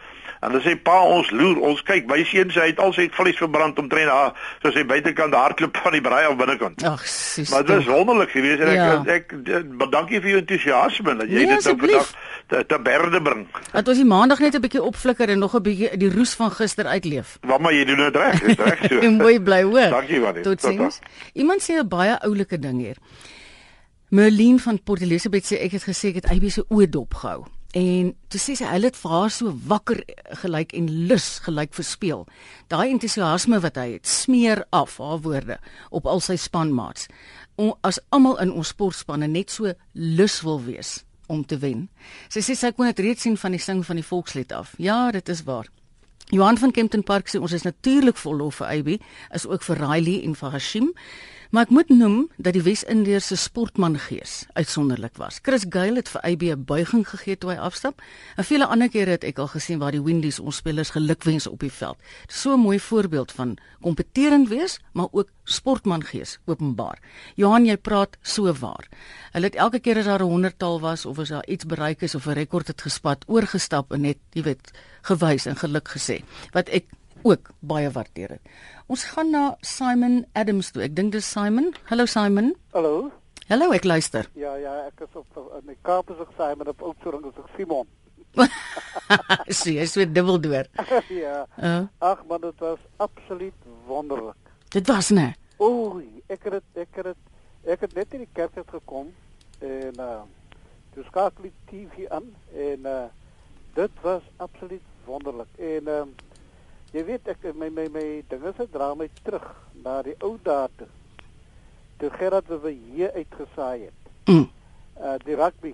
En 0.44 0.52
dan 0.52 0.62
sê 0.62 0.74
pa 0.76 0.98
ons 1.08 1.30
loer, 1.32 1.60
ons 1.64 1.80
kyk, 1.88 2.08
my 2.10 2.20
seuns 2.28 2.58
hy 2.60 2.66
het 2.74 2.80
al 2.84 2.92
sy 2.96 3.06
vleis 3.16 3.38
verbrand 3.40 3.78
omtrent 3.80 4.10
daar, 4.12 4.34
soos 4.64 4.76
hy 4.76 4.84
buitekant 4.90 5.36
hardloop 5.38 5.78
van 5.86 5.96
die 5.96 6.02
braai 6.04 6.26
af 6.28 6.36
binnekant. 6.40 6.84
Ag, 6.84 7.06
sis. 7.08 7.52
Maar 7.54 7.64
dit 7.70 7.80
is 7.80 7.88
wonderlik 7.88 8.34
geweest 8.36 8.66
en 8.66 8.68
ek 8.74 8.76
Ja. 8.76 8.90
ek, 9.14 9.32
ek, 9.32 9.48
ek 9.62 9.92
dankie 9.94 10.20
vir 10.20 10.30
jou 10.34 10.40
entoesiasme 10.44 11.16
dat 11.16 11.30
jy 11.32 11.46
Nee, 11.46 11.48
dit 11.56 11.64
nou 11.64 11.78
vandag 11.80 12.12
te, 12.54 12.66
te 12.66 12.80
berde 12.82 13.22
bring. 13.22 13.48
Dat 13.72 13.88
ons 13.88 14.00
die 14.00 14.08
maandag 14.08 14.42
net 14.44 14.56
'n 14.56 14.62
bietjie 14.62 14.84
opflikker 14.84 15.30
en 15.30 15.40
nog 15.40 15.56
'n 15.56 15.62
bietjie 15.62 15.98
die 15.98 16.12
roes 16.12 16.34
van 16.34 16.52
gister 16.52 16.86
uitleef. 16.86 17.38
Wat 17.42 17.60
maar 17.60 17.74
jy 17.74 17.86
doen 17.86 17.98
dit 17.98 18.16
reg, 18.16 18.40
dis 18.40 18.58
reg 18.58 18.80
so. 18.90 19.00
En 19.06 19.18
mooi 19.18 19.40
bly 19.40 19.64
hoor. 19.64 19.90
Dankie, 19.90 20.20
Wannie. 20.20 20.44
Tot 20.44 20.60
Tot 20.60 20.72
sins. 20.72 21.00
Iemand 21.34 21.62
sê 21.62 21.74
'n 21.80 21.88
baie 21.88 22.20
oulike 22.22 22.60
ding 22.60 22.80
hier. 22.80 22.98
Merlin 24.10 24.60
van 24.60 24.84
Port 24.84 25.02
Elizabeth 25.02 25.46
sê 25.46 25.58
ek 25.58 25.72
het 25.72 25.84
gesê 25.84 26.08
ek 26.08 26.16
het 26.16 26.30
Abby 26.30 26.50
se 26.50 26.66
oë 26.70 26.90
dop 26.90 27.14
gehou. 27.14 27.46
En 27.74 28.16
toe 28.28 28.40
sê 28.40 28.54
sy 28.54 28.66
hulle 28.66 28.86
het 28.86 28.98
vir 28.98 29.12
haar 29.12 29.32
so 29.32 29.54
wakker 29.66 30.04
gelyk 30.44 30.74
en 30.74 31.08
lus 31.08 31.40
gelyk 31.40 31.74
verspeel. 31.74 32.28
Daai 32.68 32.90
entoesiasme 32.92 33.60
wat 33.60 33.76
hy 33.76 33.94
het, 33.94 34.08
smeer 34.08 34.66
af 34.70 34.98
haar 34.98 35.18
woorde 35.18 35.58
op 35.90 36.06
al 36.06 36.20
sy 36.20 36.36
spanmaats. 36.36 37.08
O, 37.58 37.78
as 37.82 38.00
almal 38.10 38.38
in 38.40 38.52
ons 38.52 38.68
sportspanne 38.68 39.28
net 39.28 39.50
so 39.50 39.74
lus 39.94 40.42
wil 40.42 40.62
wees 40.62 41.04
om 41.28 41.46
te 41.46 41.58
wen. 41.58 41.88
Sy 42.30 42.44
sê 42.44 42.56
sy 42.58 42.72
kon 42.72 42.90
dit 42.90 43.00
reeds 43.00 43.22
sien 43.26 43.38
van 43.38 43.56
die 43.56 43.62
sing 43.62 43.84
van 43.86 44.00
die 44.00 44.06
volkslied 44.06 44.52
af. 44.52 44.74
Ja, 44.78 45.12
dit 45.12 45.30
is 45.30 45.44
waar. 45.48 45.70
Johan 46.34 46.58
van 46.58 46.72
Kempton 46.72 47.04
Park 47.04 47.30
sê 47.30 47.40
ons 47.40 47.54
is 47.54 47.66
natuurlik 47.68 48.18
vol 48.18 48.40
lof 48.42 48.62
vir 48.62 48.68
Abby, 48.68 48.98
is 49.36 49.46
ook 49.46 49.64
vir 49.68 49.82
Riley 49.84 50.24
en 50.24 50.36
vir 50.36 50.56
Hashim. 50.56 50.94
Maar 51.54 51.68
ek 51.68 51.70
moet 51.70 51.90
noem 51.94 52.16
dat 52.42 52.56
die 52.56 52.64
Wes-Indiërs 52.66 53.28
se 53.30 53.36
sportmangees 53.38 54.32
uitsonderlik 54.58 55.20
was. 55.22 55.36
Chris 55.46 55.68
Gayle 55.70 56.02
het 56.02 56.08
vir 56.10 56.22
AB 56.26 56.44
'n 56.50 56.64
buiging 56.66 57.04
gegee 57.06 57.38
toe 57.38 57.52
hy 57.52 57.58
afstap. 57.62 58.02
En 58.36 58.44
vele 58.44 58.66
ander 58.66 58.90
kere 58.90 59.12
het 59.12 59.24
ek 59.24 59.38
al 59.38 59.48
gesien 59.48 59.78
waar 59.78 59.92
die 59.92 60.02
Windies 60.02 60.40
ons 60.40 60.56
spelers 60.56 60.90
gelukwens 60.90 61.48
op 61.48 61.60
die 61.60 61.72
veld. 61.72 61.98
So 62.28 62.54
'n 62.54 62.60
mooi 62.60 62.80
voorbeeld 62.80 63.32
van 63.32 63.58
kompeterend 63.82 64.50
wees, 64.50 64.80
maar 64.94 65.08
ook 65.12 65.30
sportmangees 65.44 66.40
openbaar. 66.46 67.00
Johan, 67.36 67.66
jy 67.66 67.78
praat 67.78 68.18
so 68.22 68.54
waar. 68.54 68.90
Hulle 69.32 69.46
het 69.46 69.56
elke 69.56 69.80
keer 69.80 69.98
as 69.98 70.06
daar 70.06 70.24
'n 70.24 70.30
honderdtal 70.30 70.80
was 70.80 71.06
of 71.06 71.20
as 71.20 71.30
daar 71.30 71.48
iets 71.48 71.66
bereik 71.66 72.02
is 72.02 72.16
of 72.16 72.26
'n 72.26 72.34
rekord 72.34 72.68
het 72.68 72.82
gespat, 72.82 73.24
oorgestap 73.28 73.92
en 73.92 74.02
net, 74.02 74.18
jy 74.32 74.42
weet, 74.42 74.72
gewys 75.02 75.46
en 75.46 75.56
geluk 75.56 75.88
gesê. 75.90 76.24
Wat 76.52 76.70
ek 76.70 76.86
ook 77.24 77.50
baie 77.60 77.90
waardeer 77.92 78.30
het. 78.38 78.54
Ons 78.88 79.04
gaan 79.14 79.30
na 79.32 79.44
Simon 79.62 80.26
Adams 80.34 80.72
toe. 80.72 80.84
Ek 80.84 80.96
dink 80.96 81.12
dis 81.16 81.28
Simon. 81.32 81.72
Hallo 81.90 82.06
Simon. 82.06 82.54
Hallo. 82.74 83.12
Hallo, 83.50 83.72
ek 83.76 83.84
luister. 83.84 84.30
Ja 84.40 84.56
ja, 84.60 84.74
ek 84.88 85.04
is 85.08 85.16
op 85.20 85.40
in 85.62 85.68
die 85.74 85.78
Kaap 85.84 86.10
is 86.14 86.22
ek 86.24 86.32
Simon 86.38 86.68
op 86.72 86.82
Oudtshoorn 86.82 87.26
is 87.30 87.40
ek 87.44 87.50
Simon. 87.58 87.88
Sien, 89.54 89.76
jy's 89.78 89.94
so 89.94 90.06
dubbeldoor. 90.06 90.70
ja. 91.24 91.44
Uh, 91.60 91.84
Ag 92.02 92.24
man, 92.30 92.42
dit 92.42 92.60
was 92.64 92.80
absoluut 92.98 93.68
wonderlik. 93.88 94.40
dit 94.74 94.88
was 94.90 95.12
nê. 95.14 95.28
Oei, 95.62 96.08
ek 96.34 96.48
het 96.50 96.56
dit 96.58 96.82
ek 96.88 96.96
het 96.98 97.12
dit 97.12 97.72
ek 97.76 97.84
het 97.86 97.94
net 97.96 98.16
in 98.18 98.24
die 98.26 98.32
kerk 98.34 98.56
uit 98.58 98.72
gekom 98.74 99.12
en 99.64 100.00
uh 100.02 100.22
toe 100.94 101.04
skakel 101.08 101.48
die 101.48 101.54
TV 101.70 102.08
aan 102.14 102.26
en 102.54 102.88
uh 102.90 103.04
dit 103.78 104.02
was 104.02 104.26
absoluut 104.38 104.82
wonderlik. 105.06 105.50
En 105.58 105.88
uh, 105.90 106.02
jy 106.94 107.04
weet 107.08 107.28
ek 107.28 107.46
my 107.58 107.70
my 107.74 107.88
my 107.90 108.06
dinge 108.30 108.54
se 108.58 108.68
dra 108.72 108.94
my 108.96 109.08
terug 109.24 109.48
na 109.84 110.02
die 110.06 110.16
ou 110.22 110.38
dae 110.44 110.68
toe. 110.78 110.88
Toe 111.98 112.10
Gerard 112.20 112.48
we 112.62 112.72
hier 112.72 113.12
uitgesaai 113.14 113.88
het. 113.88 114.12
Mm. 114.30 114.50
uh 115.02 115.16
die 115.26 115.36
rugby. 115.36 115.74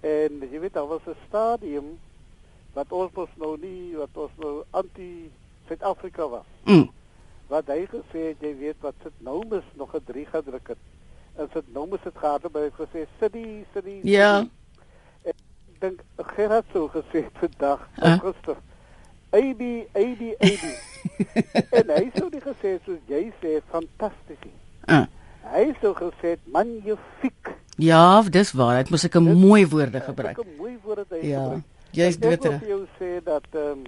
En 0.00 0.40
jy 0.50 0.60
weet 0.60 0.72
daar 0.74 0.88
was 0.88 1.04
'n 1.06 1.16
stadium 1.28 1.98
wat 2.72 2.92
ons 2.92 3.12
mos 3.12 3.28
nou 3.36 3.56
nie 3.60 3.96
wat 3.96 4.16
ons 4.16 4.32
nou 4.38 4.64
anti 4.70 5.30
Suid-Afrika 5.68 6.28
was. 6.28 6.48
Mm. 6.64 6.90
Wat 7.48 7.66
hy 7.66 7.86
gesê 7.86 8.20
het, 8.30 8.40
jy 8.40 8.56
weet 8.58 8.76
wat 8.80 8.94
sit 9.02 9.12
nou 9.18 9.44
mis 9.48 9.64
nog 9.74 9.94
'n 9.94 10.04
3 10.04 10.26
gedruk 10.26 10.68
het. 10.68 10.78
En 11.36 11.48
sit 11.52 11.72
nou 11.72 11.86
mis 11.88 12.00
dit 12.02 12.18
gehad 12.18 12.52
by 12.52 12.70
gesê 12.78 13.06
City 13.20 13.64
City. 13.72 14.00
Ja. 14.02 14.38
City. 14.38 14.50
Ek 15.24 15.36
dink 15.80 16.00
Gerard 16.16 16.64
sou 16.72 16.88
gesê 16.88 17.24
het 17.28 17.36
vandag 17.38 17.88
Uh. 18.02 18.18
uh. 18.24 18.56
AB 19.40 19.62
AB 20.02 20.22
AB. 20.48 20.64
en 21.78 21.92
hy 21.96 22.04
sou 22.16 22.28
dit 22.32 22.42
gesê 22.42 22.72
soos 22.86 23.02
jy 23.10 23.22
sê 23.42 23.58
fantasties. 23.72 24.56
Uh. 24.88 25.04
Hy 25.52 25.66
sou 25.80 25.92
gesê 25.98 26.36
magnifiek. 26.50 27.52
Ja, 27.78 28.22
dis 28.22 28.50
waar. 28.56 28.80
Dit 28.82 28.90
moes 28.90 29.04
ek 29.04 29.16
'n 29.20 29.34
mooi 29.36 29.66
woorde 29.68 30.00
gebruik. 30.00 30.38
Ek 30.38 30.46
'n 30.46 30.56
mooi 30.58 30.74
woord 30.84 31.10
hy 31.10 31.20
Ja. 31.28 31.44
gebruik. 31.44 31.64
Jy's 31.96 32.18
dood 32.18 32.44
Ek 32.44 32.60
wil 32.60 32.68
jou 32.68 32.86
sê 32.98 33.22
dat 33.24 33.46
ehm 33.54 33.70
um, 33.78 33.84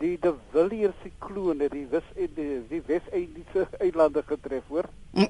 die 0.00 0.16
de 0.18 0.32
Villiers 0.52 0.96
siklone 1.04 1.68
die 1.68 1.86
wes 1.90 2.02
die, 2.16 2.62
die 2.70 2.80
Wes-Indiese 2.86 3.66
eilande 3.78 4.22
getref 4.26 4.64
hoor. 4.68 4.88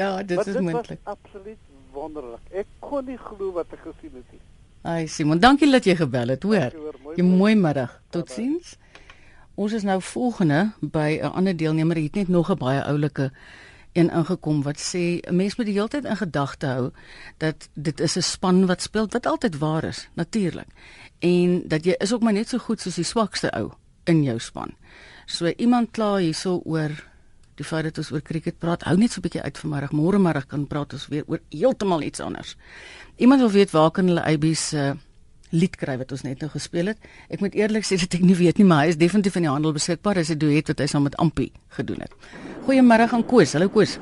ja, 0.00 0.22
dit 0.22 0.36
Maar 0.36 0.46
is 0.48 0.58
moontlik. 0.60 0.98
absoluut 1.02 1.58
wonderlik. 1.92 2.40
Ek 2.52 2.66
kon 2.80 3.04
nie 3.08 3.16
glo 3.18 3.52
wat 3.56 3.72
ek 3.72 3.80
gesien 3.88 4.12
het 4.18 4.32
nie. 4.32 4.40
Ai 4.84 5.06
Simon, 5.08 5.38
dankie 5.40 5.70
dat 5.70 5.84
jy 5.88 5.94
gebel 5.96 6.34
het, 6.34 6.42
hoor. 6.42 6.68
Dankie, 6.68 6.78
hoor. 6.84 6.93
Mooi 7.14 7.28
bly. 7.28 7.38
mooi 7.38 7.54
middag. 7.54 8.00
Totsiens. 8.10 8.76
Ons 9.54 9.72
is 9.72 9.82
nou 9.82 10.00
volgende 10.02 10.72
by 10.80 11.20
'n 11.22 11.32
ander 11.32 11.56
deelnemer. 11.56 11.96
Hier 11.96 12.04
het 12.04 12.14
net 12.14 12.28
nog 12.28 12.50
'n 12.50 12.58
baie 12.58 12.82
oulike 12.82 13.32
een 13.92 14.10
ingekom 14.10 14.62
wat 14.62 14.78
sê 14.78 15.20
'n 15.20 15.36
mens 15.36 15.56
moet 15.56 15.66
die 15.66 15.74
hele 15.74 15.88
tyd 15.88 16.04
in 16.04 16.16
gedagte 16.16 16.66
hou 16.66 16.90
dat 17.38 17.68
dit 17.74 18.00
is 18.00 18.16
'n 18.16 18.22
span 18.22 18.66
wat 18.66 18.82
speel 18.82 19.06
wat 19.08 19.26
altyd 19.26 19.58
waar 19.58 19.84
is, 19.84 20.08
natuurlik. 20.14 20.66
En 21.18 21.62
dat 21.68 21.84
jy 21.84 21.94
is 21.98 22.12
ook 22.12 22.22
maar 22.22 22.32
net 22.32 22.48
so 22.48 22.58
goed 22.58 22.80
soos 22.80 22.94
die 22.94 23.04
swakste 23.04 23.50
ou 23.52 23.70
in 24.04 24.22
jou 24.22 24.38
span. 24.38 24.74
So 25.26 25.46
iemand 25.46 25.90
kla 25.90 26.16
hierso 26.16 26.60
oor 26.64 26.90
die 27.54 27.64
feit 27.64 27.84
dat 27.84 27.98
ons 27.98 28.10
oor 28.10 28.22
cricket 28.22 28.58
praat. 28.58 28.82
Hou 28.82 28.96
net 28.96 29.12
so 29.12 29.18
'n 29.18 29.22
bietjie 29.22 29.42
uit 29.42 29.58
vanmiddag. 29.58 29.92
Môre 29.92 30.18
middag 30.18 30.46
kan 30.46 30.66
praat 30.66 30.92
ons 30.92 31.08
weer 31.08 31.24
oor 31.26 31.40
heeltemal 31.48 32.02
iets 32.02 32.20
anders. 32.20 32.56
Iemand 33.16 33.40
wil 33.40 33.50
weet 33.50 33.70
waar 33.70 33.90
kan 33.90 34.06
hulle 34.06 34.24
AB 34.24 34.54
se 34.54 34.96
lied 35.54 35.78
kry 35.78 35.96
wat 36.00 36.12
ons 36.14 36.24
net 36.26 36.42
nou 36.42 36.50
gespeel 36.52 36.92
het. 36.92 36.98
Ek 37.30 37.40
moet 37.44 37.54
eerlik 37.54 37.86
sê 37.86 37.98
dat 38.00 38.18
ek 38.18 38.26
nie 38.26 38.36
weet 38.38 38.58
nie, 38.60 38.66
maar 38.68 38.84
hy 38.84 38.94
is 38.94 39.00
definitief 39.00 39.38
in 39.38 39.46
die 39.46 39.52
handel 39.52 39.74
beskikbaar. 39.76 40.20
Dis 40.20 40.30
'n 40.34 40.38
duet 40.38 40.68
wat 40.68 40.78
hy 40.78 40.86
saam 40.86 41.06
met 41.06 41.16
Ampi 41.16 41.52
gedoen 41.78 42.00
het. 42.00 42.12
Goeiemôre 42.66 43.08
aan 43.10 43.26
Koos. 43.26 43.52
Hallo 43.52 43.68
Koos. 43.68 43.98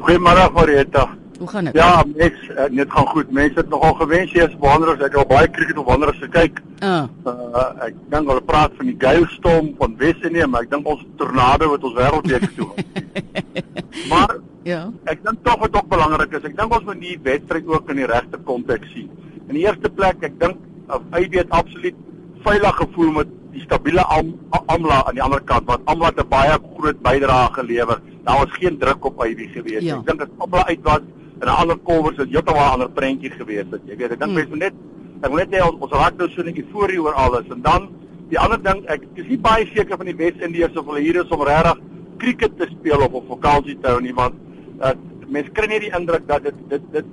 Goeiemôre 0.00 0.52
Marieta. 0.52 1.08
Hoe 1.38 1.48
gaan 1.48 1.64
dit? 1.64 1.74
Ja, 1.74 2.04
mens, 2.16 2.48
uh, 2.48 2.64
dit 2.70 2.90
gaan 2.90 3.06
goed. 3.06 3.30
Mense 3.30 3.58
het 3.60 3.68
nogal 3.68 3.94
gewens 3.94 4.32
jy 4.32 4.46
is 4.46 4.56
wanderers. 4.58 5.00
Ek 5.00 5.12
het 5.12 5.20
al 5.20 5.28
baie 5.28 5.50
cricket 5.50 5.78
op 5.78 5.86
wanderers 5.86 6.18
gekyk. 6.18 6.62
Ah, 6.80 7.08
Uh, 7.26 7.86
ek 7.86 7.94
dink 8.12 8.28
hulle 8.28 8.42
praat 8.46 8.72
van 8.76 8.86
die 8.86 8.96
Gale 8.98 9.26
Storm 9.32 9.72
van 9.78 9.96
Wes-Indië, 9.96 10.46
maar 10.46 10.66
ek 10.66 10.70
dink 10.70 10.86
ons 10.86 11.04
tornado 11.16 11.68
wat 11.72 11.84
ons 11.84 11.94
wêreldbeker 11.96 12.52
toe. 12.54 12.68
maar 14.12 14.36
ja. 14.62 14.90
ek 15.04 15.24
dink 15.24 15.42
tog 15.42 15.58
wat 15.64 15.76
ook 15.76 15.88
belangrik 15.88 16.36
is, 16.38 16.44
ek 16.44 16.56
dink 16.56 16.74
ons 16.76 16.84
moet 16.84 17.00
die 17.00 17.16
wedstryd 17.22 17.66
ook 17.66 17.90
in 17.90 18.02
die 18.02 18.10
regte 18.10 18.40
konteks 18.44 18.92
sien. 18.92 19.10
In 19.48 19.56
die 19.58 19.64
eerste 19.64 19.90
plek, 19.90 20.22
ek 20.26 20.38
dink 20.40 20.65
weet 21.30 21.50
absoluut 21.50 21.94
veilig 22.44 22.76
gevoel 22.76 23.10
met 23.12 23.28
die 23.52 23.62
stabiele 23.64 24.04
Am 24.12 24.34
Amla 24.66 25.02
aan 25.06 25.14
die 25.14 25.22
ander 25.22 25.40
kant 25.40 25.66
want 25.66 25.84
Amla 25.84 26.06
het 26.12 26.20
'n 26.20 26.28
baie 26.28 26.58
groot 26.76 27.00
bydrae 27.02 27.52
gelewer. 27.52 28.00
Daar 28.24 28.38
was 28.38 28.58
geen 28.60 28.78
druk 28.78 29.04
op 29.04 29.24
Ivy 29.24 29.48
gewees. 29.48 29.82
Ja. 29.82 29.96
Ek 29.98 30.06
dink 30.06 30.20
as 30.20 30.28
Amla 30.38 30.66
uit 30.66 30.82
was 30.82 31.00
en 31.40 31.48
'n 31.48 31.58
ander 31.60 31.76
kolwers 31.76 32.16
het 32.16 32.28
heeltemal 32.28 32.66
'n 32.66 32.72
ander 32.72 32.90
prentjie 32.90 33.30
gewees 33.30 33.66
het. 33.70 33.80
Jy 33.84 33.96
weet, 33.96 34.10
ek 34.10 34.18
dink 34.18 34.30
Hmm. 34.30 34.34
mens 34.34 34.48
moet 34.48 34.58
net 34.58 34.74
ek 35.22 35.28
wil 35.28 35.36
net 35.36 35.50
hê 35.54 35.62
ons, 35.64 35.80
ons 35.80 35.92
raak 35.92 36.16
nou 36.18 36.28
so 36.28 36.42
'n 36.42 36.56
euforie 36.56 37.00
oor 37.00 37.14
alles 37.14 37.46
en 37.50 37.62
dan 37.62 37.88
die 38.28 38.38
ander 38.38 38.62
ding, 38.62 38.84
ek 38.88 39.02
is 39.14 39.26
nie 39.26 39.38
baie 39.38 39.66
seker 39.74 39.96
van 39.96 40.06
die 40.06 40.16
Wes-Indiërs 40.16 40.76
of 40.76 40.86
hulle 40.86 41.00
hier 41.00 41.24
is 41.24 41.30
om 41.30 41.42
regtig 41.42 41.78
cricket 42.18 42.56
te 42.58 42.66
speel 42.70 43.00
of 43.04 43.12
op 43.12 43.28
vakansie 43.28 43.76
te 43.80 43.88
hou 43.88 44.00
nie 44.00 44.14
want 44.14 44.34
uh, 44.82 44.92
mense 45.28 45.50
kry 45.50 45.68
nie 45.70 45.80
die 45.80 45.92
indruk 45.96 46.26
dat 46.28 46.42
dit 46.42 46.54
dit 46.70 46.82
dit 46.92 47.04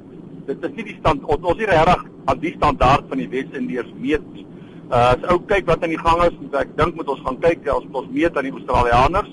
dit 0.48 0.66
is 0.68 0.76
nie 0.78 0.84
die 0.84 0.98
stand 1.00 1.24
ons 1.24 1.44
ons 1.44 1.58
nie 1.58 1.70
regtig 1.70 2.06
aan 2.26 2.40
die 2.40 2.54
standaard 2.56 3.08
van 3.10 3.22
die 3.22 3.30
Wes-Indiërs 3.30 3.94
meet 4.00 4.26
nie. 4.34 4.46
Uh 4.90 5.14
as 5.14 5.24
ou 5.32 5.40
kyk 5.50 5.66
wat 5.70 5.84
aan 5.84 5.94
die 5.94 6.02
gang 6.02 6.22
is, 6.28 6.36
ek 6.60 6.76
dink 6.78 6.96
moet 6.96 7.10
ons 7.10 7.24
gaan 7.26 7.40
kyk 7.44 7.66
moet 7.66 8.02
ons 8.04 8.12
meet 8.12 8.38
aan 8.38 8.50
die 8.50 8.54
Australiërs 8.54 9.32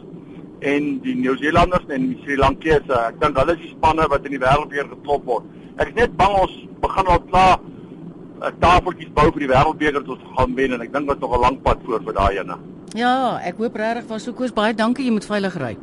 en 0.60 0.88
die 1.04 1.16
Nieu-Seelanders 1.16 1.88
en 1.88 2.08
die 2.10 2.18
Sri 2.24 2.36
Lankese. 2.36 2.96
Ek 3.08 3.20
dink 3.20 3.38
hulle 3.40 3.56
is 3.56 3.62
die 3.64 3.74
spanne 3.74 4.06
wat 4.12 4.26
in 4.28 4.36
die 4.36 4.42
wêreld 4.42 4.72
weer 4.72 4.88
geklop 4.88 5.24
word. 5.28 5.46
Ek 5.80 5.92
is 5.92 5.96
net 5.96 6.16
bang 6.18 6.36
ons 6.42 6.56
begin 6.82 7.08
al 7.12 7.22
klaar 7.30 7.56
uh, 7.60 8.50
tafeltjies 8.60 9.12
bou 9.16 9.28
vir 9.30 9.46
die 9.46 9.52
wêreldbeker 9.52 10.04
tot 10.04 10.18
ons 10.18 10.36
gaan 10.36 10.56
wen 10.58 10.76
en 10.76 10.84
ek 10.84 10.92
dink 10.92 11.08
dit 11.08 11.16
is 11.16 11.22
nog 11.24 11.36
'n 11.36 11.40
lang 11.40 11.60
pad 11.64 11.78
voor 11.86 12.04
vir 12.04 12.16
daai 12.20 12.38
ene. 12.40 12.56
Ja, 12.94 13.38
ek 13.46 13.56
hoop 13.62 13.76
regtig 13.76 14.08
van 14.08 14.20
so 14.20 14.32
Koos 14.32 14.52
baie 14.52 14.74
dankie. 14.74 15.04
Jy 15.04 15.12
moet 15.12 15.26
veilig 15.26 15.54
ry. 15.56 15.76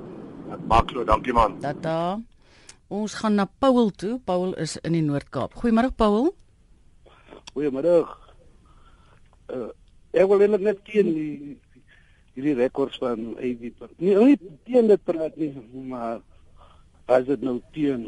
Dit 0.50 0.68
maak 0.68 0.92
so, 0.92 1.04
dankie 1.04 1.34
man. 1.34 1.60
Tata. 1.60 2.20
Ons 2.88 3.14
gaan 3.20 3.36
na 3.36 3.46
Paul 3.60 3.92
toe. 3.92 4.20
Paul 4.26 4.54
is 4.54 4.78
in 4.84 4.94
die 4.94 5.02
Noord-Kaap. 5.02 5.54
Goeiemôre 5.56 5.92
Paul. 5.96 6.34
Goeiemiddag. 7.58 8.10
Uh, 9.50 9.70
ek 10.14 10.28
wil 10.30 10.44
eintlik 10.46 10.62
net 10.68 10.82
teen 10.86 11.08
die 11.16 11.56
hierdie 12.36 12.54
rekords 12.60 13.00
van 13.02 13.32
AV. 13.42 13.72
Nie 13.98 14.14
nie 14.20 14.36
teen 14.68 14.90
dit 14.92 15.02
praat 15.08 15.34
nie, 15.42 15.50
maar 15.90 16.20
as 17.10 17.26
dit 17.26 17.42
nou 17.42 17.56
teen 17.74 18.04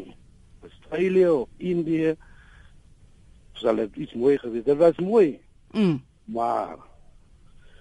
Australië 0.62 1.30
of 1.34 1.48
Indië 1.58 2.12
sal 3.58 3.80
dit 3.82 3.98
iets 4.06 4.14
mooi 4.20 4.36
gewees. 4.38 4.68
Dit 4.68 4.78
was 4.78 5.00
mooi, 5.02 5.40
Mm. 5.74 5.98
maar 6.34 6.76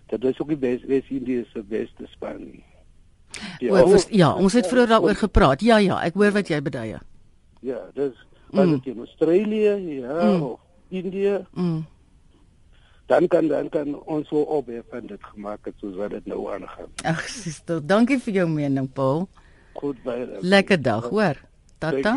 dit 0.08 0.22
was 0.24 0.40
ook 0.40 0.48
die 0.48 0.56
beste, 0.60 0.86
beste 0.86 1.14
Indië 1.18 1.44
se 1.52 1.62
beste 1.62 2.06
span 2.14 2.40
nie. 2.46 2.64
Die 3.60 3.70
Oor, 3.72 3.88
vers- 3.88 4.08
ja, 4.10 4.32
ons 4.36 4.52
het 4.56 4.66
vroeër 4.68 4.88
daaroor 4.94 5.14
gepraat. 5.20 5.60
Ja, 5.60 5.76
ja, 5.84 6.00
ek 6.04 6.14
hoor 6.14 6.32
wat 6.32 6.48
jy 6.48 6.62
beduie. 6.62 6.98
Ja, 7.60 7.80
dis 7.94 8.16
was 8.50 8.66
Mm. 8.66 8.72
dit 8.80 8.86
in 8.94 8.98
Australië, 9.04 10.00
ja, 10.00 10.24
Mm. 10.24 10.42
of 10.42 10.60
Indië. 10.88 11.46
Mm. 11.52 11.86
Dan 13.06 13.28
kan 13.28 13.48
dan 13.48 13.68
kan 13.68 13.94
ons 14.04 14.28
so 14.28 14.40
ophef 14.40 14.92
en 14.92 15.06
dit 15.06 15.22
gemaak 15.32 15.64
het 15.64 15.74
soos 15.80 15.96
wat 15.96 16.10
dit 16.10 16.26
nou 16.26 16.52
aangaan. 16.52 16.90
Ag, 17.08 17.22
sister, 17.28 17.80
dankie 17.86 18.18
vir 18.20 18.34
jou 18.42 18.48
mening, 18.48 18.92
Paul. 18.92 19.28
Goed 19.72 20.02
baie. 20.04 20.26
Lekker 20.40 20.82
dag, 20.82 21.08
hoor. 21.08 21.40
Tata. 21.78 22.16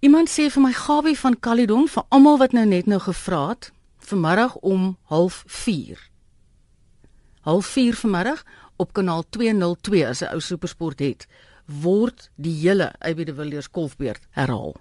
Iemand 0.00 0.30
sê 0.30 0.46
vir 0.54 0.62
my 0.62 0.72
Gawie 0.72 1.18
van 1.18 1.34
Caledon 1.42 1.88
vir 1.90 2.04
almal 2.14 2.38
wat 2.38 2.54
nou 2.54 2.64
net 2.70 2.86
nou 2.86 3.00
gevra 3.02 3.48
het, 3.50 3.72
vanmiddag 3.98 4.56
om 4.56 4.96
04:30. 5.10 6.08
04:30 7.44 8.00
vanmiddag 8.00 8.44
op 8.76 8.92
kanaal 8.92 9.24
202 9.30 10.06
as 10.06 10.22
'n 10.22 10.32
ou 10.32 10.40
supersport 10.40 10.98
het, 10.98 11.26
word 11.66 12.30
die 12.36 12.54
hele 12.62 12.92
AB 13.00 13.24
de 13.26 13.34
Villiers 13.34 13.68
golfbeurt 13.72 14.26
herhaal. 14.30 14.76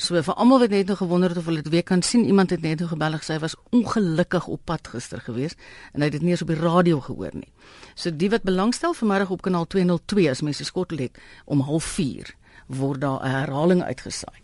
So 0.00 0.16
vir 0.24 0.36
almal 0.40 0.62
wat 0.62 0.72
net 0.72 0.88
nou 0.88 0.96
gewonder 0.96 1.28
het 1.34 1.38
of 1.42 1.48
hulle 1.50 1.60
dit 1.60 1.72
weer 1.74 1.84
kan 1.84 2.00
sien, 2.02 2.22
iemand 2.24 2.50
het 2.54 2.62
net 2.64 2.80
nou 2.80 2.88
gebel 2.88 3.12
en 3.12 3.20
gesê 3.20 3.34
hy 3.36 3.42
was 3.42 3.56
ongelukkig 3.76 4.46
op 4.48 4.62
pad 4.64 4.88
gister 4.88 5.20
gewees 5.20 5.56
en 5.92 6.00
hy 6.00 6.08
het 6.08 6.14
dit 6.16 6.24
nie 6.24 6.32
eens 6.32 6.44
op 6.46 6.48
die 6.48 6.56
radio 6.60 7.02
gehoor 7.04 7.34
nie. 7.36 7.50
So 7.94 8.08
die 8.10 8.30
wat 8.32 8.46
belangstel 8.48 8.94
vanmiddag 8.96 9.30
op 9.36 9.42
kanaal 9.44 9.66
202 9.68 10.30
as 10.32 10.40
mense 10.46 10.64
skottel 10.64 11.04
het 11.04 11.20
om 11.44 11.60
04:30 11.66 12.32
word 12.80 13.00
daar 13.00 13.20
'n 13.20 13.28
herhaling 13.30 13.82
uitgesaai. 13.82 14.40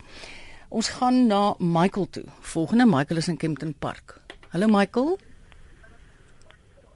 Ons 0.69 0.88
gaan 0.88 1.27
na 1.27 1.55
Michael 1.59 2.07
toe. 2.11 2.25
Volgende 2.40 2.87
Michael 2.87 3.19
is 3.19 3.29
in 3.29 3.37
Kempton 3.37 3.75
Park. 3.79 4.21
Hallo 4.51 4.66
Michael, 4.66 5.19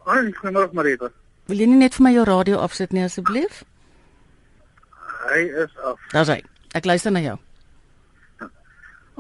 Ai, 0.05 0.33
goeiemôre 0.33 0.73
Marita. 0.73 1.11
wil 1.46 1.59
jy 1.59 1.66
nie 1.66 1.77
net 1.77 1.94
vir 1.94 2.03
my 2.03 2.12
jou 2.12 2.25
radio 2.25 2.59
afsit 2.59 2.92
nie 2.92 3.05
asseblief? 3.05 3.64
Hy 5.29 5.40
is 5.64 5.77
af. 5.85 5.99
Daar's 6.12 6.29
hy. 6.29 6.42
Ek 6.75 6.85
luister 6.85 7.11
na 7.11 7.20
jou. 7.20 7.38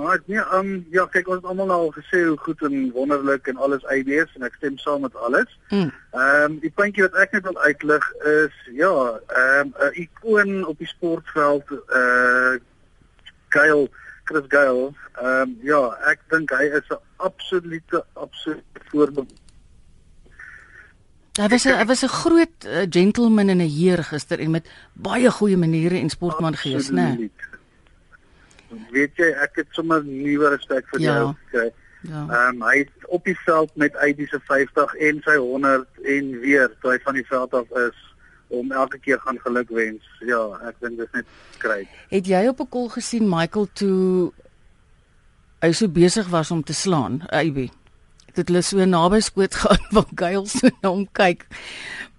Maar 0.00 0.20
nee, 0.26 0.40
um, 0.54 0.86
ja, 0.90 1.04
kyk 1.12 1.28
ons 1.28 1.42
het 1.42 1.48
almal 1.50 1.66
nou 1.68 1.78
al 1.86 1.90
gesê 1.92 2.22
hoe 2.24 2.36
goed 2.40 2.62
en 2.64 2.76
wonderlik 2.94 3.46
en 3.52 3.58
alles 3.60 3.84
IBS 3.92 4.32
en 4.38 4.46
ek 4.48 4.56
stem 4.56 4.78
saam 4.80 5.04
met 5.04 5.16
alles. 5.16 5.50
Mm. 5.68 5.90
Ehm 6.16 6.44
um, 6.44 6.54
die 6.62 6.72
puntjie 6.72 7.04
wat 7.04 7.18
ek 7.20 7.36
net 7.36 7.44
wil 7.48 7.58
uitlig 7.66 8.06
is 8.32 8.56
ja, 8.78 8.92
ehm 9.28 9.74
um, 9.74 9.74
'n 9.90 9.98
ikoon 10.04 10.64
op 10.66 10.78
die 10.78 10.88
sportveld 10.88 11.74
uh 12.00 12.56
Gail 13.52 13.88
Chris 14.24 14.48
Gail. 14.48 14.94
Ehm 15.20 15.42
um, 15.42 15.58
ja, 15.68 15.82
ek 16.14 16.24
dink 16.32 16.56
hy 16.56 16.70
is 16.80 16.88
'n 16.88 17.02
absolute 17.16 18.04
absolute 18.14 18.88
voorbeeld. 18.88 19.36
Hy 21.36 21.48
was 21.48 21.64
'n 21.68 21.76
hy 21.76 21.84
was 21.84 22.02
'n 22.02 22.16
groot 22.24 22.56
uh, 22.64 22.86
gentleman 22.88 23.48
en 23.48 23.60
'n 23.60 23.68
heer 23.76 24.04
gister 24.04 24.40
en 24.40 24.50
met 24.50 24.66
baie 24.94 25.30
goeie 25.30 25.56
maniere 25.56 26.00
en 26.00 26.10
sportman 26.10 26.56
gees, 26.56 26.88
né? 26.90 27.10
Absoluut. 27.12 27.49
Weet 28.90 29.16
jy, 29.16 29.30
ek 29.42 29.56
het 29.56 29.66
sommer 29.70 30.04
nuwe 30.04 30.48
respek 30.56 30.86
vir 30.92 31.00
Ja. 31.00 31.14
jou 31.14 31.34
gekry. 31.44 31.70
Ja. 32.02 32.22
Ehm 32.30 32.54
um, 32.56 32.62
hy 32.68 32.78
het 32.78 33.08
op 33.08 33.24
die 33.24 33.36
veld 33.44 33.70
met 33.76 33.96
uit 33.96 34.16
die 34.16 34.26
se 34.26 34.40
50 34.48 34.94
en 34.94 35.20
sy 35.24 35.36
100 35.36 35.86
en 36.04 36.30
weer 36.40 36.70
toe 36.80 36.90
hy 36.92 36.98
van 37.04 37.14
die 37.14 37.26
veld 37.28 37.54
af 37.54 37.70
is 37.88 37.98
om 38.48 38.72
elke 38.72 38.98
keer 38.98 39.18
gaan 39.20 39.38
geluk 39.38 39.68
wens. 39.68 40.02
Ja, 40.26 40.40
ek 40.68 40.74
dink 40.80 40.96
dit 40.98 41.06
is 41.06 41.12
net 41.12 41.26
skryf. 41.58 41.88
Het 42.10 42.26
jy 42.26 42.46
op 42.48 42.60
'n 42.60 42.68
kol 42.68 42.88
gesien 42.88 43.28
Michael 43.28 43.68
toe 43.74 44.32
hy 45.62 45.72
so 45.72 45.88
besig 45.88 46.28
was 46.28 46.50
om 46.50 46.62
te 46.64 46.72
slaan, 46.72 47.20
AB? 47.30 47.68
Dit 48.34 48.48
hulle 48.48 48.62
so 48.62 48.84
naby 48.84 49.20
skoot 49.20 49.54
gaan 49.54 49.78
van 49.90 50.06
Gail 50.14 50.46
so 50.46 50.68
na 50.82 50.88
hom 50.88 51.06
kyk. 51.12 51.46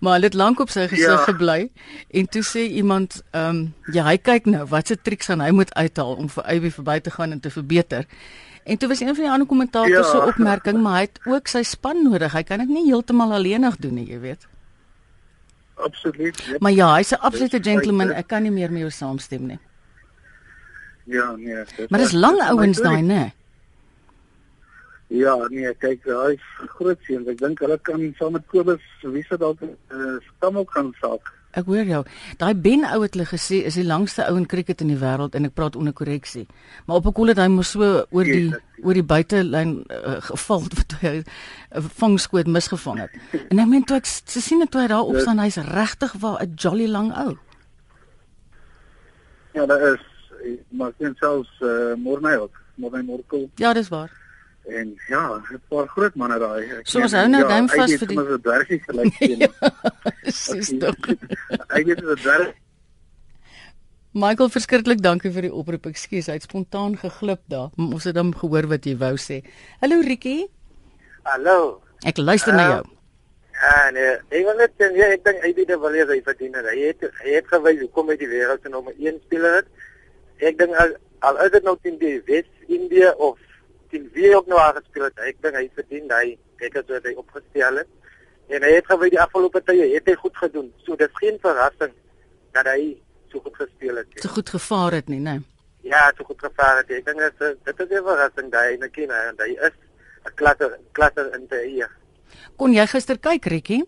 Maar 0.01 0.17
hy 0.17 0.23
het 0.25 0.33
lank 0.33 0.59
op 0.59 0.69
sy 0.73 0.87
gesig 0.89 1.07
Ja. 1.09 1.17
gebly 1.29 1.69
en 2.09 2.25
toe 2.29 2.41
sê 2.41 2.63
iemand, 2.73 3.21
ehm, 3.31 3.49
um, 3.49 3.73
ja, 3.93 4.03
hy 4.07 4.17
kyk 4.17 4.45
nou, 4.49 4.65
watse 4.67 4.97
triks 5.01 5.25
gaan 5.29 5.41
hy 5.41 5.51
moet 5.53 5.73
uithaal 5.77 6.15
om 6.15 6.29
vir 6.29 6.43
AB 6.43 6.71
verby 6.73 6.99
te 6.99 7.11
gaan 7.11 7.31
en 7.31 7.39
te 7.39 7.49
verbeter. 7.53 8.05
En 8.65 8.77
toe 8.77 8.87
was 8.89 8.99
een 8.99 9.13
van 9.15 9.23
die 9.23 9.31
ander 9.31 9.47
kommentators 9.47 9.91
Ja. 10.07 10.11
so 10.11 10.19
opmerking, 10.27 10.81
maar 10.81 10.93
hy 10.95 11.01
het 11.01 11.19
ook 11.25 11.47
sy 11.47 11.61
span 11.63 12.03
nodig. 12.03 12.31
Hy 12.33 12.43
kan 12.43 12.59
dit 12.59 12.69
nie 12.69 12.85
heeltemal 12.85 13.31
alleenig 13.33 13.77
doen 13.77 13.93
nie, 13.93 14.07
jy 14.09 14.19
weet. 14.19 14.47
Absoluut. 15.75 16.41
Ja, 16.47 16.55
Maar 16.59 16.71
ja, 16.71 16.95
hy's 16.95 17.11
'n 17.11 17.19
absolute 17.21 17.59
gentleman. 17.63 18.11
Ek 18.11 18.27
kan 18.27 18.41
nie 18.43 18.51
meer 18.51 18.71
met 18.71 18.79
jou 18.81 18.89
saamstem 18.91 19.45
nie. 19.47 19.59
ja 21.05 21.35
nee. 21.35 21.63
Maar 21.89 21.99
dis 21.99 22.11
lang 22.11 22.39
ouens 22.41 22.77
daai, 22.81 23.01
né? 23.01 23.31
Ja, 25.11 25.35
nee, 25.51 25.67
kyk, 25.75 26.05
hy 26.07 26.35
is 26.37 26.43
groot 26.77 26.99
seun. 27.03 27.25
Ek 27.27 27.39
dink 27.41 27.59
hulle 27.59 27.75
kan 27.83 28.03
saam 28.15 28.37
met 28.37 28.45
Kobus 28.47 28.83
wie 29.03 29.23
se 29.27 29.35
dalk 29.39 29.59
uh, 29.59 30.13
stam 30.23 30.59
ook 30.61 30.71
gaan 30.71 30.93
saak. 31.01 31.33
Ek 31.59 31.67
hoor 31.67 31.83
jou. 31.83 31.99
Daai 32.39 32.53
Ben 32.55 32.85
ou 32.87 33.01
het 33.03 33.17
hulle 33.17 33.25
gesê 33.27 33.59
is 33.67 33.75
die 33.75 33.83
langste 33.83 34.23
ou 34.23 34.37
in 34.39 34.47
cricket 34.47 34.79
in 34.79 34.93
die 34.93 34.99
wêreld 35.01 35.35
en 35.35 35.49
ek 35.49 35.57
praat 35.57 35.75
onder 35.75 35.91
korreksie. 35.91 36.45
Maar 36.87 37.01
op 37.01 37.09
'n 37.11 37.15
koel 37.17 37.33
het 37.33 37.41
hy 37.43 37.49
mos 37.51 37.73
so 37.75 38.05
oor 38.07 38.23
die 38.23 38.47
yes, 38.47 38.61
oor 38.83 38.95
die 38.95 39.03
buitelyn 39.03 39.73
uh, 39.91 40.21
geval 40.31 40.63
wat 40.79 40.95
hy 41.01 41.13
'n 41.19 41.25
uh, 41.75 41.83
vangskoot 41.99 42.47
misgevang 42.47 43.03
het. 43.03 43.11
En 43.49 43.59
ek 43.59 43.67
meen 43.67 43.83
toe 43.83 43.97
ek 43.99 44.07
sien 44.07 44.63
dit 44.63 44.71
toe 44.71 44.81
hy 44.81 44.87
daar 44.87 45.03
op 45.03 45.19
staan, 45.19 45.43
hy's 45.43 45.59
regtig 45.59 46.15
waar 46.23 46.39
'n 46.39 46.55
jolly 46.55 46.87
lang 46.87 47.11
ou. 47.11 47.35
Ja, 49.51 49.65
daar 49.65 49.81
is 49.91 49.99
maar 50.69 50.91
sien 50.97 51.15
selfs 51.19 51.51
uh, 51.59 51.95
Morney 51.99 52.37
ook, 52.37 52.55
Morney 52.75 53.03
Morkel. 53.03 53.49
Ja, 53.55 53.73
dis 53.73 53.89
waar. 53.89 54.20
En 54.69 54.93
ja, 55.07 55.41
'n 55.51 55.61
paar 55.69 55.87
groot 55.87 56.15
manne 56.15 56.37
daai. 56.39 56.81
So 56.83 57.01
ons 57.01 57.11
hou 57.11 57.27
nou 57.27 57.41
duim 57.47 57.67
ja, 57.67 57.75
vas 57.75 57.95
vir 57.97 58.07
die 58.07 58.39
dwergie 58.41 58.79
gelyk 58.85 59.13
sien. 59.19 59.39
Dis 60.57 60.73
tog. 60.79 61.09
Ek 61.69 61.85
het 61.87 61.97
dit 61.97 62.21
dwerg. 62.21 62.53
Michael, 64.11 64.49
verskriklik 64.51 65.01
dankie 65.01 65.31
vir 65.31 65.47
die 65.47 65.53
oproep. 65.53 65.85
Ekskuus, 65.85 66.27
hy 66.27 66.33
het 66.33 66.43
spontaan 66.43 66.97
geglip 66.99 67.41
daar. 67.47 67.69
Ons 67.77 68.03
het 68.03 68.17
hom 68.19 68.33
gehoor 68.35 68.67
wat 68.67 68.85
jy 68.85 68.97
wou 68.99 69.15
sê. 69.15 69.41
Hallo 69.79 70.01
Rikkie. 70.03 70.49
Hallo. 71.23 71.81
Ek 72.03 72.17
luister 72.17 72.53
uh, 72.53 72.57
na 72.57 72.65
jou. 72.71 72.81
Ja, 73.61 73.91
nee, 73.93 74.13
ek 74.33 74.45
wil 74.47 74.57
net 74.57 74.73
sê 74.81 74.89
ek 75.05 75.23
dink 75.25 75.43
hy 75.45 75.53
het 75.53 75.71
wel 75.85 75.95
eens 75.95 76.11
hy 76.11 76.19
verdien 76.25 76.53
het. 76.57 76.67
Hy 76.69 76.89
het 76.89 77.07
hy 77.21 77.37
het 77.37 77.47
gewys 77.53 77.79
hoe 77.79 77.89
kom 77.95 78.09
hy 78.09 78.17
die 78.17 78.29
wêreld 78.29 78.61
se 78.61 78.73
nommer 78.73 78.93
1 78.97 79.21
speler 79.25 79.61
het. 79.61 79.69
Ek 80.41 80.57
dink 80.57 80.75
al 80.81 80.95
al 81.21 81.37
is 81.45 81.51
dit 81.53 81.63
nou 81.63 81.75
teen 81.81 81.97
die 82.01 82.17
Wes-Indië 82.25 83.11
of 83.21 83.37
teen 83.91 84.09
wie 84.15 84.31
ook 84.35 84.47
nou 84.51 84.59
al 84.59 84.73
gespeel 84.79 85.07
het, 85.09 85.19
ek 85.29 85.41
dink 85.43 85.57
hy 85.59 85.67
verdien 85.75 86.11
hy 86.11 86.37
kyk 86.61 86.79
as 86.81 87.05
hy 87.05 87.13
opgestel 87.19 87.81
het. 87.81 87.89
En 88.51 88.65
hy 88.65 88.73
het 88.75 88.89
gewys 88.89 89.13
die 89.13 89.21
afgelope 89.21 89.61
tye 89.67 89.87
het 89.93 90.09
hy 90.09 90.15
goed 90.19 90.37
gedoen. 90.37 90.67
So 90.85 90.97
dis 90.99 91.13
geen 91.19 91.39
verrassing 91.43 91.93
dat 92.55 92.67
hy 92.67 92.97
so 93.31 93.39
goed 93.45 93.55
gespeel 93.55 94.01
het. 94.01 94.19
So 94.19 94.33
goed 94.35 94.49
gevaar 94.49 94.99
het 94.99 95.07
nie, 95.11 95.21
né? 95.21 95.39
Nee. 95.39 95.47
Ja, 95.91 96.11
so 96.17 96.23
goed 96.27 96.39
gevaar 96.39 96.81
het. 96.81 96.91
Ek 96.91 97.05
dink 97.05 97.23
dit 97.23 97.47
is 97.47 97.55
dit 97.65 97.79
is 97.79 97.89
'n 97.89 98.03
verrassing 98.05 98.51
daai 98.51 98.73
en 98.75 98.83
ek 98.83 98.91
ken 98.91 99.09
hy 99.09 99.21
en 99.29 99.37
hy 99.39 99.51
is 99.67 99.75
'n 100.25 100.35
klasse 100.35 100.79
klasse 100.91 101.29
in 101.35 101.47
die 101.47 101.63
hier. 101.69 101.91
Kon 102.57 102.73
jy 102.73 102.85
gister 102.87 103.17
kyk, 103.17 103.45
Rikkie? 103.45 103.83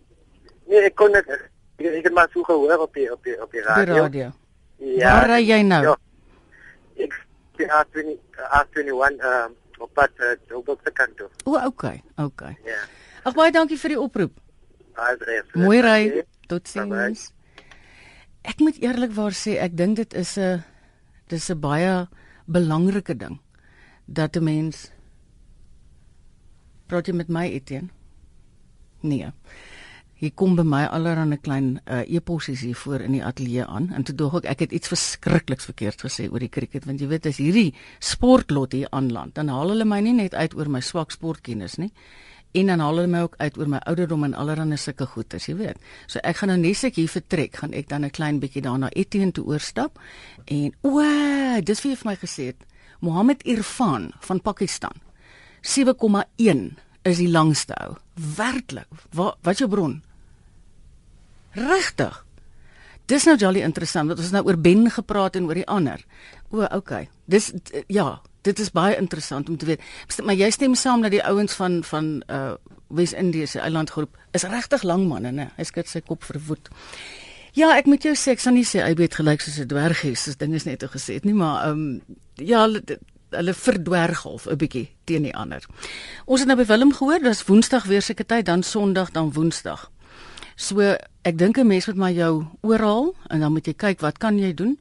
Nee, 0.67 0.85
ek 0.85 0.95
kon 0.95 1.11
net 1.11 1.27
ek, 1.29 1.51
ek 1.77 2.03
het 2.03 2.13
maar 2.13 2.29
so 2.33 2.43
gehoor 2.43 2.79
op 2.79 2.93
die 2.93 3.11
op 3.11 3.23
die 3.23 3.41
op 3.41 3.51
die 3.51 3.61
radio. 3.61 3.93
Die 3.93 4.01
radio. 4.01 4.31
Ja. 4.77 5.11
Waar 5.13 5.29
ry 5.29 5.41
jy 5.47 5.61
nou? 5.61 5.83
Ja, 5.83 5.95
ek 6.97 7.13
die 7.57 7.67
A20 7.67 8.17
A21 8.37 9.19
ehm 9.19 9.51
um, 9.51 9.55
op 9.83 9.93
pad 9.97 10.23
uh, 10.23 10.57
op 10.57 10.81
die 10.85 10.95
kant 10.95 11.17
toe. 11.19 11.29
O, 11.43 11.57
okay, 11.67 12.01
okay. 12.21 12.55
Ja. 12.67 12.81
Ag 13.27 13.35
baie 13.37 13.51
dankie 13.55 13.79
vir 13.79 13.95
die 13.95 13.99
oproep. 13.99 14.39
Adres. 14.99 15.49
Mooi 15.57 15.79
ry. 15.83 16.01
Totsiens. 16.51 17.29
Ek 18.43 18.59
moet 18.59 18.79
eerlikwaar 18.83 19.35
sê 19.35 19.57
ek 19.63 19.77
dink 19.79 19.97
dit 20.01 20.13
is 20.19 20.37
'n 20.37 20.63
dis 21.31 21.49
'n 21.49 21.59
baie 21.59 22.07
belangrike 22.45 23.15
ding 23.15 23.39
dat 24.05 24.35
'n 24.35 24.43
mens 24.43 24.91
praat 26.87 27.07
jy 27.07 27.15
met 27.15 27.29
my 27.29 27.47
Etienne? 27.47 27.89
Nee. 29.01 29.31
Hier 30.23 30.31
kom 30.39 30.53
by 30.55 30.63
my 30.63 30.85
allerhande 30.87 31.35
klein 31.43 31.81
uh, 31.83 31.97
e-possies 32.07 32.61
hier 32.63 32.77
voor 32.79 33.01
in 33.03 33.17
die 33.17 33.23
ateljee 33.27 33.65
aan 33.67 33.89
en 33.91 34.05
toe 34.07 34.13
dog 34.15 34.37
ek 34.39 34.45
ek 34.53 34.61
het 34.63 34.75
iets 34.77 34.87
verskrikliks 34.87 35.65
verkeerd 35.67 36.05
gesê 36.05 36.29
oor 36.31 36.39
die 36.39 36.47
cricket 36.47 36.85
want 36.87 37.01
jy 37.03 37.09
weet 37.11 37.25
as 37.27 37.41
hierdie 37.43 37.73
sportlot 37.99 38.71
hier 38.71 38.87
aanland 38.95 39.35
dan 39.35 39.51
haal 39.51 39.73
hulle 39.73 39.83
my 39.83 39.99
nie 40.05 40.13
net 40.15 40.31
uit 40.31 40.55
oor 40.55 40.71
my 40.71 40.79
swak 40.79 41.11
sportkennis 41.11 41.75
nie 41.81 41.89
en 42.55 42.71
dan 42.71 42.83
haal 42.85 43.01
hulle 43.01 43.11
my 43.11 43.23
ook 43.25 43.35
uit 43.41 43.57
oor 43.59 43.71
my 43.73 43.81
ouderdom 43.91 44.23
en 44.29 44.37
allerlei 44.37 44.77
sulke 44.77 45.09
goeters, 45.09 45.49
jy 45.49 45.57
weet. 45.59 45.83
So 46.07 46.23
ek 46.23 46.39
gaan 46.39 46.53
nou 46.53 46.59
net 46.61 46.85
ek 46.87 47.01
hier 47.01 47.11
vertrek, 47.11 47.59
gaan 47.59 47.73
ek 47.73 47.89
dan 47.89 48.05
'n 48.05 48.15
klein 48.15 48.39
bietjie 48.39 48.63
daarna 48.63 48.93
Etienne 48.95 49.33
toe 49.35 49.43
oorstap 49.43 49.99
en 50.45 50.71
o, 50.83 51.01
dis 51.59 51.83
wie 51.83 51.95
vir 51.95 52.11
my 52.11 52.15
gesê 52.15 52.45
het, 52.53 52.63
Mohammed 53.01 53.43
Irfan 53.43 54.13
van 54.21 54.39
Pakistan. 54.39 54.95
7,1 55.61 56.77
is 57.03 57.17
die 57.17 57.27
langste 57.27 57.75
ou. 57.75 57.97
Werklik. 58.37 58.87
Wat 59.11 59.37
wat 59.43 59.57
jou 59.57 59.67
bron? 59.67 60.01
Regtig. 61.53 62.25
Dis 63.05 63.25
nou 63.27 63.35
jolly 63.37 63.61
interessant 63.61 64.07
want 64.07 64.19
ons 64.19 64.29
het 64.31 64.35
nou 64.37 64.45
oor 64.47 64.57
Ben 64.57 64.89
gepraat 64.91 65.35
en 65.35 65.49
oor 65.49 65.59
die 65.59 65.67
ander. 65.67 66.03
O, 66.51 66.63
okay. 66.63 67.09
Dis 67.25 67.51
ja, 67.87 68.21
dit 68.41 68.59
is 68.59 68.71
baie 68.71 68.95
interessant 68.97 69.49
om 69.49 69.57
te 69.57 69.65
weet. 69.65 69.83
Maar 70.23 70.39
jy 70.39 70.49
stem 70.51 70.75
saam 70.75 71.03
dat 71.03 71.11
die 71.11 71.23
ouens 71.23 71.53
van 71.59 71.83
van 71.83 72.15
uh 72.27 72.53
Wes-Indië 72.93 73.47
se 73.47 73.59
eilandgroep 73.59 74.17
is 74.37 74.43
regtig 74.45 74.83
lang 74.83 75.07
manne, 75.09 75.31
né? 75.33 75.47
Hy 75.57 75.63
skud 75.65 75.87
sy 75.89 76.03
kop 76.05 76.23
verwoed. 76.27 76.69
Ja, 77.57 77.71
ek 77.73 77.87
moet 77.89 78.05
jou 78.05 78.13
sê, 78.13 78.35
ek 78.35 78.43
sal 78.43 78.53
nie 78.53 78.65
sê 78.69 78.83
hy 78.83 78.91
het 78.99 79.17
gelyk 79.17 79.41
soos 79.41 79.57
'n 79.59 79.67
dwerghes, 79.67 80.25
dis 80.25 80.37
ding 80.37 80.53
is 80.53 80.65
net 80.65 80.83
o 80.83 80.87
gesê 80.87 81.17
het 81.17 81.25
nie, 81.25 81.33
maar 81.33 81.65
ehm 81.65 81.79
um, 81.79 82.01
ja, 82.37 82.67
hulle 83.33 83.53
verdwerg 83.53 84.23
half 84.23 84.45
'n 84.47 84.57
bietjie 84.57 84.89
teen 85.05 85.23
die 85.23 85.35
ander. 85.35 85.65
Ons 86.25 86.39
het 86.39 86.47
nou 86.47 86.57
by 86.57 86.65
Willem 86.65 86.93
gehoor, 86.93 87.19
dis 87.19 87.45
Woensdag 87.45 87.85
weer 87.85 88.01
seker 88.01 88.25
tyd, 88.25 88.45
dan 88.45 88.63
Sondag, 88.63 89.11
dan 89.11 89.31
Woensdag. 89.33 89.91
So 90.63 90.79
ek 91.27 91.35
dink 91.37 91.57
'n 91.57 91.67
mens 91.67 91.87
moet 91.87 91.95
maar 91.95 92.11
jou 92.11 92.45
oral 92.61 93.15
en 93.27 93.39
dan 93.39 93.51
moet 93.51 93.65
jy 93.65 93.73
kyk 93.73 93.99
wat 93.99 94.17
kan 94.17 94.39
jy 94.39 94.53
doen 94.53 94.79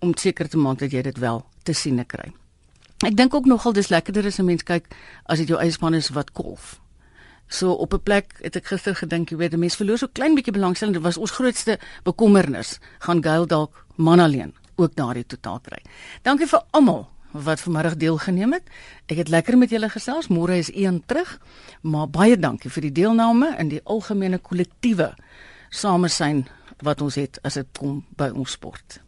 om 0.00 0.16
seker 0.16 0.48
te 0.48 0.56
maak 0.58 0.78
dat 0.78 0.90
jy 0.90 1.02
dit 1.02 1.18
wel 1.18 1.46
te 1.62 1.72
sien 1.72 2.06
kry. 2.06 2.32
Ek 3.06 3.16
dink 3.16 3.34
ook 3.34 3.46
nogal 3.46 3.72
dis 3.72 3.88
lekkerder 3.88 4.26
as 4.26 4.38
'n 4.38 4.44
mens 4.44 4.62
kyk 4.62 4.86
as 5.26 5.38
dit 5.38 5.48
jou 5.48 5.60
eispan 5.60 5.94
is 5.94 6.08
wat 6.08 6.32
kolf. 6.32 6.80
So 7.48 7.72
op 7.72 7.94
'n 7.94 8.02
plek 8.02 8.34
het 8.42 8.56
ek 8.56 8.66
gister 8.66 8.94
gedink, 8.94 9.30
jy 9.30 9.36
weet, 9.36 9.54
'n 9.54 9.58
mens 9.58 9.76
verloor 9.76 9.98
so 9.98 10.08
klein 10.12 10.34
bietjie 10.34 10.52
belangstelling. 10.52 10.94
Dit 10.94 11.04
was 11.04 11.16
ons 11.16 11.30
grootste 11.30 11.78
bekommernis. 12.02 12.78
Gaan 12.98 13.22
Gail 13.22 13.46
dalk 13.46 13.84
man 13.96 14.18
alleen 14.18 14.54
ook 14.76 14.94
daardie 14.94 15.26
totaal 15.26 15.60
kry. 15.60 15.82
Dankie 16.22 16.46
vir 16.46 16.62
almal 16.70 17.08
wat 17.32 17.60
vanmiddag 17.60 17.96
deelgeneem 17.96 18.52
het. 18.52 18.62
Ek 19.06 19.22
het 19.22 19.28
lekker 19.28 19.58
met 19.58 19.70
julle 19.70 19.88
gesels. 19.88 20.28
Môre 20.28 20.58
is 20.58 20.70
een 20.74 21.02
terug. 21.06 21.38
Maar 21.82 22.08
baie 22.08 22.38
dankie 22.38 22.70
vir 22.70 22.88
die 22.88 22.96
deelname 23.02 23.54
in 23.58 23.68
die 23.68 23.82
algemene 23.84 24.38
kollektiewe 24.38 25.14
samesyn 25.70 26.46
wat 26.82 27.00
ons 27.00 27.14
het 27.20 27.38
as 27.42 27.54
dit 27.60 27.78
kom 27.78 28.02
by 28.16 28.30
ons 28.34 28.56
sport. 28.56 29.00